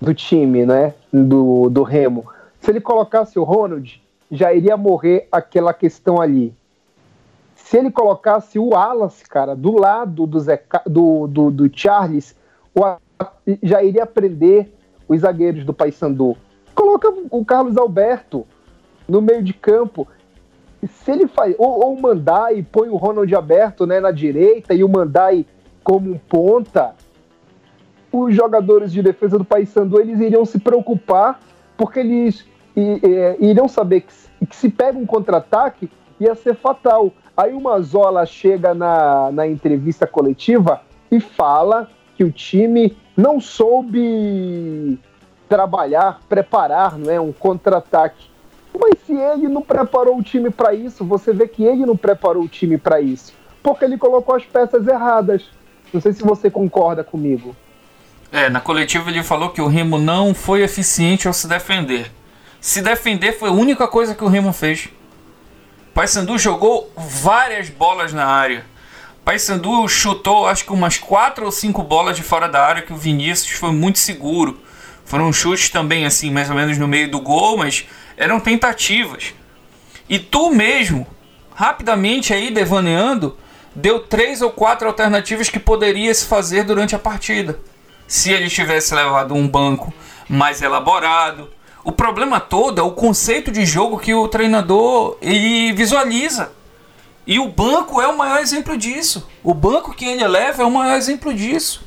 do 0.00 0.14
time, 0.14 0.64
né? 0.64 0.94
Do, 1.12 1.68
do 1.68 1.82
Remo. 1.82 2.24
Se 2.58 2.70
ele 2.70 2.80
colocasse 2.80 3.38
o 3.38 3.44
Ronald, 3.44 4.02
já 4.30 4.54
iria 4.54 4.74
morrer 4.74 5.28
aquela 5.30 5.74
questão 5.74 6.22
ali. 6.22 6.54
Se 7.54 7.76
ele 7.76 7.90
colocasse 7.90 8.58
o 8.58 8.70
Wallace, 8.70 9.24
cara, 9.28 9.54
do 9.54 9.78
lado 9.78 10.26
do, 10.26 10.40
Zé, 10.40 10.62
do, 10.86 11.26
do, 11.26 11.50
do 11.50 11.70
Charles, 11.78 12.34
o, 12.74 12.80
já 13.62 13.82
iria 13.82 14.06
prender 14.06 14.72
os 15.06 15.20
zagueiros 15.20 15.66
do 15.66 15.74
Paysandu. 15.74 16.34
Coloca 16.74 17.12
o 17.30 17.44
Carlos 17.44 17.76
Alberto 17.76 18.46
no 19.06 19.20
meio 19.20 19.42
de 19.42 19.52
campo. 19.52 20.08
Se 20.84 21.10
ele 21.10 21.26
faz. 21.26 21.54
Ou, 21.58 21.84
ou 21.84 21.94
o 21.94 22.00
Mandai 22.00 22.64
põe 22.70 22.88
o 22.88 22.96
Ronald 22.96 23.34
aberto 23.34 23.86
né, 23.86 24.00
na 24.00 24.10
direita 24.10 24.74
e 24.74 24.84
o 24.84 24.88
Mandai 24.88 25.46
como 25.82 26.10
um 26.10 26.18
ponta 26.18 26.94
os 28.12 28.34
jogadores 28.34 28.92
de 28.92 29.02
defesa 29.02 29.36
do 29.36 29.44
Paysandu 29.44 30.00
eles 30.00 30.18
iriam 30.20 30.44
se 30.44 30.58
preocupar 30.58 31.38
porque 31.76 32.00
eles 32.00 32.46
e, 32.74 33.00
e, 33.02 33.50
iriam 33.50 33.68
saber 33.68 34.02
que, 34.02 34.46
que 34.46 34.56
se 34.56 34.68
pega 34.68 34.98
um 34.98 35.06
contra-ataque 35.06 35.90
ia 36.18 36.34
ser 36.34 36.54
fatal. 36.54 37.12
Aí 37.36 37.52
o 37.52 37.60
Mazola 37.60 38.24
chega 38.24 38.74
na, 38.74 39.30
na 39.30 39.46
entrevista 39.46 40.06
coletiva 40.06 40.80
e 41.10 41.20
fala 41.20 41.90
que 42.16 42.24
o 42.24 42.32
time 42.32 42.96
não 43.16 43.40
soube 43.40 44.98
trabalhar, 45.48 46.20
preparar 46.28 46.98
não 46.98 47.10
é, 47.10 47.20
um 47.20 47.32
contra-ataque. 47.32 48.30
Mas 48.78 48.94
se 49.06 49.12
ele 49.14 49.48
não 49.48 49.62
preparou 49.62 50.18
o 50.18 50.22
time 50.22 50.50
para 50.50 50.74
isso, 50.74 51.04
você 51.04 51.32
vê 51.32 51.48
que 51.48 51.64
ele 51.64 51.86
não 51.86 51.96
preparou 51.96 52.42
o 52.42 52.48
time 52.48 52.76
para 52.76 53.00
isso, 53.00 53.32
porque 53.62 53.84
ele 53.84 53.96
colocou 53.96 54.34
as 54.34 54.44
peças 54.44 54.86
erradas. 54.86 55.44
Não 55.92 56.00
sei 56.00 56.12
se 56.12 56.22
você 56.22 56.50
concorda 56.50 57.02
comigo. 57.02 57.56
É, 58.30 58.50
na 58.50 58.60
coletiva 58.60 59.08
ele 59.08 59.22
falou 59.22 59.50
que 59.50 59.62
o 59.62 59.68
Remo 59.68 59.98
não 59.98 60.34
foi 60.34 60.62
eficiente 60.62 61.26
ao 61.26 61.32
se 61.32 61.48
defender. 61.48 62.10
Se 62.60 62.82
defender 62.82 63.32
foi 63.32 63.48
a 63.48 63.52
única 63.52 63.86
coisa 63.86 64.14
que 64.14 64.24
o 64.24 64.28
Remo 64.28 64.52
fez. 64.52 64.88
Paysandu 65.94 66.38
jogou 66.38 66.90
várias 66.96 67.70
bolas 67.70 68.12
na 68.12 68.26
área. 68.26 68.64
Paysandu 69.24 69.88
chutou 69.88 70.46
acho 70.46 70.64
que 70.64 70.72
umas 70.72 70.98
quatro 70.98 71.46
ou 71.46 71.52
cinco 71.52 71.82
bolas 71.82 72.16
de 72.16 72.22
fora 72.22 72.48
da 72.48 72.62
área 72.62 72.82
que 72.82 72.92
o 72.92 72.96
Vinícius 72.96 73.58
foi 73.58 73.72
muito 73.72 73.98
seguro. 73.98 74.60
Foram 75.04 75.32
chutes 75.32 75.70
também 75.70 76.04
assim, 76.04 76.30
mais 76.30 76.50
ou 76.50 76.56
menos 76.56 76.76
no 76.76 76.88
meio 76.88 77.10
do 77.10 77.20
gol, 77.20 77.56
mas 77.56 77.86
eram 78.16 78.40
tentativas. 78.40 79.34
E 80.08 80.18
tu 80.18 80.50
mesmo, 80.50 81.06
rapidamente 81.54 82.32
aí 82.32 82.50
devaneando, 82.50 83.36
deu 83.74 84.00
três 84.00 84.40
ou 84.40 84.50
quatro 84.50 84.86
alternativas 84.86 85.50
que 85.50 85.58
poderia 85.58 86.14
se 86.14 86.26
fazer 86.26 86.64
durante 86.64 86.94
a 86.94 86.98
partida 86.98 87.58
se 88.06 88.30
ele 88.30 88.48
tivesse 88.48 88.94
levado 88.94 89.34
um 89.34 89.48
banco 89.48 89.92
mais 90.28 90.62
elaborado. 90.62 91.50
O 91.84 91.92
problema 91.92 92.40
todo 92.40 92.80
é 92.80 92.82
o 92.82 92.92
conceito 92.92 93.50
de 93.50 93.64
jogo 93.64 93.98
que 93.98 94.14
o 94.14 94.28
treinador 94.28 95.16
ele 95.20 95.72
visualiza. 95.72 96.52
E 97.26 97.38
o 97.38 97.48
banco 97.48 98.00
é 98.00 98.06
o 98.06 98.16
maior 98.16 98.38
exemplo 98.38 98.76
disso. 98.76 99.28
O 99.42 99.52
banco 99.52 99.94
que 99.94 100.04
ele 100.04 100.26
leva 100.26 100.62
é 100.62 100.66
o 100.66 100.70
maior 100.70 100.96
exemplo 100.96 101.34
disso. 101.34 101.84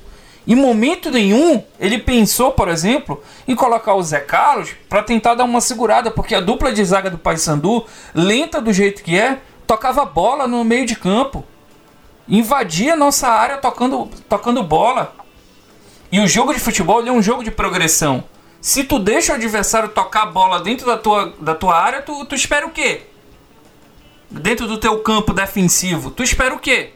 Em 0.48 0.56
momento 0.56 1.12
nenhum 1.12 1.64
ele 1.80 2.00
pensou, 2.00 2.52
por 2.52 2.70
exemplo, 2.70 3.22
em 3.48 3.56
colocar 3.56 3.94
o 3.94 4.02
Zé 4.02 4.20
Carlos 4.20 4.72
para 4.88 5.04
tentar 5.04 5.36
dar 5.36 5.44
uma 5.44 5.62
segurada, 5.62 6.10
porque 6.10 6.34
a 6.34 6.42
dupla 6.42 6.72
de 6.72 6.84
zaga 6.84 7.10
do 7.10 7.18
Paysandu, 7.18 7.86
lenta 8.14 8.62
do 8.62 8.74
jeito 8.74 9.04
que 9.04 9.18
é, 9.18 9.40
tocava 9.68 10.06
bola 10.06 10.48
no 10.48 10.64
meio 10.64 10.86
de 10.86 10.96
campo. 10.96 11.46
Invadia 12.28 12.96
nossa 12.96 13.28
área 13.28 13.58
tocando, 13.58 14.10
tocando 14.28 14.64
bola. 14.64 15.16
E 16.12 16.20
o 16.20 16.28
jogo 16.28 16.54
de 16.54 16.60
futebol 16.60 17.06
é 17.06 17.12
um 17.12 17.22
jogo 17.22 17.44
de 17.44 17.52
progressão. 17.52 18.24
Se 18.62 18.84
tu 18.84 19.00
deixa 19.00 19.34
o 19.34 19.36
adversário 19.36 19.90
tocar 19.90 20.24
a 20.24 20.26
bola 20.26 20.60
dentro 20.60 20.86
da 20.86 20.98
tua, 20.98 21.34
da 21.40 21.56
tua 21.56 21.78
área, 21.78 22.02
tu, 22.02 22.26
tu 22.26 22.36
espera 22.36 22.66
o 22.66 22.72
quê? 22.72 23.04
Dentro 24.30 24.68
do 24.68 24.78
teu 24.78 25.00
campo 25.00 25.34
defensivo, 25.34 26.12
tu 26.12 26.22
espera 26.22 26.54
o 26.54 26.60
quê? 26.60 26.94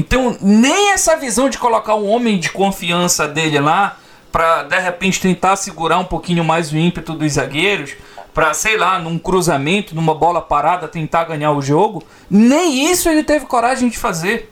Então, 0.00 0.34
nem 0.40 0.92
essa 0.92 1.14
visão 1.14 1.50
de 1.50 1.58
colocar 1.58 1.94
um 1.94 2.08
homem 2.08 2.38
de 2.38 2.50
confiança 2.50 3.28
dele 3.28 3.60
lá, 3.60 3.98
para 4.32 4.62
de 4.62 4.78
repente 4.78 5.20
tentar 5.20 5.56
segurar 5.56 5.98
um 5.98 6.06
pouquinho 6.06 6.42
mais 6.42 6.72
o 6.72 6.78
ímpeto 6.78 7.12
dos 7.12 7.34
zagueiros, 7.34 7.92
para 8.32 8.54
sei 8.54 8.78
lá, 8.78 8.98
num 8.98 9.18
cruzamento, 9.18 9.94
numa 9.94 10.14
bola 10.14 10.40
parada, 10.40 10.88
tentar 10.88 11.24
ganhar 11.24 11.52
o 11.52 11.60
jogo, 11.60 12.02
nem 12.30 12.90
isso 12.90 13.10
ele 13.10 13.22
teve 13.22 13.44
coragem 13.44 13.90
de 13.90 13.98
fazer. 13.98 14.50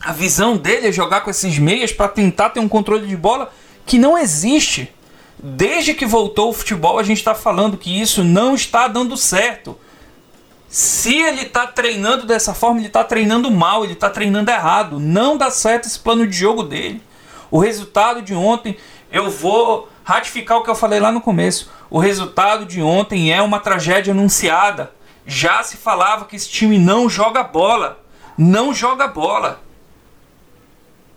A 0.00 0.12
visão 0.12 0.56
dele 0.56 0.86
é 0.86 0.92
jogar 0.92 1.22
com 1.22 1.30
esses 1.30 1.58
meias 1.58 1.90
para 1.90 2.06
tentar 2.06 2.50
ter 2.50 2.60
um 2.60 2.68
controle 2.68 3.08
de 3.08 3.16
bola 3.16 3.52
que 3.84 3.98
não 3.98 4.16
existe. 4.16 4.88
Desde 5.36 5.94
que 5.94 6.06
voltou 6.06 6.50
o 6.50 6.52
futebol, 6.52 6.96
a 6.96 7.02
gente 7.02 7.18
está 7.18 7.34
falando 7.34 7.76
que 7.76 8.00
isso 8.00 8.22
não 8.22 8.54
está 8.54 8.86
dando 8.86 9.16
certo. 9.16 9.76
Se 10.74 11.14
ele 11.16 11.42
está 11.42 11.68
treinando 11.68 12.26
dessa 12.26 12.52
forma, 12.52 12.80
ele 12.80 12.88
está 12.88 13.04
treinando 13.04 13.48
mal, 13.48 13.84
ele 13.84 13.92
está 13.92 14.10
treinando 14.10 14.50
errado. 14.50 14.98
Não 14.98 15.36
dá 15.36 15.48
certo 15.48 15.86
esse 15.86 15.96
plano 15.96 16.26
de 16.26 16.36
jogo 16.36 16.64
dele. 16.64 17.00
O 17.48 17.60
resultado 17.60 18.20
de 18.20 18.34
ontem, 18.34 18.76
eu 19.08 19.30
vou 19.30 19.88
ratificar 20.02 20.58
o 20.58 20.64
que 20.64 20.70
eu 20.70 20.74
falei 20.74 20.98
lá 20.98 21.12
no 21.12 21.20
começo. 21.20 21.70
O 21.88 22.00
resultado 22.00 22.66
de 22.66 22.82
ontem 22.82 23.32
é 23.32 23.40
uma 23.40 23.60
tragédia 23.60 24.12
anunciada. 24.12 24.90
Já 25.24 25.62
se 25.62 25.76
falava 25.76 26.24
que 26.24 26.34
esse 26.34 26.48
time 26.48 26.76
não 26.76 27.08
joga 27.08 27.44
bola. 27.44 28.00
Não 28.36 28.74
joga 28.74 29.06
bola. 29.06 29.62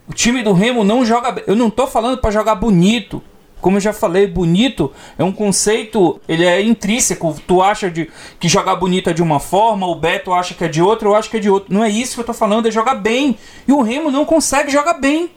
O 0.07 0.13
time 0.13 0.43
do 0.43 0.53
Remo 0.53 0.83
não 0.83 1.03
joga. 1.03 1.43
Eu 1.47 1.55
não 1.55 1.71
tô 1.71 1.87
falando 1.87 2.19
para 2.19 2.29
jogar 2.29 2.53
bonito. 2.53 3.23
Como 3.59 3.77
eu 3.77 3.81
já 3.81 3.91
falei, 3.91 4.27
bonito 4.27 4.91
é 5.17 5.23
um 5.23 5.31
conceito, 5.31 6.21
ele 6.27 6.45
é 6.45 6.61
intrínseco. 6.61 7.35
Tu 7.47 7.61
acha 7.61 7.89
de, 7.89 8.09
que 8.39 8.47
jogar 8.47 8.75
bonito 8.75 9.09
é 9.09 9.13
de 9.13 9.23
uma 9.23 9.39
forma, 9.39 9.87
o 9.87 9.95
Beto 9.95 10.33
acha 10.33 10.53
que 10.53 10.63
é 10.63 10.67
de 10.67 10.81
outra, 10.81 11.07
eu 11.07 11.15
acho 11.15 11.29
que 11.29 11.37
é 11.37 11.39
de 11.39 11.49
outra. 11.49 11.73
Não 11.73 11.83
é 11.83 11.89
isso 11.89 12.15
que 12.15 12.21
eu 12.21 12.25
tô 12.25 12.33
falando, 12.33 12.67
é 12.67 12.71
jogar 12.71 12.95
bem. 12.95 13.37
E 13.67 13.71
o 13.71 13.81
Remo 13.81 14.11
não 14.11 14.25
consegue 14.25 14.71
jogar 14.71 14.93
bem. 14.93 15.31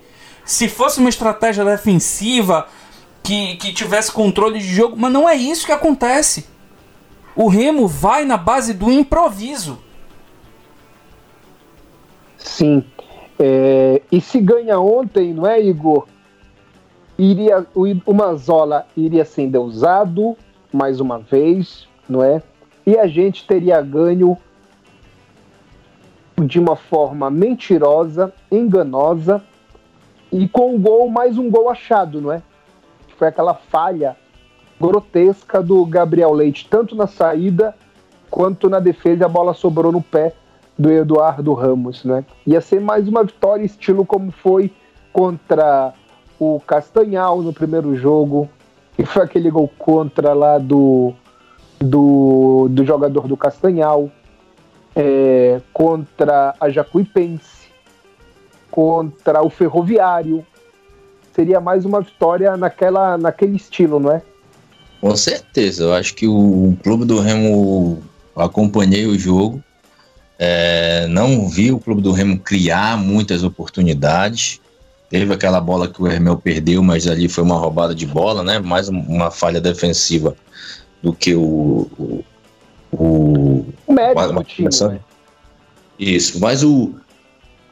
Se 0.45 0.69
fosse 0.69 1.01
uma 1.01 1.09
estratégia 1.09 1.65
defensiva 1.65 2.67
que, 3.23 3.57
que 3.57 3.73
tivesse 3.73 4.13
controle 4.13 4.59
de 4.59 4.67
jogo, 4.67 4.97
mas 4.99 5.13
não 5.13 5.29
é 5.29 5.35
isso 5.35 5.65
que 5.65 5.73
acontece. 5.73 6.47
O 7.35 7.49
Remo 7.49 7.87
vai 7.89 8.25
na 8.25 8.37
base 8.37 8.75
do 8.75 8.93
improviso. 8.93 9.79
Sim, 12.37 12.85
é, 13.39 14.03
e 14.13 14.21
se 14.21 14.39
ganha 14.39 14.79
ontem, 14.79 15.33
não 15.33 15.47
é, 15.47 15.59
Igor? 15.59 16.07
Iria, 17.21 17.67
o, 17.75 18.15
Manzola 18.15 18.87
iria 18.97 19.27
ser 19.27 19.43
endeusado 19.43 20.35
mais 20.73 21.01
uma 21.01 21.19
vez, 21.19 21.87
não 22.09 22.25
é? 22.25 22.43
E 22.87 22.97
a 22.97 23.07
gente 23.07 23.47
teria 23.47 23.83
ganho 23.83 24.39
de 26.47 26.59
uma 26.59 26.77
forma 26.77 27.29
mentirosa, 27.29 28.33
enganosa 28.51 29.45
e 30.33 30.49
com 30.49 30.75
um 30.75 30.81
gol, 30.81 31.11
mais 31.11 31.37
um 31.37 31.51
gol 31.51 31.69
achado, 31.69 32.23
não 32.23 32.33
é? 32.33 32.41
Foi 33.19 33.29
aquela 33.29 33.53
falha 33.53 34.17
grotesca 34.81 35.63
do 35.63 35.85
Gabriel 35.85 36.33
Leite, 36.33 36.67
tanto 36.71 36.97
na 36.97 37.07
saída 37.07 37.77
quanto 38.31 38.71
na 38.71 38.81
defesa, 38.81 39.27
a 39.27 39.29
bola 39.29 39.53
sobrou 39.53 39.93
no 39.93 40.01
pé 40.01 40.33
do 40.79 40.91
Eduardo 40.91 41.53
Ramos, 41.53 42.03
né? 42.03 42.25
Ia 42.47 42.63
ser 42.63 42.81
mais 42.81 43.07
uma 43.07 43.23
vitória 43.23 43.63
estilo 43.63 44.07
como 44.07 44.31
foi 44.31 44.73
contra 45.13 45.93
o 46.41 46.59
Castanhal 46.59 47.43
no 47.43 47.53
primeiro 47.53 47.95
jogo, 47.95 48.49
que 48.97 49.05
foi 49.05 49.23
aquele 49.23 49.51
gol 49.51 49.71
contra 49.79 50.33
lá 50.33 50.57
do, 50.57 51.13
do, 51.79 52.67
do 52.71 52.85
jogador 52.85 53.29
do 53.29 53.37
Castanhal, 53.37 54.11
é, 54.97 55.61
contra 55.73 56.55
a 56.59 56.71
Jacuipense, 56.71 57.69
contra 58.71 59.43
o 59.43 59.51
Ferroviário. 59.51 60.45
Seria 61.35 61.61
mais 61.61 61.85
uma 61.85 62.01
vitória 62.01 62.57
naquela, 62.57 63.19
naquele 63.19 63.57
estilo, 63.57 64.01
não 64.01 64.13
é? 64.13 64.23
Com 65.01 65.15
certeza, 65.15 65.85
eu 65.85 65.95
acho 65.95 66.15
que 66.15 66.27
o 66.27 66.75
clube 66.83 67.05
do 67.05 67.21
Remo 67.21 68.03
acompanhei 68.35 69.07
o 69.07 69.19
jogo, 69.19 69.63
é, 70.39 71.07
não 71.09 71.47
vi 71.49 71.71
o 71.71 71.79
Clube 71.79 72.01
do 72.01 72.13
Remo 72.13 72.39
criar 72.39 72.97
muitas 72.97 73.45
oportunidades. 73.45 74.59
Teve 75.11 75.35
aquela 75.35 75.61
bola 75.61 75.89
que 75.89 76.01
o 76.01 76.07
Hermel 76.07 76.37
perdeu, 76.37 76.85
mas 76.85 77.09
ali 77.09 77.29
foi 77.29 77.43
uma 77.43 77.59
roubada 77.59 77.93
de 77.93 78.07
bola, 78.07 78.45
né? 78.45 78.61
Mais 78.61 78.89
uma 78.89 79.29
falha 79.29 79.61
defensiva 79.61 80.37
do 81.03 81.13
que 81.13 81.35
o. 81.35 81.91
O, 81.99 82.25
o, 82.93 83.67
o 83.89 83.93
médio 83.93 84.33
do 84.33 84.45
time. 84.45 84.69
Né? 84.69 85.01
Isso, 85.99 86.39
mas 86.39 86.63
o. 86.63 86.95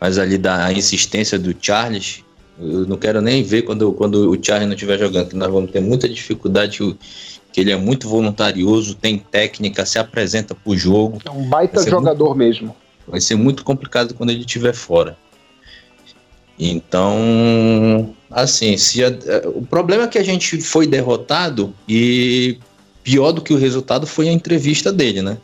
Mas 0.00 0.18
ali 0.18 0.36
da 0.36 0.72
insistência 0.72 1.38
do 1.38 1.54
Charles, 1.60 2.24
eu 2.58 2.86
não 2.86 2.96
quero 2.96 3.20
nem 3.20 3.44
ver 3.44 3.62
quando, 3.62 3.92
quando 3.92 4.30
o 4.32 4.44
Charles 4.44 4.66
não 4.66 4.74
estiver 4.74 4.98
jogando, 4.98 5.28
que 5.28 5.36
nós 5.36 5.50
vamos 5.50 5.70
ter 5.70 5.80
muita 5.80 6.08
dificuldade. 6.08 6.78
Que 7.52 7.60
ele 7.60 7.70
é 7.70 7.76
muito 7.76 8.08
voluntarioso, 8.08 8.96
tem 8.96 9.16
técnica, 9.16 9.86
se 9.86 9.98
apresenta 9.98 10.54
para 10.56 10.70
o 10.70 10.76
jogo. 10.76 11.18
É 11.24 11.30
um 11.30 11.48
baita 11.48 11.88
jogador 11.88 12.26
muito, 12.26 12.38
mesmo. 12.38 12.76
Vai 13.06 13.20
ser 13.20 13.36
muito 13.36 13.64
complicado 13.64 14.12
quando 14.12 14.30
ele 14.30 14.40
estiver 14.40 14.74
fora. 14.74 15.16
Então, 16.58 18.14
assim, 18.30 18.76
se 18.76 19.04
a, 19.04 19.08
o 19.54 19.64
problema 19.64 20.04
é 20.04 20.08
que 20.08 20.18
a 20.18 20.24
gente 20.24 20.60
foi 20.60 20.86
derrotado 20.86 21.72
e 21.88 22.58
pior 23.02 23.32
do 23.32 23.40
que 23.40 23.54
o 23.54 23.58
resultado 23.58 24.06
foi 24.06 24.28
a 24.28 24.32
entrevista 24.32 24.92
dele, 24.92 25.22
né? 25.22 25.38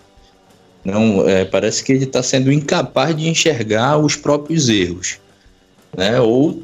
Não, 0.85 1.27
é, 1.27 1.45
parece 1.45 1.83
que 1.83 1.93
ele 1.93 2.05
está 2.05 2.23
sendo 2.23 2.53
incapaz 2.53 3.17
de 3.17 3.29
enxergar 3.29 3.97
os 3.97 4.17
próprios 4.17 4.69
erros, 4.69 5.19
né? 5.97 6.21
Ou 6.21 6.63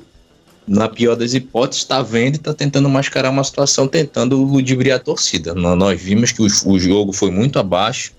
na 0.71 0.89
pior 0.89 1.17
das 1.17 1.35
hipóteses, 1.35 1.83
está 1.83 2.01
vendo 2.01 2.35
e 2.35 2.37
está 2.37 2.55
tentando 2.55 2.89
mascarar 2.89 3.31
uma 3.31 3.43
situação, 3.43 3.89
tentando 3.89 4.37
ludibriar 4.37 4.99
a 4.99 5.03
torcida. 5.03 5.53
Nós 5.53 6.01
vimos 6.01 6.31
que 6.31 6.43
o, 6.43 6.47
o 6.67 6.79
jogo 6.79 7.13
foi 7.13 7.31
muito 7.31 7.59
abaixo. 7.59 8.13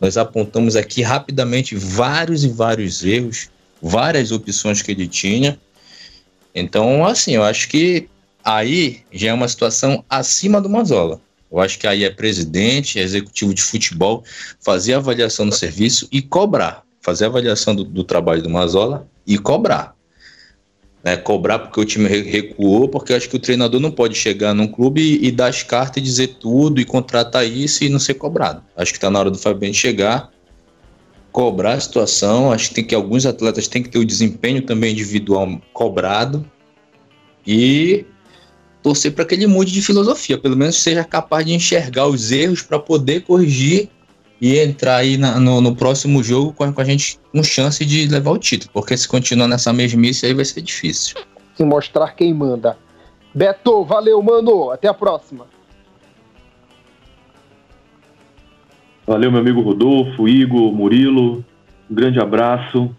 Nós 0.00 0.16
apontamos 0.16 0.74
aqui 0.74 1.00
rapidamente 1.00 1.76
vários 1.76 2.42
e 2.42 2.48
vários 2.48 3.04
erros, 3.04 3.48
várias 3.80 4.32
opções 4.32 4.82
que 4.82 4.90
ele 4.90 5.06
tinha. 5.06 5.56
Então, 6.54 7.04
assim, 7.04 7.34
eu 7.34 7.42
acho 7.42 7.68
que 7.68 8.08
aí 8.44 9.00
já 9.10 9.30
é 9.30 9.32
uma 9.32 9.48
situação 9.48 10.04
acima 10.08 10.60
do 10.60 10.68
Mazola. 10.68 11.20
Eu 11.50 11.60
acho 11.60 11.78
que 11.78 11.86
aí 11.86 12.04
é 12.04 12.10
presidente, 12.10 12.98
é 12.98 13.02
executivo 13.02 13.52
de 13.52 13.62
futebol, 13.62 14.24
fazer 14.60 14.94
avaliação 14.94 15.46
do 15.46 15.54
serviço 15.54 16.08
e 16.10 16.22
cobrar. 16.22 16.82
Fazer 17.00 17.26
avaliação 17.26 17.74
do, 17.74 17.84
do 17.84 18.04
trabalho 18.04 18.42
do 18.42 18.48
Mazola 18.48 19.06
e 19.26 19.36
cobrar. 19.36 19.94
Né, 21.04 21.16
cobrar 21.16 21.58
porque 21.58 21.80
o 21.80 21.84
time 21.84 22.08
recuou, 22.08 22.88
porque 22.88 23.12
eu 23.12 23.16
acho 23.16 23.28
que 23.28 23.36
o 23.36 23.40
treinador 23.40 23.80
não 23.80 23.90
pode 23.90 24.14
chegar 24.14 24.54
num 24.54 24.68
clube 24.68 25.00
e, 25.02 25.26
e 25.26 25.32
dar 25.32 25.48
as 25.48 25.62
cartas 25.62 26.00
e 26.00 26.06
dizer 26.06 26.36
tudo 26.38 26.80
e 26.80 26.84
contratar 26.84 27.44
isso 27.44 27.82
e 27.82 27.88
não 27.88 27.98
ser 27.98 28.14
cobrado. 28.14 28.62
Acho 28.76 28.92
que 28.92 28.98
está 28.98 29.10
na 29.10 29.18
hora 29.18 29.30
do 29.30 29.38
Fabiano 29.38 29.74
chegar, 29.74 30.30
cobrar 31.32 31.72
a 31.72 31.80
situação. 31.80 32.52
Acho 32.52 32.68
que 32.68 32.74
tem 32.76 32.84
que 32.84 32.94
alguns 32.94 33.26
atletas 33.26 33.66
têm 33.66 33.82
que 33.82 33.88
ter 33.88 33.98
o 33.98 34.04
desempenho 34.04 34.62
também 34.62 34.92
individual 34.92 35.60
cobrado 35.72 36.44
e 37.46 38.04
torcer 38.82 39.12
para 39.12 39.24
que 39.24 39.34
ele 39.34 39.46
mude 39.46 39.72
de 39.72 39.80
filosofia, 39.80 40.38
pelo 40.38 40.56
menos 40.56 40.76
seja 40.76 41.04
capaz 41.04 41.46
de 41.46 41.54
enxergar 41.54 42.06
os 42.06 42.30
erros 42.30 42.62
para 42.62 42.78
poder 42.78 43.22
corrigir 43.22 43.88
e 44.40 44.58
entrar 44.58 44.96
aí 44.96 45.16
na, 45.16 45.38
no, 45.38 45.60
no, 45.60 45.74
próximo 45.74 46.20
jogo 46.22 46.52
com 46.52 46.64
a, 46.64 46.72
com 46.72 46.80
a, 46.80 46.84
gente 46.84 47.18
com 47.30 47.42
chance 47.44 47.84
de 47.84 48.08
levar 48.08 48.32
o 48.32 48.38
título, 48.38 48.70
porque 48.74 48.96
se 48.96 49.06
continuar 49.06 49.46
nessa 49.46 49.72
mesmice 49.72 50.26
aí 50.26 50.34
vai 50.34 50.44
ser 50.44 50.62
difícil. 50.62 51.16
Se 51.56 51.64
mostrar 51.64 52.16
quem 52.16 52.34
manda. 52.34 52.76
Beto, 53.32 53.84
valeu, 53.84 54.20
mano. 54.20 54.70
Até 54.70 54.88
a 54.88 54.94
próxima. 54.94 55.46
Valeu, 59.06 59.30
meu 59.30 59.40
amigo 59.40 59.60
Rodolfo, 59.60 60.28
Igor, 60.28 60.72
Murilo. 60.72 61.44
Um 61.90 61.94
grande 61.94 62.20
abraço 62.20 62.94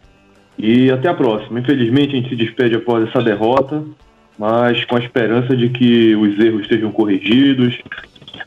e 0.57 0.91
até 0.91 1.07
a 1.07 1.13
próxima. 1.13 1.59
Infelizmente, 1.59 2.13
a 2.13 2.15
gente 2.17 2.29
se 2.29 2.35
despede 2.35 2.75
após 2.75 3.07
essa 3.07 3.21
derrota, 3.21 3.83
mas 4.37 4.83
com 4.85 4.95
a 4.95 4.99
esperança 4.99 5.55
de 5.55 5.69
que 5.69 6.15
os 6.15 6.37
erros 6.39 6.61
estejam 6.61 6.91
corrigidos 6.91 7.79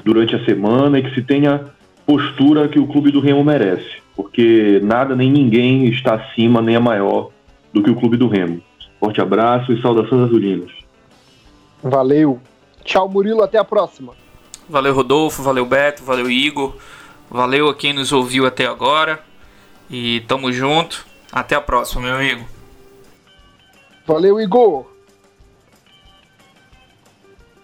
durante 0.04 0.36
a 0.36 0.44
semana 0.44 0.98
e 0.98 1.02
que 1.02 1.14
se 1.14 1.22
tenha 1.22 1.64
postura 2.06 2.68
que 2.68 2.78
o 2.78 2.86
clube 2.86 3.10
do 3.10 3.20
Remo 3.20 3.42
merece, 3.42 4.02
porque 4.14 4.80
nada 4.84 5.16
nem 5.16 5.30
ninguém 5.30 5.86
está 5.88 6.14
acima 6.14 6.62
nem 6.62 6.76
é 6.76 6.78
maior 6.78 7.30
do 7.72 7.82
que 7.82 7.90
o 7.90 7.96
clube 7.96 8.16
do 8.16 8.28
Remo. 8.28 8.60
Forte 9.00 9.20
abraço 9.20 9.72
e 9.72 9.82
saudações 9.82 10.22
azulinas. 10.22 10.70
Valeu. 11.82 12.40
Tchau, 12.84 13.08
Murilo. 13.08 13.42
Até 13.42 13.58
a 13.58 13.64
próxima. 13.64 14.14
Valeu, 14.68 14.94
Rodolfo. 14.94 15.42
Valeu, 15.42 15.66
Beto. 15.66 16.02
Valeu, 16.02 16.30
Igor. 16.30 16.76
Valeu 17.30 17.68
a 17.68 17.74
quem 17.74 17.92
nos 17.92 18.12
ouviu 18.12 18.46
até 18.46 18.66
agora. 18.66 19.22
E 19.90 20.20
tamo 20.22 20.52
junto. 20.52 21.06
Até 21.30 21.54
a 21.54 21.60
próxima, 21.60 22.02
meu 22.02 22.14
amigo. 22.14 22.46
Valeu, 24.06 24.40
Igor. 24.40 24.86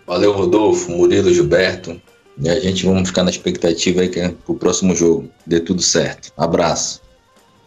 Valeu, 0.07 0.33
Rodolfo, 0.33 0.91
Murilo, 0.91 1.33
Gilberto. 1.33 2.01
E 2.39 2.49
a 2.49 2.59
gente 2.59 2.85
vamos 2.85 3.09
ficar 3.09 3.23
na 3.23 3.31
expectativa 3.31 4.01
aí 4.01 4.09
que 4.09 4.19
é 4.19 4.29
pro 4.45 4.55
próximo 4.55 4.95
jogo 4.95 5.29
dê 5.47 5.61
tudo 5.61 5.81
certo. 5.83 6.33
Abraço. 6.37 7.01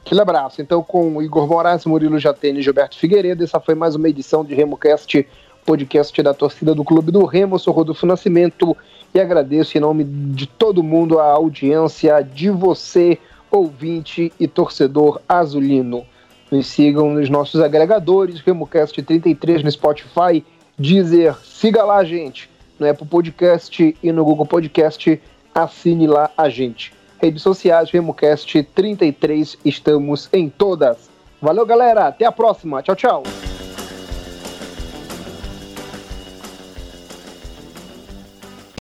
Aquele 0.06 0.22
abraço. 0.22 0.62
Então, 0.62 0.84
com 0.84 1.22
Igor 1.22 1.48
Moraes, 1.48 1.86
Murilo 1.86 2.20
Jatene 2.20 2.60
e 2.60 2.62
Gilberto 2.62 2.98
Figueiredo, 2.98 3.44
essa 3.44 3.60
foi 3.60 3.74
mais 3.74 3.96
uma 3.96 4.10
edição 4.10 4.44
de 4.44 4.54
RemoCast, 4.54 5.26
podcast 5.66 6.22
da 6.22 6.34
torcida 6.34 6.76
do 6.76 6.84
Clube 6.84 7.12
do 7.12 7.26
Remo. 7.26 7.58
Sou 7.58 7.74
Rodolfo 7.74 8.06
Nascimento 8.06 8.78
e 9.14 9.20
agradeço 9.20 9.78
em 9.78 9.82
nome 9.82 10.04
de 10.04 10.46
todo 10.46 10.84
mundo 10.84 11.20
a 11.20 11.26
audiência 11.26 12.22
de 12.22 12.50
você, 12.50 13.18
ouvinte 13.50 14.32
e 14.40 14.48
torcedor 14.48 15.20
azulino. 15.28 16.06
Nos 16.52 16.68
sigam 16.68 17.10
nos 17.10 17.30
nossos 17.30 17.60
agregadores, 17.60 18.40
RemoCast 18.40 19.02
33 19.02 19.64
no 19.64 19.72
Spotify, 19.72 20.46
Deezer, 20.78 21.36
siga 21.44 21.84
lá, 21.84 22.04
gente, 22.04 22.50
no 22.78 22.88
Apple 22.88 23.08
Podcast 23.08 23.98
e 24.04 24.12
no 24.12 24.24
Google 24.24 24.46
Podcast, 24.46 25.20
assine 25.54 26.06
lá 26.06 26.30
a 26.38 26.50
gente. 26.50 26.94
Redes 27.20 27.42
sociais, 27.42 27.90
RemoCast 27.90 28.62
33, 28.76 29.58
estamos 29.66 30.30
em 30.32 30.50
todas. 30.50 31.10
Valeu, 31.42 31.66
galera, 31.66 32.08
até 32.08 32.26
a 32.26 32.32
próxima, 32.32 32.84
tchau, 32.84 32.96
tchau. 32.96 33.55